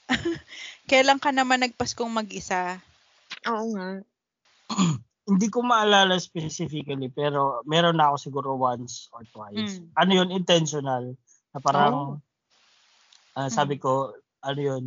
Kailan 0.90 1.20
ka 1.20 1.32
naman 1.32 1.64
nagpaskong 1.64 2.12
mag-isa? 2.12 2.80
Oo 3.48 3.66
nga. 3.76 3.90
Hindi 5.28 5.48
ko 5.52 5.60
maalala 5.60 6.16
specifically, 6.24 7.12
pero 7.12 7.60
meron 7.68 8.00
na 8.00 8.12
ako 8.12 8.16
siguro 8.16 8.50
once 8.56 9.12
or 9.12 9.28
twice. 9.28 9.84
Mm. 9.84 9.88
Ano 10.00 10.12
yun? 10.16 10.30
Intentional. 10.32 11.04
Na 11.52 11.60
parang, 11.60 11.96
Oh. 12.16 13.36
ah, 13.36 13.52
sabi 13.52 13.76
ko, 13.76 14.16
ano 14.40 14.60
yun, 14.60 14.84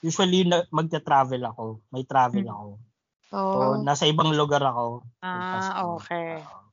usually 0.00 0.48
na, 0.48 0.64
magta-travel 0.72 1.44
ako. 1.44 1.84
May 1.92 2.08
travel 2.08 2.48
Mm. 2.48 2.52
ako. 2.56 2.68
Oo. 3.34 3.52
So, 3.52 3.84
nasa 3.84 4.08
ibang 4.08 4.32
lugar 4.32 4.64
ako. 4.64 5.04
Ah, 5.20 5.84
okay. 6.00 6.40
Oo. 6.40 6.64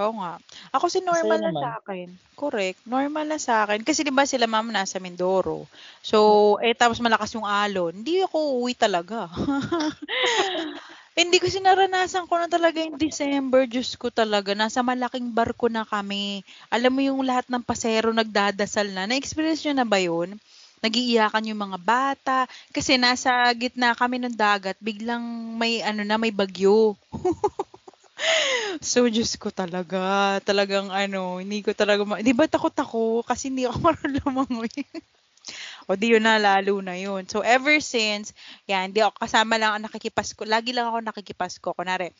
Oo 0.00 0.12
nga. 0.24 0.40
Ako 0.72 0.88
si 0.88 1.04
normal 1.04 1.36
na 1.36 1.52
naman. 1.52 1.60
sa 1.60 1.70
akin. 1.84 2.08
Correct. 2.32 2.80
Normal 2.88 3.26
na 3.28 3.36
sa 3.36 3.68
akin. 3.68 3.84
Kasi 3.84 4.00
di 4.00 4.08
ba 4.08 4.24
sila 4.24 4.48
mama 4.48 4.72
nasa 4.72 4.96
Mindoro. 4.96 5.68
So, 6.00 6.56
eh 6.64 6.72
tapos 6.72 6.96
malakas 7.04 7.36
yung 7.36 7.44
alon. 7.44 8.00
Hindi 8.00 8.24
ako 8.24 8.56
uuwi 8.56 8.72
talaga. 8.72 9.28
Hindi 11.12 11.36
kasi 11.44 11.60
naranasan 11.60 12.24
ko 12.24 12.40
na 12.40 12.48
talaga 12.48 12.80
yung 12.80 12.96
December. 12.96 13.68
Diyos 13.68 13.92
ko 14.00 14.08
talaga. 14.08 14.56
Nasa 14.56 14.80
malaking 14.80 15.28
barko 15.36 15.68
na 15.68 15.84
kami. 15.84 16.40
Alam 16.72 16.92
mo 16.96 17.00
yung 17.04 17.20
lahat 17.20 17.52
ng 17.52 17.60
pasero 17.60 18.16
nagdadasal 18.16 18.88
na. 18.96 19.04
Na-experience 19.04 19.60
nyo 19.68 19.74
na 19.76 19.84
ba 19.84 20.00
yun? 20.00 20.40
Nagiiyakan 20.80 21.52
yung 21.52 21.60
mga 21.68 21.78
bata. 21.84 22.38
Kasi 22.72 22.96
nasa 22.96 23.44
gitna 23.52 23.92
kami 23.92 24.24
ng 24.24 24.32
dagat. 24.32 24.80
Biglang 24.80 25.20
may 25.60 25.84
ano 25.84 26.00
na, 26.00 26.16
may 26.16 26.32
bagyo. 26.32 26.96
So, 28.82 29.06
Diyos 29.06 29.34
ko 29.38 29.50
talaga. 29.50 30.38
Talagang 30.42 30.90
ano, 30.90 31.38
hindi 31.42 31.62
ko 31.62 31.74
talaga, 31.74 32.02
ma- 32.06 32.22
di 32.22 32.34
ba 32.34 32.46
takot 32.48 32.74
ako? 32.74 33.22
Kasi 33.26 33.50
hindi 33.50 33.66
ako 33.66 33.78
marunong 33.86 34.16
lumangoy. 34.22 34.72
o 35.88 35.98
di 35.98 36.14
yun 36.14 36.22
na, 36.22 36.38
lalo 36.38 36.78
na 36.80 36.94
yun. 36.94 37.26
So, 37.26 37.42
ever 37.42 37.78
since, 37.82 38.34
yan, 38.70 38.94
di 38.94 39.02
ako 39.02 39.18
kasama 39.18 39.58
lang 39.58 39.74
ako 39.74 39.78
nakikipasko. 39.90 40.42
Lagi 40.46 40.70
lang 40.74 40.90
ako 40.90 40.98
nakikipasko. 41.02 41.68
Kunwari, 41.74 42.10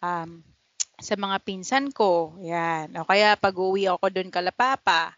um, 0.00 0.40
sa 1.00 1.14
mga 1.16 1.36
pinsan 1.44 1.92
ko, 1.92 2.36
yan. 2.44 2.92
O 3.00 3.08
kaya 3.08 3.36
pag 3.36 3.56
uwi 3.56 3.88
ako 3.88 4.12
doon 4.12 4.28
kalapapa, 4.32 5.16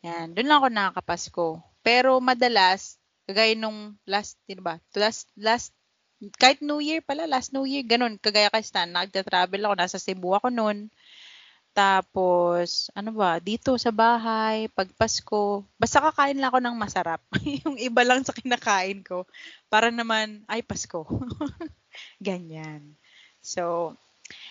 yan, 0.00 0.32
doon 0.32 0.48
lang 0.48 0.58
ako 0.60 0.68
nakakapasko. 0.72 1.46
Pero 1.84 2.16
madalas, 2.20 2.96
kagaya 3.28 3.56
nung 3.56 3.96
last, 4.08 4.40
di 4.48 4.56
ba? 4.56 4.80
Last, 4.96 5.28
last 5.36 5.72
kahit 6.36 6.60
New 6.60 6.84
Year 6.84 7.00
pala, 7.00 7.24
last 7.24 7.56
New 7.56 7.64
Year, 7.64 7.80
ganun, 7.84 8.20
kagaya 8.20 8.52
kay 8.52 8.60
Stan, 8.60 8.92
nagta-travel 8.92 9.64
ako, 9.64 9.74
nasa 9.76 9.96
Cebu 9.96 10.36
ako 10.36 10.52
noon. 10.52 10.92
Tapos, 11.72 12.90
ano 12.92 13.14
ba, 13.14 13.38
dito 13.40 13.78
sa 13.80 13.94
bahay, 13.94 14.68
pag 14.74 14.90
Pasko, 14.98 15.64
basta 15.80 16.02
kakain 16.02 16.36
lang 16.36 16.50
ako 16.52 16.58
ng 16.60 16.76
masarap. 16.76 17.22
yung 17.64 17.78
iba 17.80 18.02
lang 18.04 18.20
sa 18.26 18.36
kinakain 18.36 19.00
ko. 19.06 19.24
Para 19.72 19.88
naman, 19.88 20.44
ay, 20.50 20.60
Pasko. 20.60 21.06
Ganyan. 22.20 22.98
So, 23.40 23.94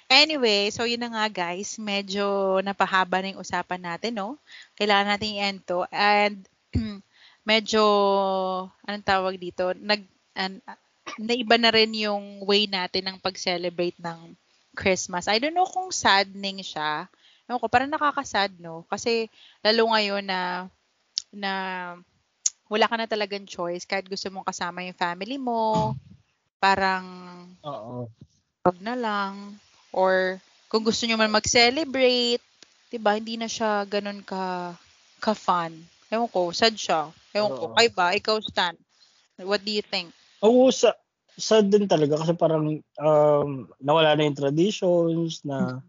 anyway, 0.10 0.74
so 0.74 0.90
yun 0.90 1.06
na 1.06 1.12
nga 1.14 1.26
guys, 1.30 1.78
medyo 1.78 2.58
napahaba 2.66 3.22
na 3.22 3.36
yung 3.36 3.44
usapan 3.46 3.84
natin, 3.84 4.18
no? 4.18 4.42
Kailangan 4.80 5.16
natin 5.16 5.36
i-end 5.38 5.62
to. 5.70 5.86
And, 5.94 6.48
medyo, 7.50 7.84
anong 8.88 9.06
tawag 9.06 9.36
dito, 9.38 9.76
nag, 9.78 10.02
an, 10.34 10.64
naiba 11.20 11.60
na 11.60 11.68
rin 11.76 11.92
yung 11.92 12.48
way 12.48 12.64
natin 12.64 13.12
ng 13.12 13.18
pag-celebrate 13.20 14.00
ng 14.00 14.32
Christmas. 14.72 15.28
I 15.28 15.44
don't 15.44 15.52
know 15.52 15.68
kung 15.68 15.92
saddening 15.92 16.64
siya. 16.64 17.12
Ewan 17.52 17.60
ko, 17.60 17.68
parang 17.68 17.92
nakakasad, 17.92 18.56
no? 18.56 18.88
Kasi 18.88 19.28
lalo 19.60 19.92
ngayon 19.92 20.24
na 20.24 20.72
na 21.36 21.54
wala 22.72 22.86
ka 22.88 22.96
na 22.96 23.10
talagang 23.10 23.44
choice 23.44 23.84
kahit 23.84 24.08
gusto 24.08 24.32
mong 24.32 24.48
kasama 24.48 24.86
yung 24.88 24.96
family 24.96 25.36
mo, 25.36 25.94
parang 26.64 27.04
Oo. 27.68 28.08
wag 28.64 28.78
na 28.80 28.96
lang 28.96 29.60
or 29.92 30.40
kung 30.70 30.86
gusto 30.86 31.04
niyo 31.04 31.18
man 31.18 31.34
mag-celebrate, 31.34 32.42
'di 32.94 32.98
ba? 33.02 33.18
Hindi 33.18 33.36
na 33.36 33.50
siya 33.50 33.84
ganun 33.90 34.22
ka 34.22 34.78
ka 35.20 35.34
fun. 35.34 35.74
Ewan 36.14 36.30
ko, 36.30 36.54
sad 36.56 36.78
siya. 36.78 37.10
Ewan 37.36 37.54
ko, 37.58 37.64
Oo. 37.70 37.76
kay 37.76 37.90
ba? 37.92 38.14
Ikaw, 38.16 38.38
Stan. 38.42 38.78
What 39.42 39.62
do 39.62 39.70
you 39.74 39.86
think? 39.86 40.10
Oo, 40.42 40.70
sa 40.74 40.96
sad 41.40 41.72
din 41.72 41.88
talaga 41.88 42.20
kasi 42.20 42.36
parang 42.36 42.84
um, 43.00 43.50
nawala 43.80 44.14
na 44.14 44.28
yung 44.28 44.38
traditions 44.38 45.42
na 45.48 45.80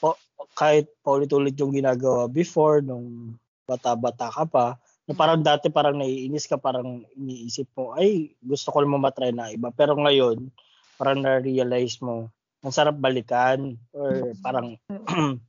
po, 0.00 0.16
kahit 0.56 0.88
paulit-ulit 1.04 1.54
yung 1.60 1.76
ginagawa 1.76 2.26
before 2.26 2.80
nung 2.80 3.36
bata-bata 3.68 4.32
ka 4.32 4.44
pa 4.48 4.66
na 5.06 5.12
parang 5.14 5.44
dati 5.44 5.70
parang 5.70 6.00
naiinis 6.00 6.48
ka 6.48 6.58
parang 6.58 7.06
iniisip 7.14 7.68
mo 7.76 7.94
ay 7.94 8.34
gusto 8.42 8.72
ko 8.72 8.82
naman 8.82 9.04
matry 9.04 9.30
na 9.30 9.52
iba 9.52 9.70
pero 9.70 9.94
ngayon 9.94 10.50
parang 10.98 11.22
na-realize 11.22 12.00
mo 12.02 12.32
ang 12.60 12.72
sarap 12.74 12.96
balikan 12.98 13.78
or 13.92 14.32
parang 14.42 14.76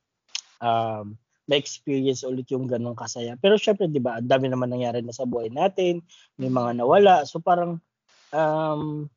um, 0.63 1.05
na-experience 1.49 2.23
ulit 2.23 2.47
yung 2.53 2.69
ganong 2.69 2.95
kasaya. 2.95 3.35
Pero 3.35 3.59
syempre, 3.59 3.91
di 3.91 3.99
ba, 3.99 4.23
ang 4.23 4.29
dami 4.29 4.47
naman 4.47 4.71
nangyari 4.71 5.03
na 5.03 5.11
sa 5.11 5.27
buhay 5.27 5.51
natin, 5.51 5.99
may 6.39 6.47
mga 6.47 6.79
nawala. 6.79 7.27
So 7.27 7.43
parang, 7.43 7.83
um, 8.31 9.11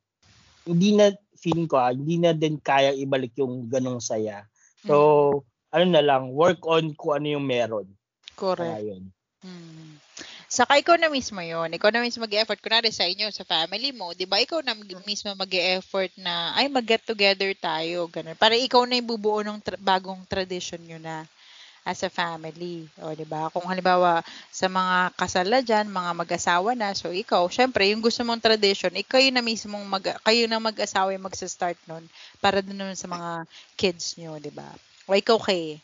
hindi 0.65 0.97
na, 0.97 1.13
feeling 1.37 1.69
ko, 1.69 1.77
ah, 1.77 1.93
hindi 1.93 2.17
na 2.17 2.33
din 2.33 2.57
kaya 2.57 2.97
ibalik 2.97 3.37
yung 3.37 3.69
ganong 3.69 4.01
saya. 4.01 4.49
So, 4.85 5.45
ano 5.73 5.85
na 5.89 6.05
lang, 6.05 6.33
work 6.33 6.65
on 6.69 6.93
kung 6.97 7.21
ano 7.21 7.27
yung 7.37 7.47
meron. 7.49 7.89
Correct. 8.37 8.65
Kaya 8.65 8.81
yun. 8.81 9.13
Hmm. 9.45 10.01
Saka 10.55 10.79
ikaw 10.79 10.95
na 10.95 11.11
mismo 11.11 11.43
yon 11.43 11.75
Ikaw 11.75 11.91
na 11.91 12.05
mismo 12.05 12.23
mag-effort. 12.23 12.63
Kunwari 12.63 12.95
sa 12.95 13.11
inyo, 13.11 13.27
sa 13.35 13.43
family 13.43 13.91
mo, 13.91 14.15
di 14.15 14.23
ba 14.23 14.39
ikaw 14.39 14.63
na 14.63 14.79
mismo 15.03 15.35
mag-effort 15.35 16.15
na, 16.15 16.55
ay, 16.55 16.71
mag-get 16.71 17.03
together 17.03 17.51
tayo. 17.59 18.07
Ganun. 18.07 18.39
Para 18.39 18.55
ikaw 18.55 18.87
na 18.87 18.95
yung 18.95 19.11
bubuo 19.11 19.43
ng 19.43 19.59
tra- 19.59 19.81
bagong 19.83 20.23
tradition 20.31 20.79
nyo 20.79 21.03
na 21.03 21.27
as 21.85 22.01
a 22.01 22.09
family. 22.09 22.89
O, 23.05 23.13
di 23.13 23.29
ba? 23.29 23.53
Kung 23.53 23.69
halimbawa, 23.69 24.25
sa 24.49 24.73
mga 24.73 25.13
kasala 25.21 25.61
dyan, 25.61 25.93
mga 25.93 26.11
mag-asawa 26.17 26.73
na, 26.73 26.97
so 26.97 27.13
ikaw, 27.13 27.45
syempre, 27.53 27.93
yung 27.93 28.01
gusto 28.01 28.25
mong 28.25 28.41
tradition, 28.41 28.97
ikaw 28.97 29.21
yun 29.21 29.37
na 29.37 29.45
mismong, 29.45 29.85
mag, 29.85 30.03
kayo 30.25 30.49
na 30.49 30.57
mag-asawa 30.57 31.13
yung 31.13 31.29
magsa-start 31.29 31.77
nun 31.85 32.09
para 32.41 32.65
dun 32.65 32.81
sa 32.97 33.05
mga 33.05 33.45
kids 33.77 34.17
nyo, 34.17 34.41
di 34.41 34.49
ba? 34.49 34.67
O 35.05 35.13
ikaw 35.13 35.37
kay, 35.37 35.77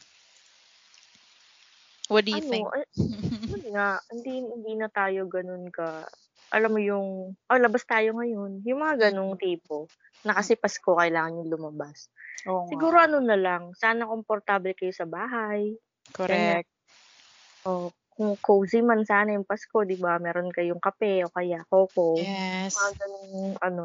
what 2.09 2.25
do 2.25 2.33
you 2.33 2.41
ano, 2.41 2.49
think? 2.49 2.67
eh, 2.73 2.87
yun 3.53 3.65
nga, 3.77 4.01
hindi, 4.09 4.35
hindi 4.41 4.73
na 4.81 4.89
tayo 4.89 5.29
ganun 5.29 5.69
ka, 5.69 6.09
alam 6.51 6.71
mo 6.73 6.81
yung, 6.81 7.37
oh, 7.37 7.61
labas 7.61 7.85
tayo 7.85 8.17
ngayon. 8.17 8.65
Yung 8.65 8.81
mga 8.81 9.13
ganung 9.13 9.37
tipo, 9.37 9.87
na 10.25 10.33
kasi 10.33 10.57
Pasko, 10.57 10.97
kailangan 10.97 11.45
yung 11.45 11.53
lumabas. 11.53 12.09
Oo 12.49 12.67
nga. 12.67 12.71
Siguro 12.73 12.97
ano 12.97 13.19
na 13.21 13.37
lang, 13.37 13.77
sana 13.77 14.09
komportable 14.09 14.73
kayo 14.73 14.93
sa 14.93 15.05
bahay. 15.05 15.77
Correct. 16.13 16.69
O 17.65 17.93
kung 18.21 18.37
cozy 18.37 18.85
man 18.85 19.01
sana 19.09 19.33
yung 19.33 19.49
Pasko, 19.49 19.81
di 19.89 19.97
ba? 19.97 20.21
Meron 20.21 20.53
kayong 20.53 20.83
kape 20.83 21.25
o 21.25 21.33
kaya 21.33 21.65
coco. 21.65 22.21
Yes. 22.21 22.77
Mga 22.77 22.93
ganung, 23.01 23.57
ano, 23.65 23.83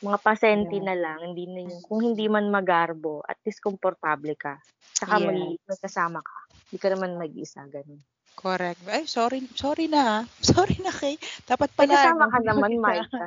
mga 0.00 0.18
pasenti 0.24 0.80
na 0.80 0.96
lang. 0.96 1.20
Hindi 1.20 1.44
na 1.52 1.60
yung, 1.68 1.84
kung 1.84 2.00
hindi 2.00 2.32
man 2.32 2.48
magarbo, 2.48 3.20
at 3.28 3.36
least 3.44 3.60
komportable 3.60 4.32
ka. 4.40 4.56
Saka 4.96 5.20
may, 5.20 5.60
may 5.60 5.78
kasama 5.78 6.24
ka. 6.24 6.38
Hindi 6.72 6.78
ka 6.80 6.88
naman 6.96 7.20
mag-isa, 7.20 7.60
ganun. 7.68 8.00
Correct. 8.32 8.80
Ay, 8.90 9.04
sorry. 9.06 9.44
Sorry 9.54 9.86
na. 9.86 10.02
ah. 10.02 10.20
Sorry 10.50 10.80
na 10.82 10.90
kay. 10.90 11.14
Dapat 11.46 11.70
May 11.76 11.86
pala. 11.86 11.94
kasama 11.94 12.24
ano, 12.26 12.32
ka 12.32 12.38
naman, 12.42 12.72
Maika. 12.80 13.24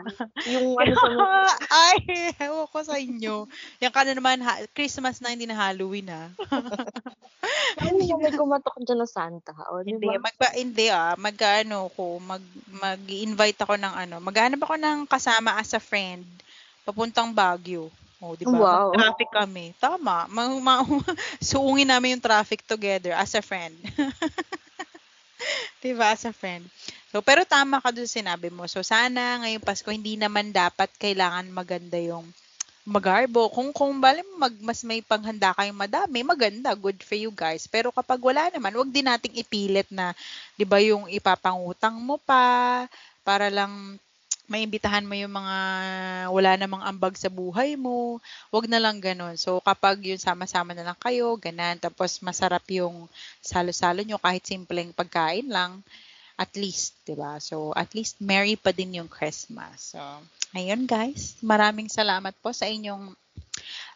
Yung 0.50 0.76
ano 0.82 0.92
sa 0.92 1.08
mga, 1.08 1.40
Ay, 1.72 1.98
ewan 2.42 2.68
ko 2.68 2.80
sa 2.84 2.96
inyo. 3.00 3.36
Yan 3.80 3.94
ka 3.96 4.02
na 4.04 4.14
naman, 4.18 4.44
ha- 4.44 4.66
Christmas 4.76 5.24
na, 5.24 5.32
hindi 5.32 5.48
na 5.48 5.56
Halloween, 5.56 6.12
ha? 6.12 6.34
ano 7.80 7.90
mo 8.02 8.16
may 8.20 8.34
kumatok 8.34 8.76
dyan 8.84 9.00
na 9.00 9.08
Santa. 9.08 9.54
O, 9.72 9.86
di 9.86 9.96
hindi, 9.96 10.10
ba? 10.10 10.20
magpa, 10.20 10.48
hindi, 10.58 10.92
ah. 10.92 11.16
Mag-ano 11.16 11.88
ko, 11.96 12.20
mag, 12.20 12.44
mag-invite 12.68 13.62
ako 13.64 13.80
ng 13.80 13.94
ano, 13.96 14.16
maghanap 14.20 14.60
ako 14.66 14.76
ng 14.76 14.98
kasama 15.08 15.56
as 15.62 15.72
a 15.78 15.80
friend, 15.80 16.26
papuntang 16.84 17.32
Baguio. 17.32 17.88
Oh, 18.20 18.34
di 18.34 18.44
ba? 18.48 18.58
Wow. 18.58 18.90
Traffic 18.96 19.30
kami. 19.30 19.76
Tama. 19.78 20.26
Ma, 20.28 20.42
ma, 20.60 20.82
suungin 21.40 21.88
namin 21.88 22.18
yung 22.18 22.26
traffic 22.26 22.66
together 22.66 23.14
as 23.14 23.32
a 23.38 23.44
friend. 23.44 23.76
di 25.84 25.92
ba? 25.96 26.14
As 26.14 26.26
a 26.28 26.34
friend. 26.34 26.66
So, 27.12 27.22
pero 27.24 27.48
tama 27.48 27.80
ka 27.80 27.94
sa 27.96 28.06
sinabi 28.08 28.52
mo. 28.52 28.68
So, 28.68 28.84
sana 28.84 29.42
ngayong 29.44 29.64
Pasko, 29.64 29.90
hindi 29.92 30.20
naman 30.20 30.52
dapat 30.52 30.92
kailangan 31.00 31.48
maganda 31.52 31.98
yung 32.00 32.28
magarbo. 32.86 33.50
Kung 33.50 33.74
kung 33.74 33.98
bali 33.98 34.22
mag 34.38 34.54
mas 34.62 34.86
may 34.86 35.02
panghanda 35.02 35.58
kayong 35.58 35.78
madami, 35.78 36.22
maganda, 36.22 36.78
good 36.78 37.02
for 37.02 37.18
you 37.18 37.34
guys. 37.34 37.66
Pero 37.66 37.90
kapag 37.90 38.22
wala 38.22 38.48
naman, 38.54 38.78
wag 38.78 38.94
din 38.94 39.10
nating 39.10 39.34
ipilit 39.42 39.90
na 39.90 40.14
'di 40.54 40.66
ba 40.70 40.78
yung 40.78 41.10
ipapangutang 41.10 41.98
mo 41.98 42.22
pa 42.22 42.86
para 43.26 43.50
lang 43.50 43.98
maimbitahan 44.46 45.06
mo 45.06 45.18
yung 45.18 45.34
mga 45.34 45.58
wala 46.30 46.52
namang 46.60 46.84
ambag 46.86 47.16
sa 47.18 47.30
buhay 47.30 47.74
mo. 47.76 48.22
Wag 48.54 48.66
na 48.70 48.80
lang 48.82 49.02
ganun. 49.02 49.36
So 49.36 49.60
kapag 49.62 50.02
yun 50.06 50.22
sama-sama 50.22 50.72
na 50.78 50.86
lang 50.86 51.00
kayo, 51.02 51.34
ganan, 51.38 51.82
tapos 51.82 52.22
masarap 52.22 52.64
yung 52.70 53.10
salo-salo 53.42 54.02
nyo 54.06 54.18
kahit 54.22 54.46
simpleng 54.46 54.94
pagkain 54.94 55.50
lang 55.50 55.82
at 56.36 56.52
least, 56.60 57.00
'di 57.08 57.16
ba? 57.16 57.40
So 57.40 57.72
at 57.72 57.96
least 57.96 58.20
merry 58.20 58.60
pa 58.60 58.76
din 58.76 59.00
yung 59.00 59.10
Christmas. 59.12 59.96
So 59.96 60.02
ayun 60.52 60.84
guys, 60.88 61.40
maraming 61.40 61.88
salamat 61.88 62.36
po 62.44 62.52
sa 62.52 62.68
inyong 62.68 63.16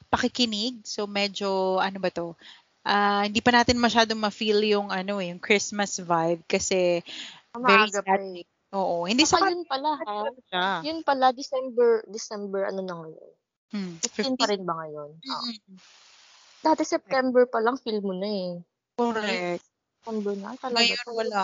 pakikinig. 0.10 0.82
So 0.88 1.06
medyo 1.06 1.80
ano 1.84 2.00
ba 2.00 2.10
'to? 2.12 2.34
Ah, 2.84 3.28
hindi 3.28 3.44
pa 3.44 3.52
natin 3.54 3.78
masyadong 3.78 4.18
ma-feel 4.18 4.64
yung 4.66 4.88
ano 4.90 5.20
eh, 5.20 5.30
yung 5.36 5.42
Christmas 5.44 6.00
vibe 6.00 6.42
kasi 6.48 7.04
very 7.68 7.86
Maaga 7.86 8.00
sad. 8.00 8.16
pa 8.16 8.24
eh. 8.24 8.46
Oo, 8.70 9.10
hindi 9.10 9.26
Saka 9.26 9.50
sa 9.50 9.54
yun 9.54 9.66
pala, 9.66 9.92
ha? 9.98 10.30
siya. 10.46 10.68
Yun 10.86 11.00
pala, 11.02 11.34
December, 11.34 12.06
December, 12.06 12.70
ano 12.70 12.82
na 12.86 12.96
ngayon? 13.02 13.32
Hmm, 13.70 13.94
15 14.02 14.38
pa 14.38 14.46
rin 14.50 14.64
ba 14.66 14.74
ngayon? 14.86 15.10
Mm-mm. 15.22 15.78
Dati 16.60 16.84
September 16.86 17.48
pa 17.50 17.62
lang, 17.62 17.82
feel 17.82 18.02
mo 18.02 18.14
na 18.14 18.30
eh. 18.30 18.52
Correct. 18.94 19.64
September 20.04 20.34
na 20.38 20.50
talaga. 20.60 20.78
Ngayon 20.78 21.08
wala. 21.16 21.42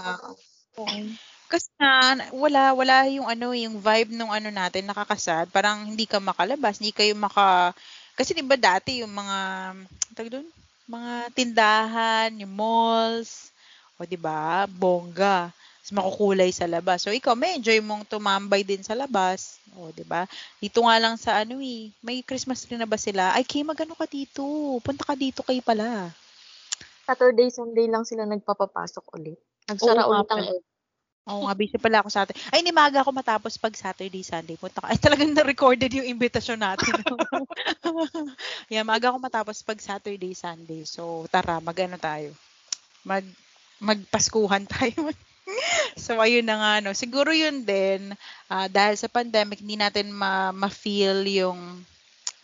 Oo. 0.82 0.98
Kasi 1.46 1.70
nga, 1.78 1.94
wala, 2.34 2.74
wala 2.74 2.96
yung 3.10 3.30
ano, 3.30 3.54
yung 3.54 3.78
vibe 3.78 4.12
nung 4.18 4.34
ano 4.34 4.50
natin, 4.50 4.90
nakakasad. 4.90 5.50
Parang 5.54 5.94
hindi 5.94 6.10
ka 6.10 6.18
makalabas, 6.18 6.82
hindi 6.82 6.94
kayo 6.94 7.14
maka... 7.14 7.72
Kasi 8.18 8.34
di 8.34 8.42
ba 8.42 8.58
dati 8.58 9.06
yung 9.06 9.14
mga, 9.14 9.38
tag 10.18 10.30
doon, 10.32 10.48
mga 10.90 11.14
tindahan, 11.36 12.30
yung 12.42 12.54
malls, 12.54 13.54
o 13.98 14.08
di 14.10 14.18
ba, 14.18 14.66
bongga. 14.70 15.54
Mas 15.86 16.02
makukulay 16.02 16.50
sa 16.50 16.66
labas. 16.66 17.06
So 17.06 17.14
ikaw, 17.14 17.38
may 17.38 17.62
enjoy 17.62 17.78
mong 17.78 18.10
tumambay 18.10 18.66
din 18.66 18.82
sa 18.82 18.98
labas. 18.98 19.62
O, 19.78 19.94
di 19.94 20.02
ba? 20.02 20.26
Dito 20.58 20.82
nga 20.82 20.98
lang 20.98 21.14
sa 21.14 21.46
ano 21.46 21.62
eh, 21.62 21.94
may 22.02 22.26
Christmas 22.26 22.66
tree 22.66 22.82
na 22.82 22.90
ba 22.90 22.98
sila? 22.98 23.38
Ay, 23.38 23.46
Kay, 23.46 23.62
magano 23.62 23.94
ka 23.94 24.10
dito? 24.10 24.42
Punta 24.82 25.06
ka 25.06 25.14
dito 25.14 25.46
kay 25.46 25.62
pala. 25.62 26.10
Saturday, 27.06 27.54
Sunday 27.54 27.86
lang 27.86 28.02
sila 28.02 28.26
nagpapapasok 28.26 29.06
ulit. 29.14 29.38
Nagsara 29.70 30.10
Oo 30.10 30.18
ulit 30.18 30.30
ang. 30.34 30.58
Oo 31.30 31.46
nga, 31.46 31.54
busy 31.54 31.78
pala 31.78 32.02
ako 32.02 32.10
sa 32.10 32.26
atin. 32.26 32.34
Ay, 32.50 32.66
ni 32.66 32.74
maga 32.74 33.06
ako 33.06 33.14
matapos 33.14 33.54
pag 33.62 33.78
Saturday, 33.78 34.26
Sunday. 34.26 34.58
Punta 34.58 34.82
ka. 34.82 34.90
Ay, 34.90 34.98
talagang 34.98 35.38
na-recorded 35.38 35.94
yung 35.94 36.10
invitation 36.10 36.58
natin. 36.58 36.98
yeah, 38.74 38.82
maga 38.82 39.14
ako 39.14 39.22
matapos 39.22 39.62
pag 39.62 39.78
Saturday, 39.78 40.34
Sunday. 40.34 40.82
So, 40.82 41.30
tara, 41.30 41.62
mag-ano 41.62 42.02
tayo. 42.02 42.34
Mag, 43.06 43.22
magpaskuhan 43.78 44.66
tayo. 44.66 45.14
so, 46.04 46.18
ayun 46.18 46.46
na 46.46 46.58
nga, 46.58 46.74
no. 46.82 46.92
Siguro 46.98 47.30
yun 47.32 47.62
din, 47.64 48.14
ah, 48.50 48.68
dahil 48.68 48.96
sa 48.98 49.12
pandemic, 49.12 49.62
hindi 49.62 49.78
natin 49.78 50.10
ma- 50.12 50.54
ma-feel 50.56 51.26
yung 51.30 51.86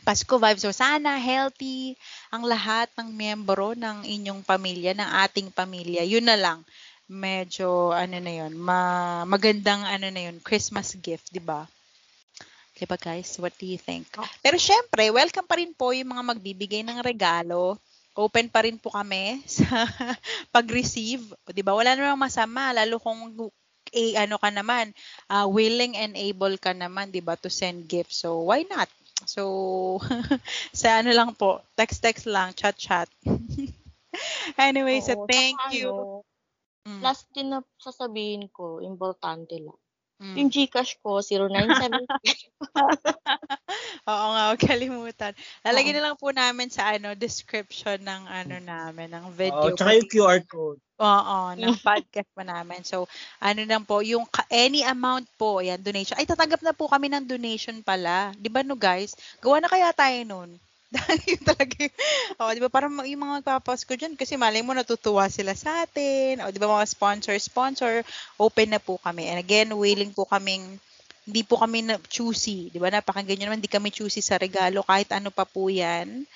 Pasko 0.01 0.41
vibe. 0.41 0.57
So, 0.57 0.73
sana 0.73 1.21
healthy 1.21 1.93
ang 2.33 2.41
lahat 2.45 2.89
ng 2.97 3.13
miyembro 3.13 3.77
ng 3.77 4.01
inyong 4.05 4.41
pamilya, 4.41 4.97
ng 4.97 5.09
ating 5.29 5.53
pamilya. 5.53 6.01
Yun 6.01 6.25
na 6.25 6.37
lang 6.37 6.59
medyo 7.11 7.91
ano 7.91 8.23
na 8.23 8.31
yun, 8.31 8.55
ma 8.55 8.79
magandang 9.27 9.83
ano 9.83 10.07
na 10.07 10.31
yun, 10.31 10.39
Christmas 10.39 10.95
gift, 10.95 11.27
'di 11.27 11.43
ba? 11.43 11.67
Diba 12.81 12.97
guys, 12.97 13.37
what 13.37 13.53
do 13.61 13.69
you 13.69 13.77
think? 13.77 14.09
Pero 14.41 14.57
syempre, 14.57 15.13
welcome 15.13 15.45
pa 15.45 15.59
rin 15.61 15.69
po 15.69 15.93
yung 15.93 16.17
mga 16.17 16.33
magbibigay 16.33 16.81
ng 16.81 16.97
regalo. 17.05 17.77
Open 18.15 18.51
pa 18.51 18.67
rin 18.67 18.75
po 18.75 18.91
kami 18.91 19.39
sa 19.47 19.87
pag-receive, 20.51 21.31
'di 21.47 21.63
ba? 21.63 21.75
Wala 21.75 21.95
namang 21.95 22.27
masama 22.27 22.75
lalo 22.75 22.99
kung 22.99 23.35
eh, 23.91 24.15
ano 24.15 24.39
ka 24.39 24.49
naman, 24.51 24.95
ah, 25.27 25.47
willing 25.47 25.99
and 25.99 26.15
able 26.15 26.55
ka 26.59 26.71
naman, 26.71 27.11
'di 27.11 27.23
ba, 27.23 27.35
to 27.35 27.51
send 27.51 27.87
gifts. 27.87 28.23
So, 28.23 28.47
why 28.47 28.63
not? 28.67 28.87
So, 29.27 29.99
sa 30.75 31.03
ano 31.03 31.11
lang 31.13 31.37
po, 31.37 31.61
text-text 31.77 32.25
lang, 32.27 32.55
chat-chat. 32.57 33.07
anyway, 34.57 34.99
so 35.03 35.27
thank 35.29 35.59
you. 35.71 35.91
ano, 35.91 36.25
Mm. 36.81 36.97
Last 37.05 37.29
din 37.29 37.53
na 37.53 37.61
sasabihin 37.77 38.49
ko, 38.49 38.81
importante 38.81 39.53
lang. 39.61 39.77
Mm. 40.21 40.37
Yung 40.37 40.49
Gcash 40.53 41.01
ko, 41.01 41.17
097. 41.17 42.05
Oo 44.11 44.27
nga, 44.37 44.41
huwag 44.53 44.61
kalimutan. 44.61 45.33
Lalagyan 45.65 45.97
na 45.97 46.05
lang 46.13 46.15
po 46.21 46.29
namin 46.29 46.69
sa 46.69 46.93
ano 46.93 47.17
description 47.17 47.97
ng 48.05 48.29
ano 48.29 48.61
namin, 48.61 49.09
ng 49.17 49.25
video. 49.33 49.73
Oo, 49.73 49.73
tsaka 49.73 49.97
yung 49.97 50.09
QR 50.13 50.41
code. 50.45 50.77
Oo, 51.01 51.37
ng 51.57 51.73
podcast 51.81 52.29
pa 52.37 52.45
namin. 52.45 52.85
So, 52.85 53.09
ano 53.41 53.65
lang 53.65 53.81
po, 53.89 54.05
yung 54.05 54.29
ka- 54.29 54.45
any 54.53 54.85
amount 54.85 55.25
po, 55.41 55.57
yan, 55.57 55.81
donation. 55.81 56.13
Ay, 56.13 56.29
tatanggap 56.29 56.61
na 56.61 56.77
po 56.77 56.85
kami 56.85 57.09
ng 57.09 57.25
donation 57.25 57.81
pala. 57.81 58.29
Di 58.37 58.53
ba 58.53 58.61
no, 58.61 58.77
guys? 58.77 59.17
Gawa 59.41 59.57
na 59.57 59.73
kaya 59.73 59.89
tayo 59.89 60.21
nun. 60.21 60.61
Yun 61.29 61.41
talaga 61.47 61.87
oh, 62.39 62.51
di 62.51 62.59
ba, 62.59 62.67
parang 62.67 62.91
yung 63.07 63.23
mga 63.23 63.35
magpapas 63.41 63.87
ko 63.87 63.95
dyan, 63.95 64.19
kasi 64.19 64.35
malay 64.35 64.59
mo, 64.59 64.75
natutuwa 64.75 65.31
sila 65.31 65.55
sa 65.55 65.87
atin. 65.87 66.43
O, 66.43 66.51
di 66.51 66.59
ba, 66.59 66.67
mga 66.67 66.89
sponsor, 66.89 67.35
sponsor, 67.39 68.03
open 68.35 68.75
na 68.75 68.81
po 68.81 68.99
kami. 68.99 69.31
And 69.31 69.39
again, 69.39 69.71
willing 69.71 70.11
po 70.11 70.27
kaming, 70.27 70.79
hindi 71.23 71.41
po 71.47 71.55
kami 71.55 71.87
na 71.87 71.95
choosy. 72.11 72.67
Di 72.73 72.79
ba, 72.81 72.91
napakinggan 72.91 73.39
nyo 73.39 73.45
naman, 73.47 73.59
hindi 73.63 73.71
kami 73.71 73.93
choosy 73.93 74.19
sa 74.19 74.35
regalo, 74.35 74.83
kahit 74.83 75.15
ano 75.15 75.31
pa 75.31 75.47
po 75.47 75.71
yan. 75.71 76.27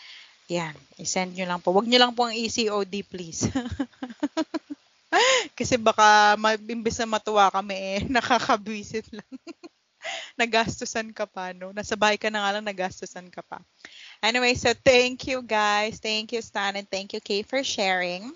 Yan, 0.48 0.78
isend 1.02 1.34
nyo 1.34 1.50
lang 1.50 1.60
po. 1.60 1.74
Huwag 1.74 1.90
nyo 1.90 1.98
lang 1.98 2.14
po 2.14 2.30
ang 2.30 2.38
ECOD, 2.38 3.02
please. 3.04 3.50
Kasi 5.58 5.80
baka 5.80 6.36
ma- 6.38 6.60
imbes 6.60 7.00
na 7.02 7.18
matuwa 7.18 7.50
kami 7.50 7.76
eh, 7.76 8.00
nakakabwisit 8.16 9.10
lang. 9.16 9.32
nagastusan 10.38 11.10
ka 11.18 11.26
pa, 11.26 11.50
no? 11.56 11.74
Nasa 11.74 11.98
bahay 11.98 12.22
ka 12.22 12.30
na 12.30 12.46
nga 12.46 12.54
lang, 12.54 12.66
nagastusan 12.68 13.26
ka 13.34 13.42
pa. 13.42 13.58
Anyway, 14.24 14.54
so 14.56 14.74
thank 14.74 15.28
you 15.28 15.42
guys. 15.42 16.00
Thank 16.00 16.32
you, 16.34 16.42
Stan, 16.42 16.76
and 16.76 16.90
thank 16.90 17.14
you, 17.14 17.22
Kay, 17.22 17.44
for 17.44 17.64
sharing. 17.64 18.34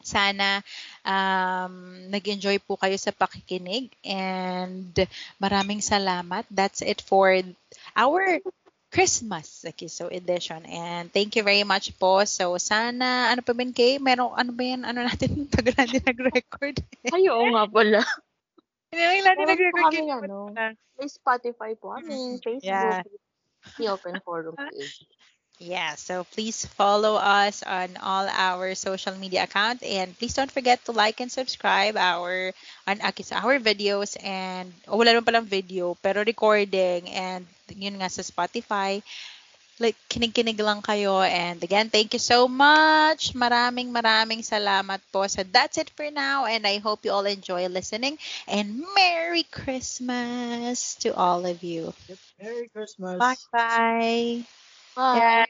Sana 0.00 0.64
um, 1.04 2.08
nag-enjoy 2.08 2.64
po 2.64 2.80
kayo 2.80 2.96
sa 2.96 3.12
pakikinig 3.12 3.92
and 4.00 4.96
maraming 5.36 5.84
salamat. 5.84 6.48
That's 6.48 6.80
it 6.80 7.04
for 7.04 7.36
our 7.92 8.40
Christmas 8.90 9.62
Akiso 9.68 10.10
edition. 10.10 10.64
And 10.66 11.12
thank 11.12 11.36
you 11.36 11.44
very 11.44 11.62
much 11.62 11.94
po. 12.00 12.24
So 12.24 12.56
sana, 12.56 13.30
ano 13.30 13.44
pa 13.44 13.52
Ben 13.52 13.76
Kay? 13.76 14.00
Meron, 14.00 14.34
ano 14.34 14.50
ba 14.50 14.62
yan? 14.66 14.82
Ano 14.88 15.04
natin? 15.06 15.46
Tagal 15.52 15.76
natin 15.76 16.02
nag-record. 16.02 16.76
Ay, 17.12 17.28
oo 17.28 17.46
nga 17.54 17.64
pala. 17.68 18.00
Hindi 18.90 19.04
lang 19.04 19.22
natin 19.22 19.46
nag-record. 19.46 19.84
kami, 19.94 20.10
ano, 20.10 20.38
May 20.98 21.08
Spotify 21.08 21.70
po 21.78 21.94
kami, 21.94 22.40
Facebook, 22.42 22.66
Yeah. 22.66 23.06
The 23.78 23.88
Open 23.88 24.20
Forum 24.24 24.56
page. 24.56 25.04
Yeah, 25.60 26.00
so 26.00 26.24
please 26.24 26.64
follow 26.64 27.20
us 27.20 27.60
on 27.60 28.00
all 28.00 28.24
our 28.32 28.72
social 28.72 29.12
media 29.20 29.44
account 29.44 29.84
and 29.84 30.16
please 30.16 30.32
don't 30.32 30.48
forget 30.48 30.80
to 30.88 30.96
like 30.96 31.20
and 31.20 31.28
subscribe 31.28 32.00
our 32.00 32.56
on 32.88 32.96
our 33.04 33.60
videos 33.60 34.16
and 34.24 34.72
oh, 34.88 34.96
wala 34.96 35.12
naman 35.12 35.28
palang 35.28 35.44
video 35.44 36.00
pero 36.00 36.24
recording 36.24 37.12
and 37.12 37.44
yun 37.76 38.00
nga 38.00 38.08
sa 38.08 38.24
Spotify 38.24 39.04
like 39.80 39.96
kinig-kinig 40.12 40.60
lang 40.60 40.84
kayo. 40.84 41.24
And 41.24 41.58
again 41.64 41.88
thank 41.88 42.12
you 42.12 42.22
so 42.22 42.46
much. 42.46 43.32
Maraming 43.32 43.90
maraming 43.90 44.44
salamat 44.44 45.00
po. 45.10 45.26
So 45.26 45.42
that's 45.42 45.80
it 45.80 45.90
for 45.96 46.06
now. 46.12 46.44
And 46.44 46.68
I 46.68 46.78
hope 46.78 47.02
you 47.02 47.10
all 47.10 47.26
enjoy 47.26 47.66
listening. 47.66 48.20
And 48.46 48.84
Merry 48.94 49.48
Christmas 49.48 50.94
to 51.02 51.16
all 51.16 51.48
of 51.48 51.64
you. 51.64 51.96
Merry 52.38 52.68
Christmas. 52.68 53.18
bye 53.18 53.40
bye. 53.50 54.44
Bye. 54.94 55.48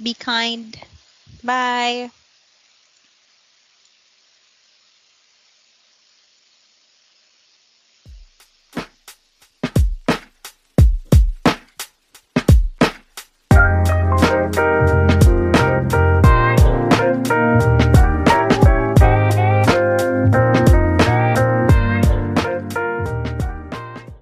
be 0.00 0.14
kind. 0.14 0.78
Bye. 1.42 2.23